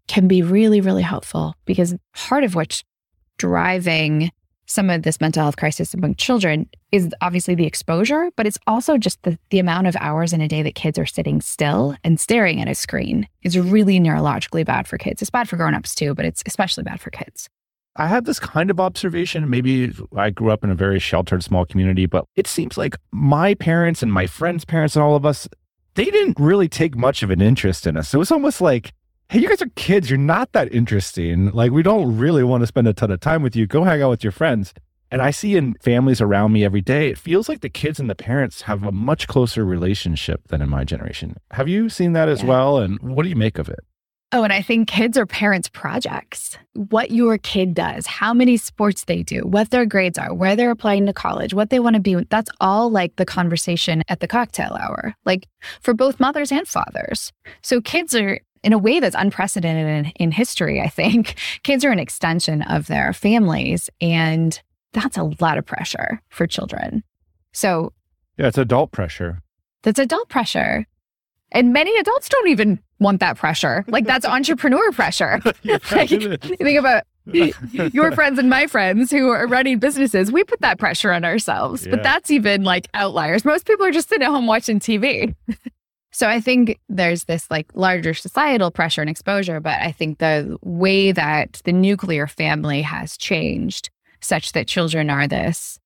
can 0.08 0.28
be 0.28 0.42
really, 0.42 0.80
really 0.80 1.02
helpful 1.02 1.54
because 1.64 1.94
part 2.14 2.44
of 2.44 2.54
what's 2.54 2.84
driving 3.38 4.30
some 4.68 4.90
of 4.90 5.02
this 5.02 5.20
mental 5.20 5.42
health 5.42 5.56
crisis 5.56 5.94
among 5.94 6.14
children 6.16 6.68
is 6.90 7.12
obviously 7.20 7.54
the 7.54 7.66
exposure, 7.66 8.30
but 8.36 8.46
it's 8.46 8.58
also 8.66 8.98
just 8.98 9.22
the, 9.22 9.38
the 9.50 9.60
amount 9.60 9.86
of 9.86 9.96
hours 10.00 10.32
in 10.32 10.40
a 10.40 10.48
day 10.48 10.62
that 10.62 10.74
kids 10.74 10.98
are 10.98 11.06
sitting 11.06 11.40
still 11.40 11.94
and 12.02 12.18
staring 12.18 12.60
at 12.60 12.68
a 12.68 12.74
screen 12.74 13.28
is 13.42 13.56
really 13.58 14.00
neurologically 14.00 14.64
bad 14.64 14.88
for 14.88 14.98
kids. 14.98 15.22
It's 15.22 15.30
bad 15.30 15.48
for 15.48 15.56
grown-ups 15.56 15.94
too, 15.94 16.14
but 16.14 16.24
it's 16.24 16.42
especially 16.46 16.82
bad 16.82 17.00
for 17.00 17.10
kids. 17.10 17.48
I 17.94 18.08
have 18.08 18.24
this 18.24 18.40
kind 18.40 18.70
of 18.70 18.80
observation. 18.80 19.48
Maybe 19.48 19.92
I 20.16 20.30
grew 20.30 20.50
up 20.50 20.64
in 20.64 20.70
a 20.70 20.74
very 20.74 20.98
sheltered 20.98 21.42
small 21.42 21.64
community, 21.64 22.06
but 22.06 22.26
it 22.34 22.46
seems 22.46 22.76
like 22.76 22.96
my 23.12 23.54
parents 23.54 24.02
and 24.02 24.12
my 24.12 24.26
friends' 24.26 24.64
parents 24.64 24.96
and 24.96 25.02
all 25.02 25.16
of 25.16 25.24
us, 25.24 25.48
they 25.94 26.04
didn't 26.06 26.38
really 26.38 26.68
take 26.68 26.96
much 26.96 27.22
of 27.22 27.30
an 27.30 27.40
interest 27.40 27.86
in 27.86 27.96
us. 27.96 28.12
It 28.12 28.18
was 28.18 28.32
almost 28.32 28.60
like, 28.60 28.92
hey, 29.28 29.40
you 29.40 29.48
guys 29.48 29.62
are 29.62 29.68
kids. 29.76 30.08
You're 30.10 30.18
not 30.18 30.52
that 30.52 30.72
interesting. 30.72 31.50
Like, 31.50 31.72
we 31.72 31.82
don't 31.82 32.16
really 32.16 32.44
want 32.44 32.62
to 32.62 32.66
spend 32.66 32.88
a 32.88 32.92
ton 32.92 33.10
of 33.10 33.20
time 33.20 33.42
with 33.42 33.56
you. 33.56 33.66
Go 33.66 33.84
hang 33.84 34.02
out 34.02 34.10
with 34.10 34.22
your 34.24 34.32
friends. 34.32 34.72
And 35.10 35.22
I 35.22 35.30
see 35.30 35.56
in 35.56 35.74
families 35.74 36.20
around 36.20 36.52
me 36.52 36.64
every 36.64 36.80
day, 36.80 37.08
it 37.08 37.18
feels 37.18 37.48
like 37.48 37.60
the 37.60 37.68
kids 37.68 38.00
and 38.00 38.10
the 38.10 38.14
parents 38.16 38.62
have 38.62 38.82
a 38.82 38.90
much 38.90 39.28
closer 39.28 39.64
relationship 39.64 40.48
than 40.48 40.60
in 40.60 40.68
my 40.68 40.82
generation. 40.84 41.36
Have 41.52 41.68
you 41.68 41.88
seen 41.88 42.12
that 42.14 42.28
as 42.28 42.42
Yeah. 42.42 42.48
well? 42.48 42.78
And 42.78 42.98
what 43.00 43.22
do 43.22 43.28
you 43.28 43.36
make 43.36 43.58
of 43.58 43.68
it? 43.68 43.78
Oh, 44.32 44.42
and 44.42 44.52
I 44.52 44.60
think 44.60 44.88
kids 44.88 45.16
are 45.16 45.24
parents' 45.24 45.68
projects. 45.68 46.58
What 46.74 47.12
your 47.12 47.38
kid 47.38 47.74
does, 47.74 48.06
how 48.08 48.34
many 48.34 48.56
sports 48.56 49.04
they 49.04 49.22
do, 49.22 49.42
what 49.42 49.70
their 49.70 49.86
grades 49.86 50.18
are, 50.18 50.34
where 50.34 50.56
they're 50.56 50.72
applying 50.72 51.06
to 51.06 51.12
college, 51.12 51.54
what 51.54 51.70
they 51.70 51.78
want 51.78 51.94
to 51.94 52.00
be. 52.00 52.16
That's 52.28 52.50
all 52.60 52.90
like 52.90 53.14
the 53.14 53.24
conversation 53.24 54.02
at 54.08 54.18
the 54.18 54.26
cocktail 54.26 54.72
hour, 54.80 55.14
like 55.24 55.46
for 55.80 55.94
both 55.94 56.18
mothers 56.18 56.50
and 56.50 56.66
fathers. 56.66 57.32
So 57.62 57.80
kids 57.80 58.16
are, 58.16 58.40
in 58.66 58.72
a 58.72 58.78
way 58.78 58.98
that's 59.00 59.14
unprecedented 59.16 59.86
in, 59.86 60.12
in 60.16 60.30
history, 60.32 60.80
I 60.82 60.88
think, 60.88 61.36
kids 61.62 61.84
are 61.84 61.90
an 61.92 62.00
extension 62.00 62.62
of 62.62 62.88
their 62.88 63.12
families. 63.12 63.88
And 64.00 64.60
that's 64.92 65.16
a 65.16 65.30
lot 65.40 65.56
of 65.56 65.64
pressure 65.64 66.20
for 66.30 66.46
children. 66.48 67.04
So 67.52 67.92
Yeah, 68.36 68.48
it's 68.48 68.58
adult 68.58 68.90
pressure. 68.90 69.40
that's 69.82 70.00
adult 70.00 70.28
pressure. 70.28 70.84
And 71.52 71.72
many 71.72 71.96
adults 71.98 72.28
don't 72.28 72.48
even 72.48 72.80
want 72.98 73.20
that 73.20 73.36
pressure. 73.36 73.84
Like 73.86 74.04
that's 74.04 74.26
entrepreneur 74.36 74.90
pressure. 74.90 75.40
Like, 75.92 76.10
you 76.10 76.36
think 76.36 76.78
about 76.78 77.04
your 77.92 78.12
friends 78.12 78.38
and 78.38 78.48
my 78.50 78.66
friends 78.66 79.10
who 79.10 79.28
are 79.28 79.46
running 79.46 79.78
businesses. 79.78 80.30
We 80.32 80.44
put 80.44 80.60
that 80.60 80.78
pressure 80.78 81.12
on 81.12 81.24
ourselves, 81.24 81.84
Yeah. 81.84 81.92
but 81.92 82.02
that's 82.02 82.30
even 82.30 82.62
like 82.64 82.88
outliers. 82.94 83.44
Most 83.44 83.66
people 83.66 83.84
are 83.86 83.90
just 83.92 84.08
sitting 84.08 84.24
at 84.26 84.30
home 84.30 84.46
watching 84.46 84.78
TV. 84.80 85.34
So 86.16 86.26
I 86.30 86.40
think 86.40 86.80
there's 86.88 87.24
this 87.24 87.50
like 87.50 87.66
larger 87.74 88.14
societal 88.14 88.70
pressure 88.70 89.02
and 89.02 89.10
exposure, 89.10 89.60
but 89.60 89.78
I 89.82 89.92
think 89.92 90.16
the 90.16 90.56
way 90.62 91.12
that 91.12 91.60
the 91.66 91.74
nuclear 91.74 92.26
family 92.26 92.80
has 92.80 93.18
changed 93.18 93.90
such 94.22 94.52
that 94.52 94.66
children 94.66 95.10
are 95.10 95.28
this, 95.28 95.78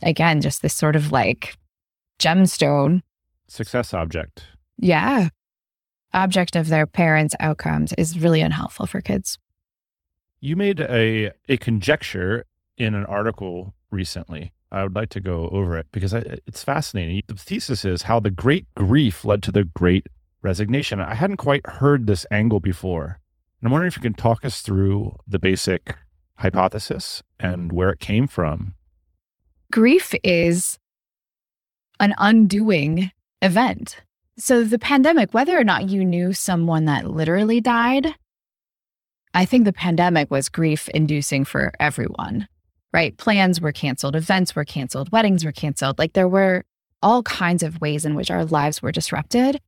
again, 0.00 0.42
just 0.42 0.62
this 0.62 0.74
sort 0.74 0.94
of 0.94 1.10
like 1.10 1.56
gemstone. 2.20 3.02
Success 3.48 3.92
object. 3.92 4.44
yeah. 4.78 5.30
Object 6.14 6.54
of 6.54 6.68
their 6.68 6.86
parents 6.86 7.34
outcomes 7.40 7.92
is 7.94 8.20
really 8.20 8.42
unhelpful 8.42 8.86
for 8.86 9.00
kids. 9.00 9.40
You 10.38 10.54
made 10.54 10.78
a 10.78 11.32
a 11.48 11.56
conjecture 11.56 12.44
in 12.76 12.94
an 12.94 13.06
article 13.06 13.74
recently 13.90 14.52
I 14.72 14.82
would 14.82 14.96
like 14.96 15.10
to 15.10 15.20
go 15.20 15.48
over 15.52 15.76
it 15.76 15.86
because 15.92 16.14
I, 16.14 16.38
it's 16.46 16.64
fascinating. 16.64 17.22
The 17.26 17.34
thesis 17.34 17.84
is 17.84 18.02
how 18.02 18.18
the 18.20 18.30
great 18.30 18.66
grief 18.74 19.24
led 19.24 19.42
to 19.44 19.52
the 19.52 19.64
great 19.64 20.06
resignation. 20.40 20.98
I 20.98 21.14
hadn't 21.14 21.36
quite 21.36 21.66
heard 21.66 22.06
this 22.06 22.26
angle 22.30 22.58
before. 22.58 23.20
And 23.60 23.68
I'm 23.68 23.72
wondering 23.72 23.88
if 23.88 23.96
you 23.96 24.02
can 24.02 24.14
talk 24.14 24.44
us 24.44 24.62
through 24.62 25.16
the 25.28 25.38
basic 25.38 25.96
hypothesis 26.36 27.22
and 27.38 27.70
where 27.70 27.90
it 27.90 28.00
came 28.00 28.26
from. 28.26 28.74
Grief 29.70 30.14
is 30.24 30.78
an 32.00 32.14
undoing 32.18 33.12
event. 33.42 34.00
So, 34.38 34.64
the 34.64 34.78
pandemic, 34.78 35.34
whether 35.34 35.58
or 35.58 35.64
not 35.64 35.90
you 35.90 36.04
knew 36.04 36.32
someone 36.32 36.86
that 36.86 37.10
literally 37.10 37.60
died, 37.60 38.14
I 39.34 39.44
think 39.44 39.64
the 39.64 39.72
pandemic 39.72 40.30
was 40.30 40.48
grief 40.48 40.88
inducing 40.88 41.44
for 41.44 41.72
everyone, 41.78 42.48
right? 42.92 43.16
Plans 43.16 43.60
were 43.60 43.72
canceled, 43.72 44.16
events 44.16 44.54
were 44.54 44.64
canceled, 44.64 45.10
weddings 45.12 45.44
were 45.44 45.52
canceled. 45.52 45.98
Like 45.98 46.12
there 46.12 46.28
were 46.28 46.64
all 47.02 47.22
kinds 47.22 47.62
of 47.62 47.80
ways 47.80 48.04
in 48.04 48.14
which 48.14 48.30
our 48.30 48.44
lives 48.44 48.80
were 48.80 48.92
disrupted. 48.92 49.60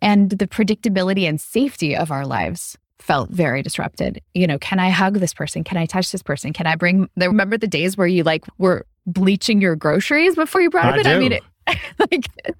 And 0.00 0.30
the 0.30 0.46
predictability 0.46 1.28
and 1.28 1.40
safety 1.40 1.96
of 1.96 2.10
our 2.10 2.26
lives 2.26 2.76
felt 2.98 3.30
very 3.30 3.62
disrupted. 3.62 4.20
You 4.32 4.46
know, 4.46 4.58
can 4.58 4.78
I 4.78 4.90
hug 4.90 5.14
this 5.14 5.34
person? 5.34 5.64
Can 5.64 5.76
I 5.76 5.86
touch 5.86 6.10
this 6.10 6.22
person? 6.22 6.52
Can 6.52 6.66
I 6.66 6.76
bring, 6.76 7.08
remember 7.16 7.58
the 7.58 7.66
days 7.66 7.96
where 7.96 8.06
you 8.06 8.22
like 8.22 8.44
were 8.58 8.86
bleaching 9.06 9.60
your 9.60 9.76
groceries 9.76 10.34
before 10.34 10.60
you 10.62 10.70
brought 10.70 11.06
I. 11.06 11.10
I 11.10 11.18
mean, 11.18 11.32
it, 11.32 11.42
like, 11.98 12.26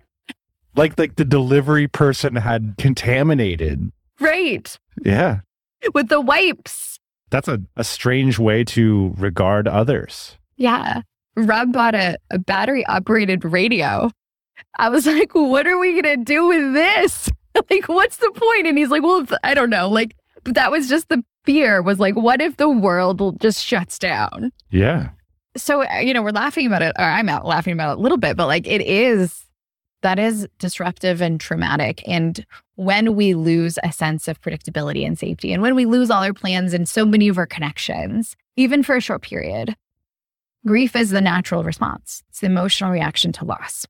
like, 0.77 0.99
like 0.99 1.17
the 1.17 1.25
delivery 1.25 1.89
person 1.89 2.37
had 2.37 2.75
contaminated. 2.79 3.91
Right. 4.21 4.79
Yeah. 5.03 5.41
With 5.93 6.09
the 6.09 6.21
wipes. 6.21 6.94
That's 7.35 7.49
a, 7.49 7.61
a 7.75 7.83
strange 7.83 8.39
way 8.39 8.63
to 8.63 9.13
regard 9.19 9.67
others. 9.67 10.39
Yeah. 10.57 11.03
Rob 11.35 11.73
bought 11.73 11.97
a, 11.97 12.17
a 12.31 12.39
battery 12.39 12.87
operated 12.87 13.45
radio. 13.45 14.13
I 14.79 14.89
was 14.89 15.05
like, 15.09 15.35
what 15.35 15.67
are 15.67 15.77
we 15.77 16.01
going 16.01 16.17
to 16.17 16.25
do 16.25 16.47
with 16.47 16.75
this? 16.75 17.29
like, 17.71 17.89
what's 17.89 18.19
the 18.19 18.31
point? 18.31 18.69
And 18.69 18.79
he's 18.79 18.91
like, 18.91 19.03
well, 19.03 19.27
I 19.43 19.55
don't 19.55 19.69
know. 19.69 19.89
Like, 19.89 20.15
that 20.45 20.71
was 20.71 20.89
just 20.89 21.09
the 21.09 21.25
fear 21.43 21.83
was 21.83 21.99
like, 21.99 22.15
what 22.15 22.41
if 22.41 22.57
the 22.57 22.69
world 22.69 23.41
just 23.41 23.65
shuts 23.65 23.99
down? 23.99 24.53
Yeah. 24.71 25.09
So, 25.57 25.85
uh, 25.85 25.99
you 25.99 26.15
know, 26.15 26.23
we're 26.23 26.31
laughing 26.31 26.69
about 26.69 26.83
it, 26.83 26.95
or 26.97 27.05
I'm 27.05 27.29
out 27.29 27.45
laughing 27.45 27.73
about 27.73 27.95
it 27.95 27.99
a 27.99 28.01
little 28.01 28.17
bit, 28.17 28.37
but 28.37 28.47
like 28.47 28.69
it 28.69 28.81
is, 28.81 29.44
that 30.05 30.19
is 30.19 30.47
disruptive 30.59 31.23
and 31.23 31.41
traumatic. 31.41 32.07
And 32.07 32.45
when 32.77 33.17
we 33.17 33.35
lose 33.35 33.79
a 33.83 33.91
sense 33.91 34.29
of 34.29 34.41
predictability 34.41 35.05
and 35.07 35.19
safety, 35.19 35.53
and 35.53 35.63
when 35.63 35.75
we 35.75 35.87
lose 35.87 36.11
all 36.11 36.23
our 36.23 36.35
plans 36.35 36.75
and 36.75 36.87
so 36.87 37.07
many 37.07 37.27
of 37.29 37.39
our 37.39 37.47
connections, 37.47 38.37
even 38.57 38.83
for 38.83 38.95
a 38.95 39.01
short 39.01 39.23
period, 39.23 39.75
grief 40.67 40.95
is 40.95 41.09
the 41.09 41.23
natural 41.23 41.65
response. 41.65 42.23
It's 42.29 42.41
the 42.41 42.47
emotional 42.47 42.91
reaction 42.91 43.33
to 43.33 43.47
loss. 43.47 43.87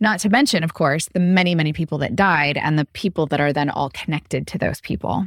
Not 0.00 0.20
to 0.20 0.30
mention, 0.30 0.64
of 0.64 0.72
course, 0.72 1.06
the 1.12 1.20
many, 1.20 1.54
many 1.54 1.74
people 1.74 1.98
that 1.98 2.16
died 2.16 2.56
and 2.56 2.78
the 2.78 2.86
people 2.86 3.26
that 3.26 3.40
are 3.40 3.52
then 3.52 3.68
all 3.68 3.90
connected 3.90 4.46
to 4.46 4.58
those 4.58 4.80
people. 4.80 5.26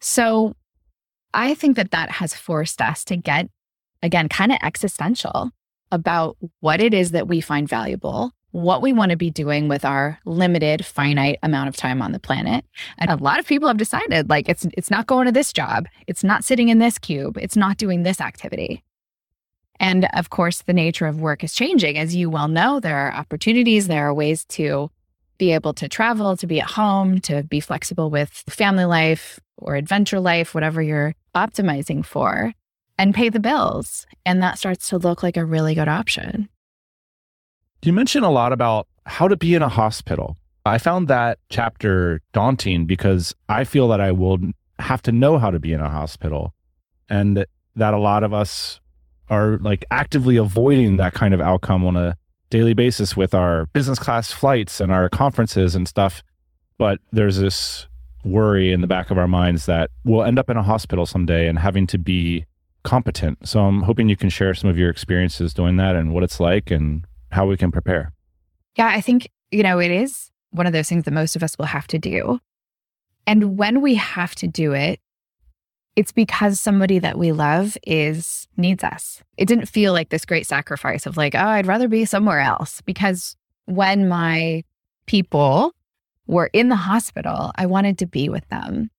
So 0.00 0.54
I 1.34 1.54
think 1.54 1.74
that 1.74 1.90
that 1.90 2.12
has 2.12 2.34
forced 2.34 2.80
us 2.80 3.04
to 3.06 3.16
get, 3.16 3.48
again, 4.00 4.28
kind 4.28 4.52
of 4.52 4.58
existential 4.62 5.50
about 5.90 6.36
what 6.60 6.80
it 6.80 6.94
is 6.94 7.10
that 7.10 7.26
we 7.26 7.40
find 7.40 7.68
valuable, 7.68 8.32
what 8.52 8.82
we 8.82 8.92
want 8.92 9.10
to 9.10 9.16
be 9.16 9.30
doing 9.30 9.66
with 9.66 9.84
our 9.84 10.18
limited, 10.24 10.84
finite 10.84 11.38
amount 11.42 11.68
of 11.68 11.76
time 11.76 12.00
on 12.00 12.12
the 12.12 12.20
planet. 12.20 12.64
And 12.98 13.10
a 13.10 13.16
lot 13.16 13.38
of 13.38 13.46
people 13.46 13.68
have 13.68 13.78
decided 13.78 14.28
like 14.30 14.48
it's 14.48 14.66
it's 14.74 14.90
not 14.90 15.06
going 15.06 15.26
to 15.26 15.32
this 15.32 15.52
job, 15.52 15.86
it's 16.06 16.22
not 16.22 16.44
sitting 16.44 16.68
in 16.68 16.78
this 16.78 16.98
cube, 16.98 17.38
it's 17.38 17.56
not 17.56 17.78
doing 17.78 18.02
this 18.02 18.20
activity. 18.20 18.84
And 19.80 20.06
of 20.14 20.30
course, 20.30 20.62
the 20.62 20.72
nature 20.72 21.06
of 21.06 21.20
work 21.20 21.42
is 21.42 21.54
changing. 21.54 21.98
As 21.98 22.14
you 22.14 22.30
well 22.30 22.46
know, 22.46 22.78
there 22.78 22.96
are 22.96 23.12
opportunities, 23.12 23.88
there 23.88 24.06
are 24.06 24.14
ways 24.14 24.44
to 24.46 24.90
be 25.38 25.52
able 25.52 25.74
to 25.74 25.88
travel, 25.88 26.36
to 26.36 26.46
be 26.46 26.60
at 26.60 26.70
home, 26.70 27.20
to 27.22 27.42
be 27.42 27.58
flexible 27.58 28.10
with 28.10 28.30
family 28.48 28.84
life 28.84 29.40
or 29.56 29.74
adventure 29.74 30.20
life, 30.20 30.54
whatever 30.54 30.80
you're 30.80 31.14
optimizing 31.34 32.04
for, 32.04 32.52
and 32.98 33.14
pay 33.14 33.28
the 33.28 33.40
bills. 33.40 34.06
And 34.24 34.42
that 34.42 34.58
starts 34.58 34.90
to 34.90 34.98
look 34.98 35.22
like 35.22 35.36
a 35.36 35.44
really 35.44 35.74
good 35.74 35.88
option. 35.88 36.48
You 37.84 37.92
mentioned 37.92 38.24
a 38.24 38.30
lot 38.30 38.52
about 38.52 38.86
how 39.06 39.26
to 39.26 39.36
be 39.36 39.54
in 39.54 39.62
a 39.62 39.68
hospital. 39.68 40.36
I 40.64 40.78
found 40.78 41.08
that 41.08 41.40
chapter 41.48 42.20
daunting 42.32 42.86
because 42.86 43.34
I 43.48 43.64
feel 43.64 43.88
that 43.88 44.00
I 44.00 44.12
will 44.12 44.38
have 44.78 45.02
to 45.02 45.12
know 45.12 45.36
how 45.36 45.50
to 45.50 45.58
be 45.58 45.72
in 45.72 45.80
a 45.80 45.90
hospital 45.90 46.54
and 47.08 47.44
that 47.74 47.94
a 47.94 47.98
lot 47.98 48.22
of 48.22 48.32
us 48.32 48.80
are 49.28 49.58
like 49.58 49.84
actively 49.90 50.36
avoiding 50.36 50.96
that 50.98 51.14
kind 51.14 51.34
of 51.34 51.40
outcome 51.40 51.84
on 51.84 51.96
a 51.96 52.16
daily 52.50 52.72
basis 52.72 53.16
with 53.16 53.34
our 53.34 53.66
business 53.66 53.98
class 53.98 54.30
flights 54.30 54.80
and 54.80 54.92
our 54.92 55.08
conferences 55.08 55.74
and 55.74 55.88
stuff. 55.88 56.22
But 56.78 57.00
there's 57.10 57.38
this 57.38 57.88
worry 58.24 58.72
in 58.72 58.80
the 58.80 58.86
back 58.86 59.10
of 59.10 59.18
our 59.18 59.26
minds 59.26 59.66
that 59.66 59.90
we'll 60.04 60.22
end 60.22 60.38
up 60.38 60.48
in 60.48 60.56
a 60.56 60.62
hospital 60.62 61.04
someday 61.04 61.48
and 61.48 61.58
having 61.58 61.88
to 61.88 61.98
be 61.98 62.44
competent. 62.84 63.48
So 63.48 63.60
I'm 63.64 63.82
hoping 63.82 64.08
you 64.08 64.16
can 64.16 64.28
share 64.28 64.54
some 64.54 64.70
of 64.70 64.78
your 64.78 64.90
experiences 64.90 65.52
doing 65.52 65.78
that 65.78 65.96
and 65.96 66.14
what 66.14 66.22
it's 66.22 66.38
like 66.38 66.70
and 66.70 67.04
how 67.32 67.46
we 67.46 67.56
can 67.56 67.72
prepare. 67.72 68.12
Yeah, 68.76 68.88
I 68.88 69.00
think, 69.00 69.28
you 69.50 69.62
know, 69.62 69.78
it 69.78 69.90
is 69.90 70.30
one 70.50 70.66
of 70.66 70.72
those 70.72 70.88
things 70.88 71.04
that 71.04 71.12
most 71.12 71.34
of 71.34 71.42
us 71.42 71.58
will 71.58 71.66
have 71.66 71.86
to 71.88 71.98
do. 71.98 72.38
And 73.26 73.56
when 73.58 73.80
we 73.80 73.94
have 73.94 74.34
to 74.36 74.46
do 74.46 74.72
it, 74.72 75.00
it's 75.94 76.12
because 76.12 76.60
somebody 76.60 76.98
that 76.98 77.18
we 77.18 77.32
love 77.32 77.76
is 77.86 78.48
needs 78.56 78.82
us. 78.82 79.22
It 79.36 79.46
didn't 79.46 79.66
feel 79.66 79.92
like 79.92 80.08
this 80.08 80.24
great 80.24 80.46
sacrifice 80.46 81.06
of 81.06 81.16
like, 81.16 81.34
oh, 81.34 81.38
I'd 81.38 81.66
rather 81.66 81.88
be 81.88 82.04
somewhere 82.04 82.40
else 82.40 82.80
because 82.82 83.36
when 83.66 84.08
my 84.08 84.64
people 85.06 85.74
were 86.26 86.50
in 86.52 86.68
the 86.68 86.76
hospital, 86.76 87.52
I 87.56 87.66
wanted 87.66 87.98
to 87.98 88.06
be 88.06 88.28
with 88.28 88.48
them. 88.48 88.90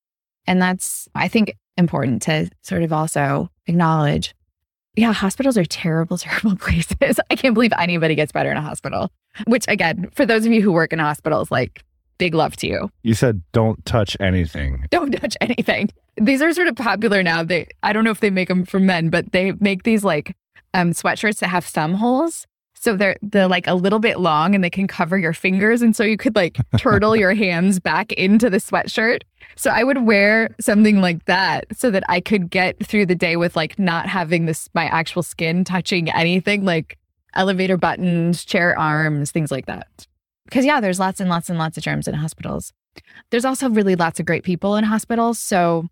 And 0.45 0.61
that's 0.61 1.07
I 1.15 1.27
think 1.27 1.55
important 1.77 2.21
to 2.23 2.49
sort 2.61 2.83
of 2.83 2.93
also 2.93 3.49
acknowledge. 3.65 4.35
Yeah, 4.95 5.11
hospitals 5.11 5.57
are 5.57 5.65
terrible, 5.65 6.17
terrible 6.19 6.55
places. 6.55 7.19
I 7.29 7.35
can't 7.35 7.53
believe 7.53 7.73
anybody 7.77 8.15
gets 8.15 8.31
better 8.31 8.51
in 8.51 8.57
a 8.57 8.61
hospital. 8.61 9.11
Which 9.47 9.65
again, 9.67 10.09
for 10.13 10.25
those 10.25 10.45
of 10.45 10.51
you 10.51 10.61
who 10.61 10.71
work 10.71 10.93
in 10.93 10.99
hospitals, 10.99 11.49
like 11.49 11.83
big 12.19 12.35
love 12.35 12.55
to 12.57 12.67
you. 12.67 12.89
You 13.01 13.15
said 13.15 13.41
don't 13.51 13.83
touch 13.85 14.15
anything. 14.19 14.85
Don't 14.91 15.11
touch 15.11 15.35
anything. 15.41 15.89
These 16.17 16.41
are 16.41 16.53
sort 16.53 16.67
of 16.67 16.75
popular 16.75 17.23
now. 17.23 17.43
They 17.43 17.67
I 17.81 17.93
don't 17.93 18.03
know 18.03 18.11
if 18.11 18.19
they 18.19 18.29
make 18.29 18.47
them 18.47 18.65
for 18.65 18.79
men, 18.79 19.09
but 19.09 19.31
they 19.31 19.53
make 19.53 19.83
these 19.83 20.03
like 20.03 20.35
um, 20.73 20.91
sweatshirts 20.91 21.39
that 21.39 21.47
have 21.47 21.65
thumb 21.65 21.95
holes. 21.95 22.45
So 22.83 22.97
they're 22.97 23.15
they're 23.21 23.47
like 23.47 23.65
a 23.65 23.75
little 23.75 23.99
bit 23.99 24.19
long 24.19 24.53
and 24.53 24.61
they 24.61 24.69
can 24.69 24.87
cover 24.87 25.17
your 25.17 25.31
fingers. 25.31 25.81
And 25.81 25.95
so 25.95 26.03
you 26.03 26.17
could 26.17 26.35
like 26.35 26.57
turtle 26.77 27.15
your 27.15 27.33
hands 27.33 27.79
back 27.79 28.11
into 28.11 28.49
the 28.49 28.57
sweatshirt. 28.57 29.21
So 29.55 29.69
I 29.69 29.85
would 29.85 30.05
wear 30.05 30.53
something 30.59 30.99
like 30.99 31.23
that 31.23 31.65
so 31.71 31.89
that 31.91 32.03
I 32.09 32.19
could 32.19 32.49
get 32.49 32.85
through 32.85 33.05
the 33.05 33.15
day 33.15 33.37
with 33.37 33.55
like 33.55 33.79
not 33.79 34.09
having 34.09 34.47
this 34.47 34.67
my 34.73 34.87
actual 34.87 35.23
skin 35.23 35.63
touching 35.63 36.11
anything 36.11 36.65
like 36.65 36.97
elevator 37.35 37.77
buttons, 37.77 38.43
chair 38.43 38.77
arms, 38.77 39.31
things 39.31 39.49
like 39.49 39.65
that. 39.67 40.05
Because 40.43 40.65
yeah, 40.65 40.81
there's 40.81 40.99
lots 40.99 41.21
and 41.21 41.29
lots 41.29 41.49
and 41.49 41.57
lots 41.57 41.77
of 41.77 41.83
germs 41.83 42.09
in 42.09 42.15
hospitals. 42.15 42.73
There's 43.29 43.45
also 43.45 43.69
really 43.69 43.95
lots 43.95 44.19
of 44.19 44.25
great 44.25 44.43
people 44.43 44.75
in 44.75 44.83
hospitals. 44.83 45.39
So 45.39 45.87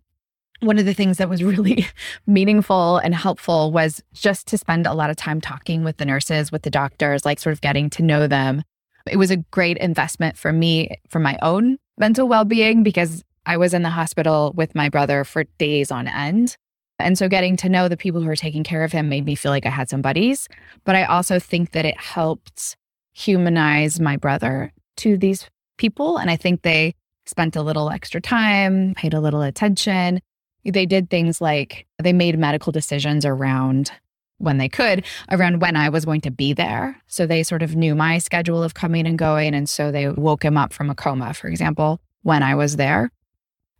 one 0.62 0.78
of 0.78 0.86
the 0.86 0.94
things 0.94 1.18
that 1.18 1.28
was 1.28 1.42
really 1.42 1.86
meaningful 2.26 2.98
and 2.98 3.14
helpful 3.14 3.72
was 3.72 4.02
just 4.12 4.46
to 4.48 4.58
spend 4.58 4.86
a 4.86 4.94
lot 4.94 5.10
of 5.10 5.16
time 5.16 5.40
talking 5.40 5.84
with 5.84 5.96
the 5.96 6.04
nurses, 6.04 6.52
with 6.52 6.62
the 6.62 6.70
doctors, 6.70 7.24
like 7.24 7.40
sort 7.40 7.52
of 7.52 7.60
getting 7.60 7.90
to 7.90 8.02
know 8.02 8.26
them. 8.26 8.62
It 9.10 9.16
was 9.16 9.30
a 9.30 9.36
great 9.36 9.76
investment 9.78 10.36
for 10.36 10.52
me 10.52 10.90
for 11.08 11.18
my 11.18 11.36
own 11.42 11.78
mental 11.98 12.28
well 12.28 12.44
being 12.44 12.82
because 12.82 13.24
I 13.44 13.56
was 13.56 13.74
in 13.74 13.82
the 13.82 13.90
hospital 13.90 14.52
with 14.54 14.74
my 14.74 14.88
brother 14.88 15.24
for 15.24 15.44
days 15.58 15.90
on 15.90 16.06
end. 16.06 16.56
And 16.98 17.18
so 17.18 17.28
getting 17.28 17.56
to 17.58 17.68
know 17.68 17.88
the 17.88 17.96
people 17.96 18.20
who 18.20 18.28
were 18.28 18.36
taking 18.36 18.62
care 18.62 18.84
of 18.84 18.92
him 18.92 19.08
made 19.08 19.24
me 19.24 19.34
feel 19.34 19.50
like 19.50 19.66
I 19.66 19.70
had 19.70 19.90
some 19.90 20.02
buddies. 20.02 20.48
But 20.84 20.94
I 20.94 21.04
also 21.04 21.40
think 21.40 21.72
that 21.72 21.84
it 21.84 21.98
helped 21.98 22.76
humanize 23.12 23.98
my 23.98 24.16
brother 24.16 24.72
to 24.98 25.16
these 25.16 25.48
people. 25.78 26.18
And 26.18 26.30
I 26.30 26.36
think 26.36 26.62
they 26.62 26.94
spent 27.26 27.56
a 27.56 27.62
little 27.62 27.90
extra 27.90 28.20
time, 28.20 28.94
paid 28.94 29.14
a 29.14 29.20
little 29.20 29.42
attention. 29.42 30.20
They 30.64 30.86
did 30.86 31.10
things 31.10 31.40
like 31.40 31.86
they 32.02 32.12
made 32.12 32.38
medical 32.38 32.72
decisions 32.72 33.24
around 33.24 33.90
when 34.38 34.58
they 34.58 34.68
could, 34.68 35.04
around 35.30 35.60
when 35.60 35.76
I 35.76 35.88
was 35.88 36.04
going 36.04 36.20
to 36.22 36.30
be 36.30 36.52
there. 36.52 37.00
So 37.06 37.26
they 37.26 37.42
sort 37.42 37.62
of 37.62 37.76
knew 37.76 37.94
my 37.94 38.18
schedule 38.18 38.62
of 38.62 38.74
coming 38.74 39.06
and 39.06 39.18
going. 39.18 39.54
And 39.54 39.68
so 39.68 39.92
they 39.92 40.08
woke 40.08 40.44
him 40.44 40.56
up 40.56 40.72
from 40.72 40.90
a 40.90 40.94
coma, 40.94 41.32
for 41.34 41.46
example, 41.48 42.00
when 42.22 42.42
I 42.42 42.54
was 42.54 42.76
there. 42.76 43.10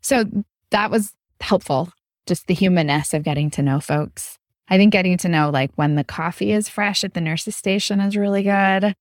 So 0.01 0.25
that 0.71 0.91
was 0.91 1.13
helpful, 1.41 1.93
just 2.27 2.47
the 2.47 2.55
humanness 2.55 3.13
of 3.13 3.25
getting 3.25 3.51
to 3.51 3.63
know 3.63 3.81
folks. 3.81 4.39
I 4.69 4.77
think 4.77 4.93
getting 4.93 5.19
to 5.19 5.29
know 5.29 5.51
like 5.51 5.73
when 5.75 5.97
the 5.97 6.05
coffee 6.05 6.53
is 6.53 6.69
fresh 6.69 7.05
at 7.05 7.15
the 7.15 7.21
nurse's 7.21 7.57
station 7.57 8.01
is 8.01 8.17
really 8.17 8.45
good. 8.45 8.95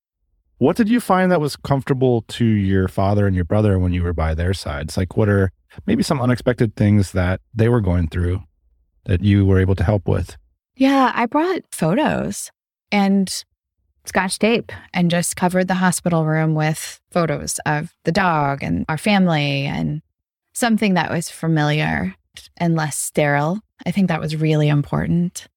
What 0.58 0.76
did 0.76 0.89
you 0.89 1.00
find 1.00 1.32
that 1.32 1.41
was 1.41 1.56
comfortable 1.56 2.22
to 2.28 2.46
your 2.46 2.88
father 2.88 3.26
and 3.26 3.36
your 3.36 3.46
brother 3.46 3.80
when 3.80 3.94
you 3.94 4.04
were 4.04 4.13
by 4.13 4.36
their 4.36 4.54
sides? 4.54 4.96
Like, 4.96 5.17
what 5.17 5.28
are 5.28 5.52
maybe 5.86 6.03
some 6.03 6.21
unexpected 6.21 6.75
things 6.75 7.12
that 7.12 7.41
they 7.53 7.69
were 7.69 7.81
going 7.81 8.07
through 8.07 8.41
that 9.05 9.23
you 9.23 9.45
were 9.45 9.60
able 9.60 9.75
to 9.75 9.84
help 9.84 10.07
with? 10.07 10.38
Yeah, 10.75 11.12
I 11.13 11.25
brought 11.25 11.62
photos. 11.71 12.51
and 12.91 13.43
scotch 14.05 14.39
tape 14.39 14.71
and 14.93 15.12
just 15.12 15.36
covered 15.36 15.67
the 15.67 15.75
hospital 15.75 16.25
room 16.25 16.55
with 16.55 16.99
photos 17.12 17.60
of 17.65 17.93
the 18.03 18.12
dog 18.12 18.63
and 18.63 18.86
our 18.89 18.97
family 18.97 19.65
and 19.65 20.01
something 20.53 20.95
that 20.95 21.12
was 21.12 21.29
familiar 21.29 22.15
and 22.57 22.75
less 22.75 22.97
sterile. 22.97 23.60
I 23.86 23.91
think 23.91 24.07
that 24.07 24.19
was 24.19 24.36
really 24.36 24.69
important. 24.69 25.47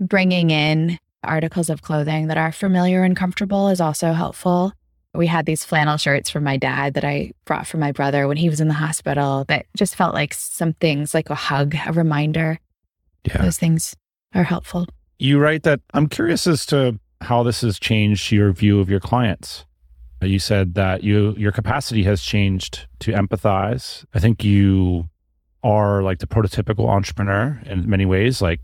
Bringing 0.00 0.50
in 0.50 0.98
articles 1.24 1.68
of 1.68 1.82
clothing 1.82 2.28
that 2.28 2.38
are 2.38 2.52
familiar 2.52 3.02
and 3.02 3.16
comfortable 3.16 3.68
is 3.68 3.80
also 3.80 4.12
helpful. 4.12 4.72
We 5.18 5.26
had 5.26 5.46
these 5.46 5.64
flannel 5.64 5.96
shirts 5.96 6.30
from 6.30 6.44
my 6.44 6.56
dad 6.56 6.94
that 6.94 7.02
I 7.02 7.32
brought 7.44 7.66
for 7.66 7.76
my 7.76 7.90
brother 7.90 8.28
when 8.28 8.36
he 8.36 8.48
was 8.48 8.60
in 8.60 8.68
the 8.68 8.74
hospital 8.74 9.44
that 9.48 9.66
just 9.76 9.96
felt 9.96 10.14
like 10.14 10.32
some 10.32 10.74
things 10.74 11.12
like 11.12 11.28
a 11.28 11.34
hug, 11.34 11.74
a 11.84 11.92
reminder. 11.92 12.60
Yeah. 13.24 13.42
Those 13.42 13.58
things 13.58 13.96
are 14.32 14.44
helpful. 14.44 14.86
You 15.18 15.40
write 15.40 15.64
that 15.64 15.80
I'm 15.92 16.06
curious 16.06 16.46
as 16.46 16.64
to 16.66 17.00
how 17.20 17.42
this 17.42 17.62
has 17.62 17.80
changed 17.80 18.30
your 18.30 18.52
view 18.52 18.78
of 18.78 18.88
your 18.88 19.00
clients. 19.00 19.64
You 20.22 20.38
said 20.38 20.74
that 20.74 21.02
you 21.02 21.34
your 21.36 21.50
capacity 21.50 22.04
has 22.04 22.22
changed 22.22 22.86
to 23.00 23.10
empathize. 23.10 24.04
I 24.14 24.20
think 24.20 24.44
you 24.44 25.08
are 25.64 26.00
like 26.00 26.20
the 26.20 26.28
prototypical 26.28 26.88
entrepreneur 26.88 27.60
in 27.66 27.90
many 27.90 28.06
ways, 28.06 28.40
like 28.40 28.60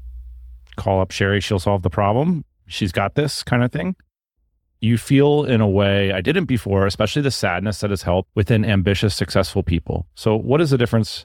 call 0.77 1.01
up 1.01 1.11
Sherry, 1.11 1.41
she'll 1.41 1.59
solve 1.59 1.83
the 1.83 1.91
problem. 1.91 2.45
She's 2.69 2.93
got 2.93 3.17
this 3.17 3.43
kind 3.43 3.65
of 3.65 3.73
thing. 3.73 3.97
You 4.81 4.99
feel 4.99 5.45
in 5.45 5.61
a 5.61 5.69
way 5.69 6.13
I 6.13 6.21
didn't 6.21 6.45
before, 6.45 6.87
especially 6.87 7.23
the 7.23 7.31
sadness 7.31 7.81
that 7.81 7.91
has 7.91 8.03
helped 8.03 8.31
within 8.35 8.65
ambitious, 8.65 9.15
successful 9.15 9.63
people. 9.63 10.07
So, 10.15 10.37
what 10.37 10.61
is 10.61 10.71
the 10.71 10.79
difference 10.79 11.25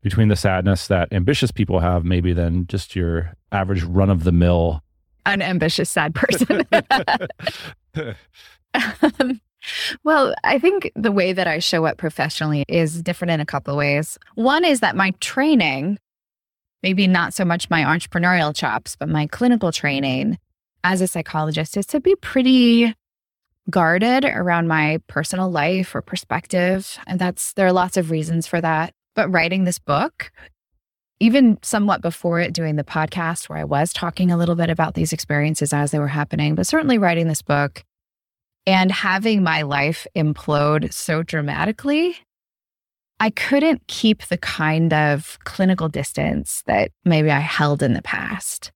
between 0.00 0.28
the 0.28 0.36
sadness 0.36 0.88
that 0.88 1.12
ambitious 1.12 1.52
people 1.52 1.78
have, 1.78 2.04
maybe 2.04 2.32
than 2.32 2.66
just 2.66 2.96
your 2.96 3.34
average 3.52 3.84
run 3.84 4.10
of 4.10 4.24
the 4.24 4.32
mill 4.32 4.82
unambitious 5.26 5.90
sad 5.90 6.14
person. 6.14 6.66
um, 8.74 9.40
well, 10.04 10.34
I 10.44 10.58
think 10.58 10.90
the 10.96 11.12
way 11.12 11.32
that 11.32 11.46
I 11.46 11.58
show 11.58 11.86
up 11.86 11.98
professionally 11.98 12.64
is 12.68 13.02
different 13.02 13.30
in 13.30 13.40
a 13.40 13.46
couple 13.46 13.74
of 13.74 13.78
ways. 13.78 14.18
One 14.34 14.64
is 14.64 14.80
that 14.80 14.96
my 14.96 15.12
training, 15.20 15.98
maybe 16.82 17.06
not 17.06 17.34
so 17.34 17.44
much 17.44 17.70
my 17.70 17.82
entrepreneurial 17.82 18.54
chops, 18.54 18.96
but 18.96 19.08
my 19.08 19.26
clinical 19.26 19.72
training 19.72 20.38
as 20.84 21.00
a 21.00 21.06
psychologist 21.06 21.76
is 21.76 21.86
to 21.86 22.00
be 22.00 22.14
pretty 22.16 22.94
guarded 23.70 24.24
around 24.24 24.66
my 24.68 24.98
personal 25.06 25.50
life 25.50 25.94
or 25.94 26.02
perspective. 26.02 26.98
And 27.06 27.18
that's, 27.18 27.52
there 27.52 27.66
are 27.66 27.72
lots 27.72 27.96
of 27.96 28.10
reasons 28.10 28.46
for 28.46 28.60
that. 28.60 28.92
But 29.14 29.30
writing 29.30 29.64
this 29.64 29.78
book 29.78 30.32
even 31.22 31.56
somewhat 31.62 32.02
before 32.02 32.40
it, 32.40 32.52
doing 32.52 32.74
the 32.74 32.82
podcast 32.82 33.48
where 33.48 33.58
I 33.58 33.62
was 33.62 33.92
talking 33.92 34.32
a 34.32 34.36
little 34.36 34.56
bit 34.56 34.70
about 34.70 34.94
these 34.94 35.12
experiences 35.12 35.72
as 35.72 35.92
they 35.92 36.00
were 36.00 36.08
happening, 36.08 36.56
but 36.56 36.66
certainly 36.66 36.98
writing 36.98 37.28
this 37.28 37.42
book 37.42 37.84
and 38.66 38.90
having 38.90 39.44
my 39.44 39.62
life 39.62 40.04
implode 40.16 40.92
so 40.92 41.22
dramatically, 41.22 42.16
I 43.20 43.30
couldn't 43.30 43.86
keep 43.86 44.26
the 44.26 44.36
kind 44.36 44.92
of 44.92 45.38
clinical 45.44 45.88
distance 45.88 46.64
that 46.66 46.90
maybe 47.04 47.30
I 47.30 47.38
held 47.38 47.84
in 47.84 47.92
the 47.92 48.02
past. 48.02 48.72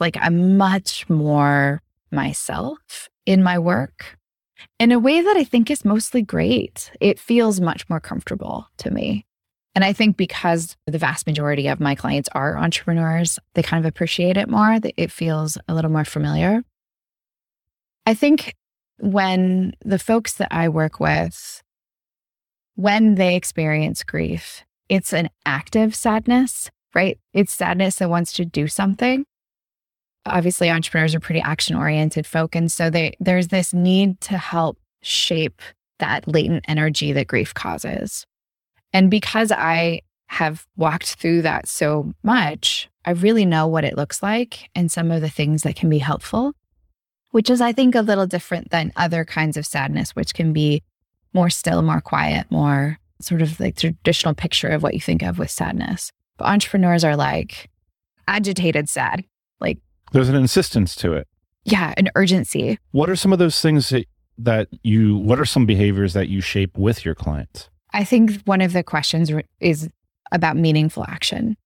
Like 0.00 0.16
I'm 0.20 0.56
much 0.56 1.08
more 1.08 1.82
myself 2.10 3.08
in 3.24 3.42
my 3.42 3.58
work 3.58 4.16
in 4.78 4.92
a 4.92 4.98
way 4.98 5.20
that 5.20 5.36
I 5.36 5.44
think 5.44 5.70
is 5.70 5.84
mostly 5.84 6.22
great. 6.22 6.90
It 7.00 7.18
feels 7.18 7.60
much 7.60 7.88
more 7.88 8.00
comfortable 8.00 8.68
to 8.78 8.90
me. 8.90 9.24
And 9.74 9.84
I 9.84 9.92
think 9.92 10.16
because 10.16 10.76
the 10.86 10.98
vast 10.98 11.26
majority 11.26 11.68
of 11.68 11.80
my 11.80 11.94
clients 11.94 12.30
are 12.32 12.56
entrepreneurs, 12.56 13.38
they 13.54 13.62
kind 13.62 13.84
of 13.84 13.88
appreciate 13.88 14.36
it 14.36 14.48
more. 14.48 14.80
That 14.80 14.94
it 14.96 15.12
feels 15.12 15.58
a 15.68 15.74
little 15.74 15.90
more 15.90 16.04
familiar. 16.04 16.62
I 18.06 18.14
think 18.14 18.54
when 18.98 19.74
the 19.84 19.98
folks 19.98 20.34
that 20.34 20.48
I 20.50 20.68
work 20.68 20.98
with, 20.98 21.62
when 22.76 23.16
they 23.16 23.36
experience 23.36 24.02
grief, 24.02 24.64
it's 24.88 25.12
an 25.12 25.28
active 25.44 25.94
sadness, 25.94 26.70
right? 26.94 27.18
It's 27.34 27.52
sadness 27.52 27.96
that 27.96 28.08
wants 28.08 28.32
to 28.34 28.44
do 28.44 28.68
something. 28.68 29.26
Obviously, 30.26 30.70
entrepreneurs 30.70 31.14
are 31.14 31.20
pretty 31.20 31.40
action 31.40 31.76
oriented 31.76 32.26
folk. 32.26 32.54
And 32.54 32.70
so 32.70 32.90
they, 32.90 33.16
there's 33.20 33.48
this 33.48 33.72
need 33.72 34.20
to 34.22 34.38
help 34.38 34.78
shape 35.02 35.62
that 35.98 36.26
latent 36.28 36.64
energy 36.68 37.12
that 37.12 37.26
grief 37.26 37.54
causes. 37.54 38.26
And 38.92 39.10
because 39.10 39.52
I 39.52 40.02
have 40.28 40.66
walked 40.76 41.14
through 41.14 41.42
that 41.42 41.68
so 41.68 42.12
much, 42.22 42.88
I 43.04 43.12
really 43.12 43.46
know 43.46 43.66
what 43.66 43.84
it 43.84 43.96
looks 43.96 44.22
like 44.22 44.68
and 44.74 44.90
some 44.90 45.10
of 45.10 45.20
the 45.20 45.30
things 45.30 45.62
that 45.62 45.76
can 45.76 45.88
be 45.88 45.98
helpful, 45.98 46.52
which 47.30 47.48
is, 47.48 47.60
I 47.60 47.72
think, 47.72 47.94
a 47.94 48.02
little 48.02 48.26
different 48.26 48.70
than 48.70 48.92
other 48.96 49.24
kinds 49.24 49.56
of 49.56 49.66
sadness, 49.66 50.16
which 50.16 50.34
can 50.34 50.52
be 50.52 50.82
more 51.32 51.50
still, 51.50 51.82
more 51.82 52.00
quiet, 52.00 52.50
more 52.50 52.98
sort 53.20 53.42
of 53.42 53.58
like 53.60 53.76
traditional 53.76 54.34
picture 54.34 54.68
of 54.68 54.82
what 54.82 54.94
you 54.94 55.00
think 55.00 55.22
of 55.22 55.38
with 55.38 55.50
sadness. 55.50 56.10
But 56.36 56.48
entrepreneurs 56.48 57.04
are 57.04 57.16
like 57.16 57.70
agitated 58.26 58.88
sad, 58.88 59.24
like 59.60 59.78
there's 60.12 60.28
an 60.28 60.34
insistence 60.34 60.94
to 60.96 61.12
it. 61.14 61.28
Yeah, 61.64 61.94
an 61.96 62.10
urgency. 62.14 62.78
What 62.92 63.10
are 63.10 63.16
some 63.16 63.32
of 63.32 63.38
those 63.38 63.60
things 63.60 63.88
that, 63.88 64.06
that 64.38 64.68
you, 64.82 65.16
what 65.16 65.40
are 65.40 65.44
some 65.44 65.66
behaviors 65.66 66.12
that 66.12 66.28
you 66.28 66.40
shape 66.40 66.76
with 66.78 67.04
your 67.04 67.14
clients? 67.14 67.68
I 67.92 68.04
think 68.04 68.42
one 68.44 68.60
of 68.60 68.72
the 68.72 68.82
questions 68.82 69.32
is 69.60 69.88
about 70.32 70.56
meaningful 70.56 71.04
action. 71.08 71.56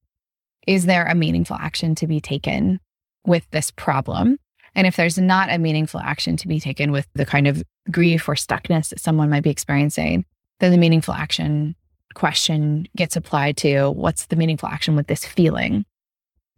Is 0.66 0.86
there 0.86 1.06
a 1.06 1.14
meaningful 1.14 1.56
action 1.56 1.94
to 1.96 2.06
be 2.06 2.20
taken 2.20 2.80
with 3.26 3.48
this 3.50 3.70
problem? 3.70 4.38
And 4.74 4.86
if 4.86 4.96
there's 4.96 5.18
not 5.18 5.50
a 5.50 5.58
meaningful 5.58 6.00
action 6.00 6.36
to 6.38 6.48
be 6.48 6.60
taken 6.60 6.92
with 6.92 7.08
the 7.14 7.26
kind 7.26 7.46
of 7.46 7.62
grief 7.90 8.28
or 8.28 8.34
stuckness 8.34 8.90
that 8.90 9.00
someone 9.00 9.30
might 9.30 9.42
be 9.42 9.50
experiencing, 9.50 10.24
then 10.60 10.70
the 10.70 10.78
meaningful 10.78 11.14
action 11.14 11.74
question 12.14 12.86
gets 12.96 13.16
applied 13.16 13.56
to 13.58 13.90
what's 13.90 14.26
the 14.26 14.36
meaningful 14.36 14.68
action 14.68 14.96
with 14.96 15.06
this 15.06 15.24
feeling? 15.24 15.84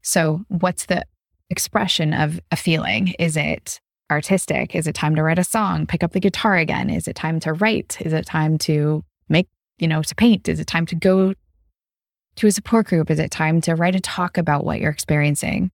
So, 0.03 0.45
what's 0.49 0.87
the 0.87 1.05
expression 1.53 2.13
of 2.13 2.41
a 2.51 2.57
feeling? 2.57 3.15
Is 3.19 3.37
it 3.37 3.81
artistic? 4.11 4.75
Is 4.75 4.87
it 4.87 4.95
time 4.95 5.15
to 5.15 5.23
write 5.23 5.39
a 5.39 5.45
song? 5.45 5.87
Pick 5.87 6.03
up 6.03 6.13
the 6.13 6.21
guitar 6.21 6.57
again? 6.57 6.91
Is 6.91 7.07
it 7.07 7.15
time 7.15 7.39
to 7.41 7.53
write? 7.53 7.99
Is 8.01 8.13
it 8.13 8.27
time 8.27 8.59
to 8.59 9.05
make 9.29 9.49
you 9.83 9.89
know, 9.89 10.01
to 10.01 10.15
paint? 10.15 10.49
Is 10.49 10.61
it 10.61 10.67
time 10.69 10.87
to 10.87 10.95
go 10.95 11.35
to 12.37 12.47
a 12.47 12.53
support 12.53 12.87
group? 12.87 13.11
Is 13.11 13.19
it 13.19 13.33
time 13.33 13.61
to 13.63 13.75
write 13.75 13.97
a 13.97 14.01
talk 14.01 14.39
about 14.39 14.65
what 14.65 14.81
you're 14.81 14.93
experiencing? 14.93 15.73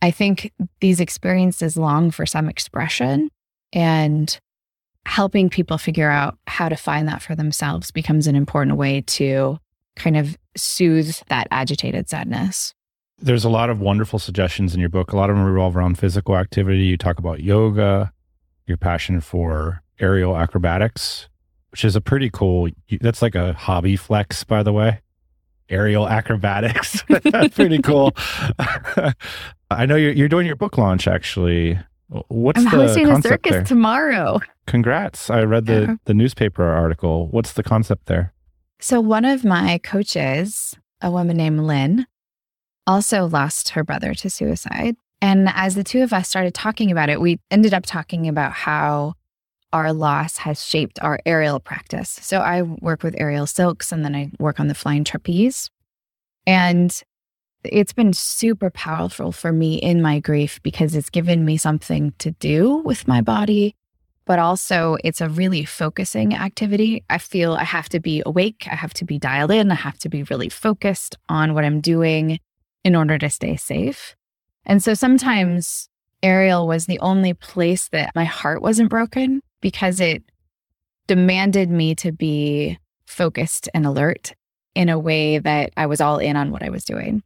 I 0.00 0.12
think 0.12 0.52
these 0.80 1.00
experiences 1.00 1.76
long 1.76 2.12
for 2.12 2.26
some 2.26 2.48
expression 2.48 3.30
and 3.72 4.38
helping 5.04 5.50
people 5.50 5.78
figure 5.78 6.08
out 6.08 6.38
how 6.46 6.68
to 6.68 6.76
find 6.76 7.08
that 7.08 7.22
for 7.22 7.34
themselves 7.34 7.90
becomes 7.90 8.28
an 8.28 8.36
important 8.36 8.76
way 8.76 9.00
to 9.02 9.58
kind 9.96 10.16
of 10.16 10.36
soothe 10.56 11.16
that 11.28 11.48
agitated 11.50 12.08
sadness. 12.08 12.72
There's 13.18 13.44
a 13.44 13.48
lot 13.48 13.70
of 13.70 13.80
wonderful 13.80 14.18
suggestions 14.18 14.74
in 14.74 14.80
your 14.80 14.88
book. 14.88 15.12
A 15.12 15.16
lot 15.16 15.30
of 15.30 15.36
them 15.36 15.44
revolve 15.44 15.76
around 15.76 15.98
physical 15.98 16.36
activity. 16.36 16.84
You 16.84 16.96
talk 16.96 17.18
about 17.18 17.40
yoga, 17.42 18.12
your 18.66 18.76
passion 18.76 19.20
for 19.20 19.82
aerial 20.00 20.36
acrobatics, 20.36 21.28
which 21.70 21.84
is 21.84 21.94
a 21.96 22.00
pretty 22.00 22.28
cool. 22.30 22.68
That's 23.00 23.22
like 23.22 23.34
a 23.34 23.52
hobby 23.54 23.96
flex, 23.96 24.42
by 24.44 24.62
the 24.62 24.72
way. 24.72 25.00
Aerial 25.70 26.06
acrobatics, 26.08 27.02
that's 27.24 27.54
pretty 27.54 27.80
cool. 27.80 28.12
I 29.70 29.86
know 29.86 29.96
you're 29.96 30.12
you're 30.12 30.28
doing 30.28 30.46
your 30.46 30.56
book 30.56 30.76
launch 30.76 31.08
actually. 31.08 31.78
What's 32.28 32.58
I'm 32.58 32.64
the 32.64 32.70
hosting 32.70 33.06
concept 33.06 33.26
a 33.26 33.28
circus 33.48 33.50
there? 33.52 33.64
tomorrow. 33.64 34.40
Congrats! 34.66 35.30
I 35.30 35.42
read 35.42 35.64
the 35.66 35.80
Yeah. 35.80 35.94
the 36.04 36.14
newspaper 36.14 36.64
article. 36.64 37.28
What's 37.28 37.54
the 37.54 37.62
concept 37.62 38.06
there? 38.06 38.34
So 38.80 39.00
one 39.00 39.24
of 39.24 39.42
my 39.44 39.78
coaches, 39.82 40.74
a 41.00 41.10
woman 41.10 41.38
named 41.38 41.60
Lynn, 41.60 42.06
also 42.86 43.26
lost 43.26 43.70
her 43.70 43.84
brother 43.84 44.14
to 44.14 44.30
suicide. 44.30 44.96
And 45.20 45.48
as 45.54 45.74
the 45.74 45.84
two 45.84 46.02
of 46.02 46.12
us 46.12 46.28
started 46.28 46.54
talking 46.54 46.90
about 46.90 47.08
it, 47.08 47.20
we 47.20 47.40
ended 47.50 47.72
up 47.72 47.86
talking 47.86 48.28
about 48.28 48.52
how 48.52 49.14
our 49.72 49.92
loss 49.92 50.38
has 50.38 50.64
shaped 50.64 51.00
our 51.02 51.18
aerial 51.26 51.58
practice. 51.58 52.10
So 52.22 52.38
I 52.38 52.62
work 52.62 53.02
with 53.02 53.16
aerial 53.18 53.46
silks 53.46 53.90
and 53.90 54.04
then 54.04 54.14
I 54.14 54.30
work 54.38 54.60
on 54.60 54.68
the 54.68 54.74
flying 54.74 55.02
trapeze. 55.02 55.70
And 56.46 57.02
it's 57.64 57.92
been 57.92 58.12
super 58.12 58.70
powerful 58.70 59.32
for 59.32 59.50
me 59.50 59.76
in 59.76 60.02
my 60.02 60.20
grief 60.20 60.62
because 60.62 60.94
it's 60.94 61.10
given 61.10 61.44
me 61.44 61.56
something 61.56 62.12
to 62.18 62.30
do 62.32 62.76
with 62.84 63.08
my 63.08 63.20
body, 63.20 63.74
but 64.26 64.38
also 64.38 64.96
it's 65.02 65.20
a 65.20 65.28
really 65.28 65.64
focusing 65.64 66.34
activity. 66.34 67.02
I 67.08 67.18
feel 67.18 67.54
I 67.54 67.64
have 67.64 67.88
to 67.88 68.00
be 68.00 68.22
awake, 68.24 68.68
I 68.70 68.74
have 68.74 68.94
to 68.94 69.04
be 69.04 69.18
dialed 69.18 69.50
in, 69.50 69.72
I 69.72 69.76
have 69.76 69.98
to 70.00 70.08
be 70.08 70.22
really 70.24 70.50
focused 70.50 71.16
on 71.28 71.54
what 71.54 71.64
I'm 71.64 71.80
doing 71.80 72.38
in 72.84 72.94
order 72.94 73.18
to 73.18 73.30
stay 73.30 73.56
safe. 73.56 74.14
And 74.66 74.82
so 74.82 74.94
sometimes 74.94 75.88
aerial 76.22 76.66
was 76.66 76.86
the 76.86 77.00
only 77.00 77.34
place 77.34 77.88
that 77.88 78.14
my 78.14 78.24
heart 78.24 78.62
wasn't 78.62 78.90
broken 78.90 79.42
because 79.60 80.00
it 80.00 80.22
demanded 81.06 81.70
me 81.70 81.94
to 81.96 82.12
be 82.12 82.78
focused 83.06 83.68
and 83.74 83.86
alert 83.86 84.34
in 84.74 84.88
a 84.88 84.98
way 84.98 85.38
that 85.38 85.70
I 85.76 85.86
was 85.86 86.00
all 86.00 86.18
in 86.18 86.36
on 86.36 86.50
what 86.50 86.62
I 86.62 86.70
was 86.70 86.84
doing. 86.84 87.22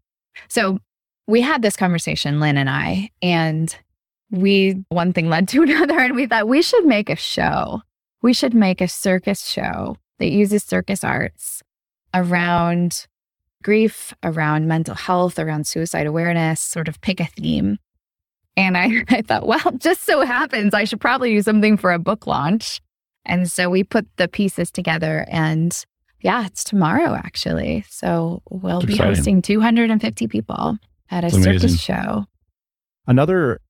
So 0.49 0.79
we 1.27 1.41
had 1.41 1.63
this 1.63 1.77
conversation, 1.77 2.41
Lynn 2.41 2.57
and 2.57 2.69
I, 2.69 3.11
and 3.23 3.75
we, 4.31 4.85
one 4.89 5.13
thing 5.13 5.29
led 5.29 5.49
to 5.49 5.63
another, 5.65 5.99
and 5.99 6.15
we 6.15 6.27
thought 6.27 6.49
we 6.49 6.63
should 6.63 6.85
make 6.85 7.11
a 7.11 7.17
show. 7.17 7.83
We 8.23 8.33
should 8.33 8.55
make 8.55 8.81
a 8.81 8.89
circus 8.89 9.47
show 9.47 9.97
that 10.19 10.31
uses 10.31 10.65
circus 10.65 11.05
arts 11.05 11.63
around 12.13 13.07
grief, 13.63 14.15
around 14.23 14.69
mental 14.69 14.95
health, 14.95 15.39
around 15.39 15.67
suicide 15.67 16.07
awareness, 16.07 16.61
sort 16.61 16.89
of 16.89 17.01
pick 17.01 17.21
a 17.21 17.27
theme. 17.27 17.79
And 18.57 18.77
I, 18.77 19.05
I 19.09 19.23
thought, 19.23 19.47
well, 19.47 19.71
just 19.79 20.05
so 20.05 20.25
happens 20.25 20.75
I 20.75 20.85
should 20.85 21.01
probably 21.01 21.35
do 21.35 21.43
something 21.43 21.77
for 21.77 21.93
a 21.93 21.99
book 21.99 22.27
launch. 22.27 22.81
And 23.25 23.51
so 23.51 23.69
we 23.69 23.85
put 23.85 24.07
the 24.17 24.29
pieces 24.29 24.71
together 24.71 25.27
and 25.29 25.85
yeah, 26.21 26.47
it's 26.47 26.65
tomorrow 26.65 27.15
actually. 27.15 27.85
So 27.89 28.43
we'll 28.51 28.81
be 28.81 28.95
exciting. 28.95 29.15
hosting 29.15 29.43
250 29.43 30.27
people 30.27 30.79
at 31.11 31.25
a 31.25 31.29
That's 31.29 31.35
amazing. 31.35 31.69
circus 31.69 31.81
show. 31.81 32.25
Another 33.07 33.61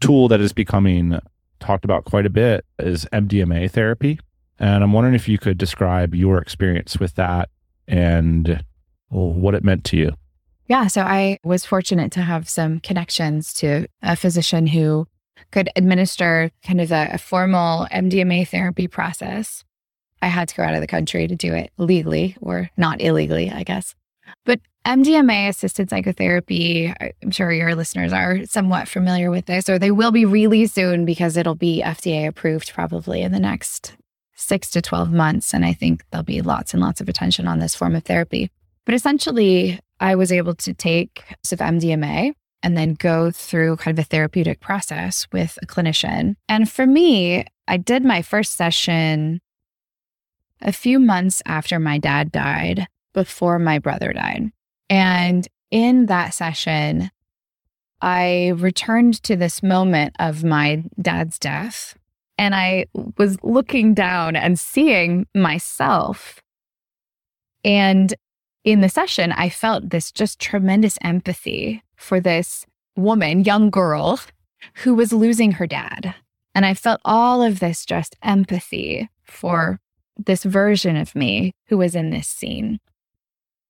tool 0.00 0.28
that 0.28 0.40
is 0.40 0.52
becoming 0.52 1.18
talked 1.60 1.84
about 1.84 2.04
quite 2.04 2.26
a 2.26 2.30
bit 2.30 2.64
is 2.78 3.06
MDMA 3.12 3.70
therapy. 3.70 4.18
And 4.58 4.84
I'm 4.84 4.92
wondering 4.92 5.14
if 5.14 5.28
you 5.28 5.38
could 5.38 5.58
describe 5.58 6.14
your 6.14 6.38
experience 6.38 6.98
with 6.98 7.14
that 7.14 7.48
and 7.86 8.64
what 9.14 9.54
it 9.54 9.64
meant 9.64 9.84
to 9.84 9.96
you. 9.96 10.12
Yeah. 10.66 10.86
So 10.86 11.02
I 11.02 11.38
was 11.44 11.66
fortunate 11.66 12.10
to 12.12 12.22
have 12.22 12.48
some 12.48 12.80
connections 12.80 13.52
to 13.54 13.86
a 14.02 14.16
physician 14.16 14.66
who 14.66 15.06
could 15.50 15.68
administer 15.76 16.50
kind 16.66 16.80
of 16.80 16.90
a, 16.90 17.10
a 17.12 17.18
formal 17.18 17.86
MDMA 17.92 18.48
therapy 18.48 18.88
process. 18.88 19.62
I 20.22 20.28
had 20.28 20.48
to 20.48 20.56
go 20.56 20.62
out 20.62 20.74
of 20.74 20.80
the 20.80 20.86
country 20.86 21.26
to 21.26 21.36
do 21.36 21.52
it 21.52 21.70
legally 21.76 22.36
or 22.40 22.70
not 22.76 23.02
illegally, 23.02 23.50
I 23.50 23.62
guess. 23.62 23.94
But 24.46 24.60
MDMA 24.86 25.48
assisted 25.48 25.90
psychotherapy, 25.90 26.92
I'm 27.22 27.30
sure 27.30 27.52
your 27.52 27.74
listeners 27.74 28.12
are 28.12 28.44
somewhat 28.46 28.88
familiar 28.88 29.30
with 29.30 29.46
this, 29.46 29.68
or 29.68 29.78
they 29.78 29.90
will 29.90 30.12
be 30.12 30.24
really 30.24 30.66
soon 30.66 31.04
because 31.04 31.36
it'll 31.36 31.54
be 31.54 31.82
FDA 31.84 32.26
approved 32.26 32.72
probably 32.72 33.22
in 33.22 33.32
the 33.32 33.40
next 33.40 33.96
six 34.34 34.70
to 34.70 34.82
12 34.82 35.12
months. 35.12 35.54
And 35.54 35.64
I 35.64 35.72
think 35.72 36.04
there'll 36.10 36.24
be 36.24 36.42
lots 36.42 36.74
and 36.74 36.82
lots 36.82 37.00
of 37.00 37.08
attention 37.08 37.46
on 37.46 37.60
this 37.60 37.74
form 37.74 37.94
of 37.94 38.04
therapy. 38.04 38.50
But 38.86 38.94
essentially, 38.94 39.80
I 40.00 40.14
was 40.14 40.32
able 40.32 40.54
to 40.56 40.74
take 40.74 41.24
some 41.42 41.58
MDMA 41.58 42.32
and 42.62 42.76
then 42.76 42.94
go 42.94 43.30
through 43.30 43.76
kind 43.76 43.98
of 43.98 44.04
a 44.04 44.08
therapeutic 44.08 44.60
process 44.60 45.26
with 45.32 45.58
a 45.62 45.66
clinician. 45.66 46.34
And 46.48 46.70
for 46.70 46.86
me, 46.86 47.46
I 47.68 47.76
did 47.76 48.04
my 48.04 48.22
first 48.22 48.54
session 48.54 49.40
a 50.60 50.72
few 50.72 50.98
months 50.98 51.42
after 51.46 51.78
my 51.78 51.98
dad 51.98 52.32
died, 52.32 52.86
before 53.12 53.58
my 53.58 53.78
brother 53.78 54.12
died. 54.12 54.50
And 54.88 55.46
in 55.70 56.06
that 56.06 56.34
session, 56.34 57.10
I 58.00 58.48
returned 58.56 59.22
to 59.24 59.36
this 59.36 59.62
moment 59.62 60.14
of 60.18 60.44
my 60.44 60.84
dad's 61.00 61.38
death. 61.38 61.96
And 62.36 62.54
I 62.54 62.86
was 63.16 63.36
looking 63.42 63.94
down 63.94 64.36
and 64.36 64.58
seeing 64.58 65.26
myself. 65.34 66.40
And 67.64 68.12
in 68.64 68.80
the 68.80 68.88
session, 68.88 69.32
I 69.32 69.50
felt 69.50 69.90
this 69.90 70.10
just 70.10 70.40
tremendous 70.40 70.98
empathy 71.02 71.82
for 71.96 72.18
this 72.18 72.66
woman, 72.96 73.44
young 73.44 73.70
girl, 73.70 74.18
who 74.76 74.94
was 74.94 75.12
losing 75.12 75.52
her 75.52 75.66
dad. 75.66 76.14
And 76.54 76.64
I 76.64 76.74
felt 76.74 77.00
all 77.04 77.42
of 77.42 77.60
this 77.60 77.84
just 77.84 78.16
empathy 78.22 79.08
for 79.24 79.80
this 80.16 80.44
version 80.44 80.96
of 80.96 81.14
me 81.14 81.52
who 81.66 81.78
was 81.78 81.94
in 81.94 82.10
this 82.10 82.28
scene. 82.28 82.78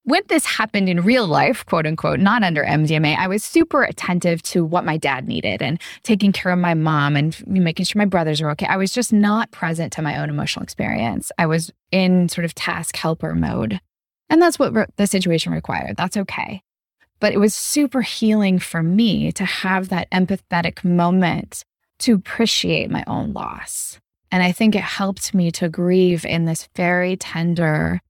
When 0.07 0.23
this 0.29 0.45
happened 0.45 0.91
in 0.91 1.01
real 1.01 1.27
life, 1.27 1.65
quote 1.65 1.87
unquote, 1.87 2.21
not 2.21 2.43
under 2.43 2.63
MDMA, 2.63 3.17
I 3.17 3.27
was 3.27 3.43
super 3.43 3.83
attentive 3.83 4.43
to 4.43 4.63
what 4.63 4.85
my 4.85 4.99
dad 4.99 5.27
needed 5.27 5.63
and 5.63 5.81
taking 6.03 6.31
care 6.31 6.53
of 6.53 6.59
my 6.59 6.75
mom 6.75 7.17
and 7.17 7.35
making 7.47 7.87
sure 7.87 7.99
my 7.99 8.05
brothers 8.05 8.43
were 8.43 8.51
okay. 8.51 8.67
I 8.67 8.77
was 8.77 8.93
just 8.93 9.15
not 9.15 9.51
present 9.51 9.95
to 9.95 10.03
my 10.03 10.21
own 10.21 10.29
emotional 10.29 10.63
experience. 10.63 11.33
I 11.39 11.47
was 11.47 11.73
in 11.91 12.29
sort 12.29 12.45
of 12.45 12.55
task 12.55 12.97
helper 12.97 13.35
mode. 13.35 13.81
And 14.35 14.43
that's 14.43 14.59
what 14.59 14.75
re- 14.75 14.87
the 14.97 15.07
situation 15.07 15.53
required. 15.53 15.97
That's 15.97 16.17
okay. 16.17 16.61
But 17.21 17.35
it 17.35 17.39
was 17.39 17.55
super 17.55 18.01
healing 18.01 18.59
for 18.59 18.83
me 18.83 19.31
to 19.31 19.45
have 19.45 19.91
that 19.91 20.11
empathetic 20.11 20.83
moment 20.83 21.63
to 22.01 22.15
appreciate 22.15 22.91
my 22.91 23.05
own 23.07 23.33
loss. 23.33 24.01
And 24.33 24.43
I 24.43 24.51
think 24.51 24.75
it 24.75 24.83
helped 24.83 25.35
me 25.35 25.53
to 25.53 25.69
grieve 25.69 26.25
in 26.25 26.47
this 26.47 26.69
very 26.75 27.17
tender, 27.17 28.01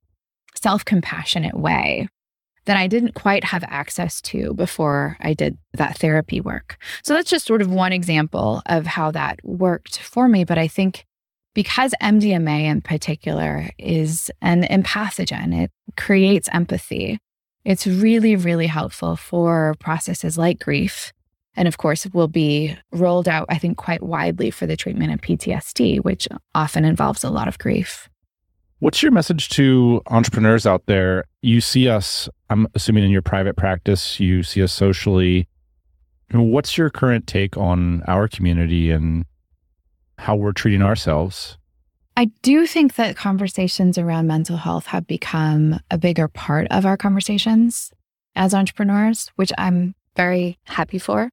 self 0.59 0.83
compassionate 0.83 1.59
way 1.59 2.07
that 2.65 2.75
I 2.75 2.87
didn't 2.87 3.13
quite 3.13 3.43
have 3.43 3.63
access 3.67 4.19
to 4.21 4.55
before 4.55 5.17
I 5.19 5.35
did 5.35 5.59
that 5.73 5.99
therapy 5.99 6.41
work. 6.41 6.77
So 7.03 7.13
that's 7.13 7.29
just 7.29 7.45
sort 7.45 7.61
of 7.61 7.69
one 7.69 7.93
example 7.93 8.63
of 8.65 8.87
how 8.87 9.11
that 9.11 9.41
worked 9.43 9.99
for 9.99 10.27
me. 10.27 10.43
But 10.43 10.57
I 10.57 10.69
think 10.69 11.05
because 11.55 11.95
MDMA 12.03 12.65
in 12.65 12.81
particular 12.81 13.69
is 13.79 14.29
an 14.43 14.63
empathogen, 14.63 15.63
it 15.63 15.71
creates 15.97 16.47
empathy. 16.53 17.17
It's 17.63 17.87
really, 17.87 18.35
really 18.35 18.67
helpful 18.67 19.15
for 19.15 19.73
processes 19.79 20.37
like 20.37 20.59
grief. 20.59 21.11
And 21.55 21.67
of 21.67 21.77
course, 21.77 22.05
will 22.13 22.27
be 22.27 22.77
rolled 22.91 23.29
out, 23.29 23.47
I 23.49 23.57
think, 23.57 23.77
quite 23.77 24.03
widely 24.03 24.51
for 24.51 24.67
the 24.67 24.75
treatment 24.75 25.13
of 25.13 25.21
PTSD, 25.21 26.03
which 26.03 26.27
often 26.53 26.83
involves 26.83 27.23
a 27.23 27.29
lot 27.29 27.47
of 27.47 27.57
grief. 27.57 28.09
What's 28.79 29.01
your 29.01 29.13
message 29.13 29.47
to 29.49 30.01
entrepreneurs 30.07 30.67
out 30.67 30.85
there? 30.85 31.23
You 31.41 31.61
see 31.61 31.87
us, 31.87 32.27
I'm 32.49 32.67
assuming 32.75 33.05
in 33.05 33.09
your 33.09 33.21
private 33.21 33.55
practice, 33.55 34.19
you 34.19 34.43
see 34.43 34.61
us 34.61 34.73
socially. 34.73 35.47
What's 36.31 36.77
your 36.77 36.89
current 36.89 37.25
take 37.25 37.55
on 37.55 38.03
our 38.03 38.27
community 38.27 38.91
and 38.91 39.25
how 40.17 40.35
we're 40.35 40.51
treating 40.51 40.81
ourselves? 40.81 41.57
I 42.17 42.25
do 42.41 42.65
think 42.65 42.95
that 42.95 43.17
conversations 43.17 43.97
around 43.97 44.27
mental 44.27 44.57
health 44.57 44.87
have 44.87 45.05
become 45.05 45.79
a 45.91 45.97
bigger 45.97 46.27
part 46.27 46.67
of 46.71 46.85
our 46.85 46.95
conversations 46.95 47.91
as 48.35 48.53
entrepreneurs, 48.53 49.31
which 49.35 49.51
I'm 49.57 49.95
very 50.15 50.57
happy 50.63 50.97
for. 50.97 51.29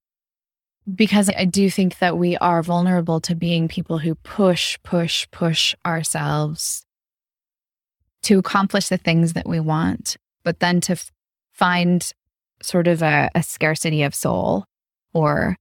Because 0.93 1.31
I 1.31 1.45
do 1.45 1.71
think 1.71 1.99
that 1.99 2.19
we 2.19 2.37
are 2.39 2.63
vulnerable 2.63 3.21
to 3.21 3.37
being 3.37 3.69
people 3.69 3.99
who 3.99 4.17
push, 4.17 4.77
push, 4.83 5.29
push 5.31 5.77
ourselves 5.87 6.85
to 8.23 8.39
accomplish 8.39 8.89
the 8.89 8.97
things 8.97 9.35
that 9.35 9.49
we 9.49 9.61
want, 9.61 10.17
but 10.43 10.59
then 10.59 10.81
to 10.83 10.93
f- 10.93 11.13
find 11.53 12.13
sort 12.63 12.89
of 12.89 13.03
a, 13.03 13.31
a 13.35 13.45
scarcity 13.45 14.03
of 14.03 14.15
soul 14.15 14.65
or 15.13 15.57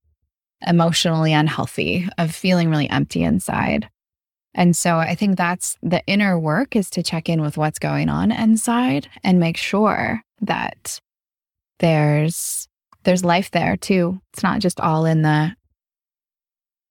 emotionally 0.66 1.34
unhealthy, 1.34 2.08
of 2.18 2.34
feeling 2.34 2.70
really 2.70 2.90
empty 2.90 3.24
inside. 3.24 3.90
And 4.54 4.76
so 4.76 4.98
I 4.98 5.16
think 5.16 5.38
that's 5.38 5.78
the 5.82 6.06
inner 6.08 6.38
work 6.38 6.76
is 6.76 6.90
to 6.92 7.04
check 7.04 7.30
in 7.30 7.42
with 7.42 7.58
what's 7.58 7.80
going 7.80 8.10
on 8.10 8.32
inside 8.32 9.08
and 9.24 9.40
make 9.40 9.58
sure 9.58 10.22
that 10.42 11.00
there's 11.80 12.68
there's 13.04 13.26
life 13.26 13.52
there 13.52 13.78
too. 13.78 14.22
It's 14.34 14.44
not 14.44 14.60
just 14.60 14.80
all 14.80 15.06
in 15.06 15.22
the 15.22 15.56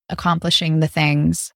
accomplishing 0.08 0.80
the 0.80 0.88
things. 0.88 1.52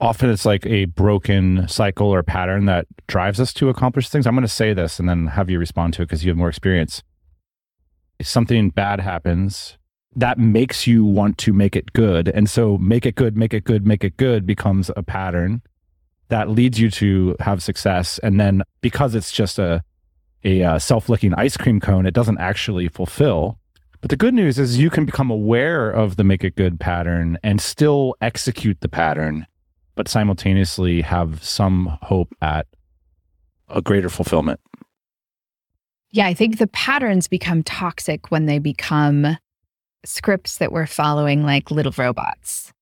Often 0.00 0.30
it's 0.30 0.46
like 0.46 0.64
a 0.64 0.86
broken 0.86 1.68
cycle 1.68 2.08
or 2.08 2.22
pattern 2.22 2.64
that 2.64 2.86
drives 3.06 3.38
us 3.38 3.52
to 3.54 3.68
accomplish 3.68 4.08
things. 4.08 4.26
I'm 4.26 4.34
going 4.34 4.42
to 4.42 4.48
say 4.48 4.72
this 4.72 4.98
and 4.98 5.06
then 5.06 5.26
have 5.26 5.50
you 5.50 5.58
respond 5.58 5.92
to 5.94 6.02
it 6.02 6.06
because 6.06 6.24
you 6.24 6.30
have 6.30 6.38
more 6.38 6.48
experience. 6.48 7.02
If 8.18 8.26
something 8.26 8.70
bad 8.70 9.00
happens, 9.00 9.76
that 10.16 10.38
makes 10.38 10.86
you 10.86 11.04
want 11.04 11.38
to 11.38 11.52
make 11.52 11.76
it 11.76 11.92
good. 11.92 12.28
And 12.28 12.48
so 12.50 12.78
make 12.78 13.06
it 13.06 13.14
good, 13.14 13.36
make 13.36 13.54
it 13.54 13.64
good, 13.64 13.86
make 13.86 14.04
it 14.04 14.16
good 14.16 14.46
becomes 14.46 14.90
a 14.96 15.02
pattern 15.02 15.62
that 16.28 16.48
leads 16.48 16.80
you 16.80 16.90
to 16.90 17.36
have 17.40 17.62
success. 17.62 18.18
And 18.20 18.40
then 18.40 18.62
because 18.80 19.14
it's 19.14 19.32
just 19.32 19.58
a, 19.58 19.82
a 20.44 20.62
uh, 20.62 20.78
self-licking 20.78 21.34
ice 21.34 21.56
cream 21.56 21.80
cone, 21.80 22.06
it 22.06 22.14
doesn't 22.14 22.38
actually 22.38 22.88
fulfill. 22.88 23.58
But 24.00 24.10
the 24.10 24.16
good 24.16 24.34
news 24.34 24.58
is 24.58 24.78
you 24.78 24.90
can 24.90 25.04
become 25.04 25.30
aware 25.30 25.90
of 25.90 26.16
the 26.16 26.24
make 26.24 26.42
it 26.42 26.56
good 26.56 26.80
pattern 26.80 27.38
and 27.42 27.60
still 27.60 28.16
execute 28.20 28.80
the 28.80 28.88
pattern, 28.88 29.46
but 29.94 30.08
simultaneously 30.08 31.02
have 31.02 31.44
some 31.44 31.98
hope 32.02 32.34
at 32.40 32.66
a 33.68 33.82
greater 33.82 34.08
fulfillment. 34.08 34.58
Yeah, 36.12 36.26
I 36.26 36.34
think 36.34 36.58
the 36.58 36.66
patterns 36.66 37.28
become 37.28 37.62
toxic 37.62 38.30
when 38.30 38.46
they 38.46 38.58
become 38.58 39.36
scripts 40.04 40.58
that 40.58 40.72
we're 40.72 40.86
following 40.86 41.44
like 41.44 41.70
little 41.70 41.94
robots. 41.96 42.72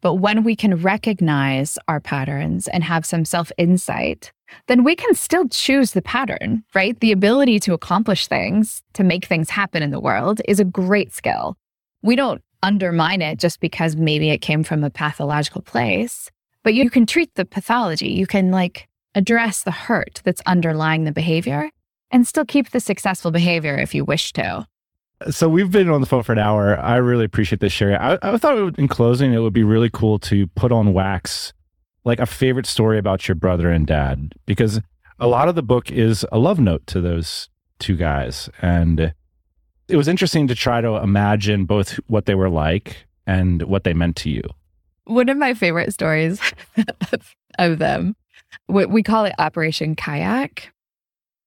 But 0.00 0.14
when 0.14 0.44
we 0.44 0.56
can 0.56 0.76
recognize 0.76 1.78
our 1.88 2.00
patterns 2.00 2.68
and 2.68 2.82
have 2.84 3.04
some 3.04 3.24
self 3.24 3.52
insight, 3.58 4.32
then 4.66 4.82
we 4.82 4.96
can 4.96 5.14
still 5.14 5.48
choose 5.48 5.92
the 5.92 6.02
pattern, 6.02 6.64
right? 6.74 6.98
The 7.00 7.12
ability 7.12 7.60
to 7.60 7.74
accomplish 7.74 8.26
things, 8.26 8.82
to 8.94 9.04
make 9.04 9.26
things 9.26 9.50
happen 9.50 9.82
in 9.82 9.90
the 9.90 10.00
world 10.00 10.40
is 10.48 10.58
a 10.58 10.64
great 10.64 11.12
skill. 11.12 11.56
We 12.02 12.16
don't 12.16 12.42
undermine 12.62 13.22
it 13.22 13.38
just 13.38 13.60
because 13.60 13.96
maybe 13.96 14.30
it 14.30 14.38
came 14.38 14.64
from 14.64 14.84
a 14.84 14.90
pathological 14.90 15.62
place, 15.62 16.30
but 16.62 16.74
you 16.74 16.90
can 16.90 17.06
treat 17.06 17.34
the 17.34 17.44
pathology. 17.44 18.08
You 18.08 18.26
can 18.26 18.50
like 18.50 18.88
address 19.14 19.62
the 19.62 19.70
hurt 19.70 20.20
that's 20.24 20.42
underlying 20.46 21.04
the 21.04 21.12
behavior 21.12 21.70
and 22.10 22.26
still 22.26 22.44
keep 22.44 22.70
the 22.70 22.80
successful 22.80 23.30
behavior 23.30 23.76
if 23.76 23.94
you 23.94 24.04
wish 24.04 24.32
to. 24.32 24.66
So 25.28 25.48
we've 25.50 25.70
been 25.70 25.90
on 25.90 26.00
the 26.00 26.06
phone 26.06 26.22
for 26.22 26.32
an 26.32 26.38
hour. 26.38 26.78
I 26.78 26.96
really 26.96 27.26
appreciate 27.26 27.60
this, 27.60 27.72
Sherry. 27.72 27.94
I, 27.94 28.18
I 28.22 28.38
thought 28.38 28.56
would, 28.56 28.78
in 28.78 28.88
closing, 28.88 29.34
it 29.34 29.40
would 29.40 29.52
be 29.52 29.64
really 29.64 29.90
cool 29.90 30.18
to 30.20 30.46
put 30.48 30.72
on 30.72 30.94
wax 30.94 31.52
like 32.04 32.20
a 32.20 32.26
favorite 32.26 32.64
story 32.66 32.98
about 32.98 33.28
your 33.28 33.34
brother 33.34 33.70
and 33.70 33.86
dad, 33.86 34.32
because 34.46 34.80
a 35.18 35.26
lot 35.26 35.48
of 35.48 35.54
the 35.54 35.62
book 35.62 35.90
is 35.90 36.24
a 36.32 36.38
love 36.38 36.58
note 36.58 36.86
to 36.86 37.00
those 37.02 37.50
two 37.78 37.96
guys. 37.96 38.48
And 38.62 39.12
it 39.88 39.96
was 39.96 40.08
interesting 40.08 40.46
to 40.48 40.54
try 40.54 40.80
to 40.80 40.96
imagine 40.96 41.66
both 41.66 42.00
what 42.06 42.24
they 42.24 42.34
were 42.34 42.48
like 42.48 43.06
and 43.26 43.62
what 43.64 43.84
they 43.84 43.92
meant 43.92 44.16
to 44.16 44.30
you. 44.30 44.42
One 45.04 45.28
of 45.28 45.36
my 45.36 45.52
favorite 45.52 45.92
stories 45.92 46.40
of 47.58 47.78
them, 47.78 48.16
we 48.68 49.02
call 49.02 49.26
it 49.26 49.34
Operation 49.38 49.94
Kayak. 49.94 50.72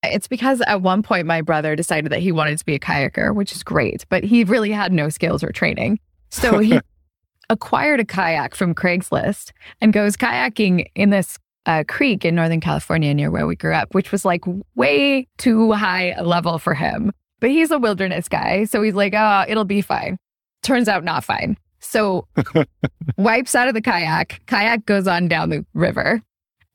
It's 0.04 0.28
because 0.28 0.62
at 0.62 0.82
one 0.82 1.02
point 1.02 1.26
my 1.26 1.42
brother 1.42 1.76
decided 1.76 2.12
that 2.12 2.20
he 2.20 2.32
wanted 2.32 2.58
to 2.58 2.66
be 2.66 2.76
a 2.76 2.80
kayaker, 2.80 3.34
which 3.34 3.54
is 3.54 3.64
great, 3.64 4.06
but 4.10 4.24
he 4.24 4.44
really 4.44 4.72
had 4.72 4.92
no 4.92 5.10
skills 5.10 5.44
or 5.44 5.52
training. 5.52 6.00
So 6.30 6.60
he 6.60 6.80
acquired 7.50 8.00
a 8.00 8.06
kayak 8.06 8.56
from 8.56 8.76
Craigslist 8.76 9.52
and 9.80 9.94
goes 9.94 10.18
kayaking 10.18 10.88
in 10.96 11.10
this 11.10 11.40
uh, 11.66 11.84
creek 11.88 12.26
in 12.26 12.36
Northern 12.36 12.60
California 12.60 13.14
near 13.14 13.32
where 13.32 13.48
we 13.48 13.56
grew 13.56 13.74
up, 13.74 13.94
which 13.96 14.12
was 14.12 14.26
like 14.26 14.44
way 14.76 15.28
too 15.38 15.72
high 15.72 16.12
a 16.12 16.24
level 16.24 16.60
for 16.60 16.74
him. 16.74 17.12
But 17.40 17.52
he's 17.52 17.72
a 17.72 17.80
wilderness 17.80 18.28
guy. 18.28 18.66
So 18.66 18.82
he's 18.82 18.96
like, 18.96 19.14
oh, 19.16 19.46
it'll 19.48 19.66
be 19.66 19.82
fine. 19.82 20.18
Turns 20.62 20.88
out 20.88 21.04
not 21.04 21.24
fine. 21.24 21.58
So 21.80 22.28
wipes 23.18 23.56
out 23.56 23.68
of 23.68 23.74
the 23.74 23.82
kayak. 23.82 24.42
Kayak 24.48 24.86
goes 24.86 25.08
on 25.08 25.28
down 25.28 25.50
the 25.50 25.66
river 25.74 26.22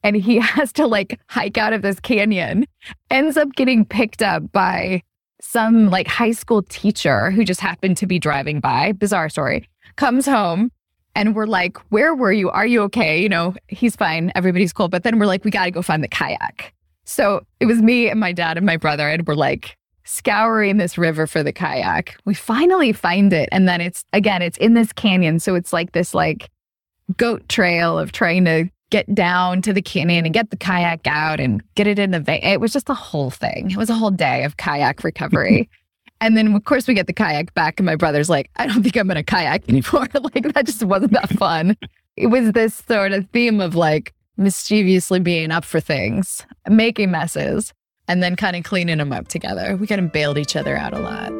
and 0.03 0.17
he 0.17 0.37
has 0.41 0.73
to 0.75 0.87
like 0.87 1.21
hike 1.29 1.59
out 1.59 1.73
of 1.73 1.83
this 1.83 2.01
canyon, 2.01 2.67
ends 3.11 3.37
up 3.37 3.53
getting 3.55 3.85
picked 3.85 4.23
up 4.23 4.51
by 4.53 5.03
some 5.41 5.91
like 5.91 6.09
high 6.09 6.33
school 6.33 6.63
teacher 6.63 7.31
who 7.31 7.45
just 7.45 7.61
happened 7.61 7.97
to 7.99 8.07
be 8.07 8.19
driving 8.19 8.61
by. 8.61 8.93
Bizarre 8.93 9.29
story. 9.29 9.69
Comes 9.97 10.27
home 10.27 10.71
and 11.15 11.35
we're 11.35 11.47
like, 11.47 11.77
Where 11.91 12.15
were 12.15 12.33
you? 12.33 12.51
Are 12.51 12.67
you 12.67 12.83
okay? 12.83 13.21
You 13.21 13.29
know, 13.29 13.55
he's 13.69 13.97
fine. 13.97 14.33
Everybody's 14.35 14.73
cool. 14.73 14.89
But 14.89 15.05
then 15.05 15.19
we're 15.19 15.27
like, 15.27 15.45
We 15.45 15.51
got 15.51 15.65
to 15.65 15.71
go 15.71 15.83
find 15.83 16.03
the 16.03 16.09
kayak. 16.09 16.75
So 17.05 17.47
it 17.59 17.67
was 17.67 17.81
me 17.81 18.09
and 18.09 18.21
my 18.21 18.33
dad 18.33 18.57
and 18.59 18.67
my 18.67 18.77
brother, 18.77 19.09
and 19.09 19.27
we're 19.27 19.35
like 19.35 19.77
scouring 20.05 20.77
this 20.77 20.99
river 20.99 21.27
for 21.27 21.43
the 21.43 21.53
kayak. 21.53 22.17
We 22.25 22.35
finally 22.35 22.93
find 22.93 23.33
it. 23.33 23.49
And 23.51 23.69
then 23.69 23.81
it's 23.81 24.05
again, 24.13 24.43
it's 24.43 24.59
in 24.59 24.75
this 24.75 24.93
canyon. 24.93 25.39
So 25.41 25.55
it's 25.55 25.73
like 25.73 25.93
this 25.93 26.15
like 26.15 26.51
goat 27.17 27.49
trail 27.49 27.99
of 27.99 28.13
trying 28.13 28.45
to 28.45 28.69
get 28.91 29.13
down 29.15 29.63
to 29.63 29.73
the 29.73 29.83
canyon 29.83 30.25
and 30.25 30.35
get 30.35 30.51
the 30.51 30.57
kayak 30.57 31.07
out 31.07 31.41
and 31.41 31.63
get 31.75 31.87
it 31.87 31.99
in 31.99 32.11
the 32.11 32.21
van. 32.21 32.41
It 32.43 32.61
was 32.61 32.73
just 32.73 32.89
a 32.89 32.95
whole 32.95 33.31
thing. 33.31 33.71
It 33.71 33.77
was 33.77 33.91
a 33.91 33.95
whole 33.95 34.11
day 34.11 34.45
of 34.45 34.57
kayak 34.57 35.05
recovery. 35.05 35.69
and 36.21 36.37
then 36.37 36.55
of 36.55 36.65
course 36.65 36.87
we 36.87 36.95
get 36.95 37.07
the 37.07 37.13
kayak 37.13 37.55
back 37.55 37.79
and 37.79 37.87
my 37.87 37.97
brother's 37.97 38.31
like, 38.31 38.51
I 38.57 38.67
don't 38.67 38.83
think 38.83 38.97
I'm 38.97 39.09
gonna 39.09 39.23
kayak 39.23 39.69
anymore. 39.69 40.07
like 40.35 40.53
that 40.55 40.67
just 40.67 40.83
wasn't 40.83 41.13
that 41.13 41.31
fun. 41.31 41.77
it 42.17 42.29
was 42.29 42.53
this 42.53 42.83
sort 42.89 43.13
of 43.13 43.29
theme 43.31 43.61
of 43.61 43.75
like 43.75 44.15
mischievously 44.37 45.21
being 45.21 45.51
up 45.51 45.65
for 45.65 45.81
things, 45.81 46.47
making 46.69 47.11
messes, 47.11 47.73
and 48.07 48.23
then 48.23 48.37
kind 48.37 48.57
of 48.57 48.65
cleaning 48.65 48.99
them 48.99 49.13
up 49.13 49.29
together. 49.29 49.77
We 49.77 49.87
kind 49.87 50.01
of 50.01 50.13
bailed 50.13 50.39
each 50.39 50.57
other 50.57 50.77
out 50.77 50.95
a 50.95 51.01
lot. 51.01 51.33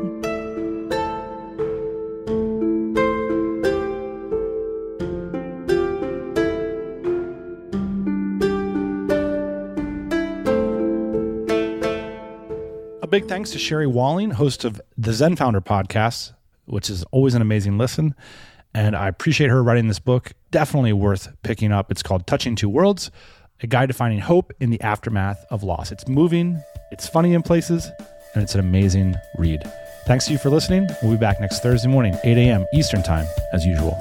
Big 13.19 13.27
thanks 13.27 13.51
to 13.51 13.59
Sherry 13.59 13.89
Walling, 13.89 14.31
host 14.31 14.65
of 14.65 14.81
the 14.97 15.11
ZenFounder 15.11 15.61
podcast, 15.61 16.35
which 16.67 16.89
is 16.89 17.03
always 17.11 17.35
an 17.35 17.43
amazing 17.43 17.77
listen. 17.77 18.15
And 18.73 18.95
I 18.95 19.09
appreciate 19.09 19.51
her 19.51 19.61
writing 19.61 19.89
this 19.89 19.99
book. 19.99 20.35
Definitely 20.53 20.93
worth 20.93 21.27
picking 21.43 21.73
up. 21.73 21.91
It's 21.91 22.01
called 22.01 22.29
Touching 22.29 22.55
Two 22.55 22.69
Worlds 22.69 23.11
A 23.61 23.67
Guide 23.67 23.89
to 23.89 23.93
Finding 23.93 24.21
Hope 24.21 24.53
in 24.61 24.71
the 24.71 24.81
Aftermath 24.83 25.45
of 25.51 25.65
Loss. 25.65 25.91
It's 25.91 26.07
moving, 26.07 26.63
it's 26.93 27.09
funny 27.09 27.35
in 27.35 27.43
places, 27.43 27.91
and 28.35 28.45
it's 28.45 28.55
an 28.55 28.61
amazing 28.61 29.17
read. 29.37 29.65
Thanks 30.07 30.27
to 30.27 30.33
you 30.33 30.39
for 30.39 30.51
listening. 30.51 30.87
We'll 31.03 31.11
be 31.11 31.19
back 31.19 31.41
next 31.41 31.61
Thursday 31.61 31.89
morning, 31.89 32.17
8 32.23 32.39
a.m. 32.39 32.67
Eastern 32.73 33.03
Time, 33.03 33.27
as 33.53 33.67
usual. 33.67 34.01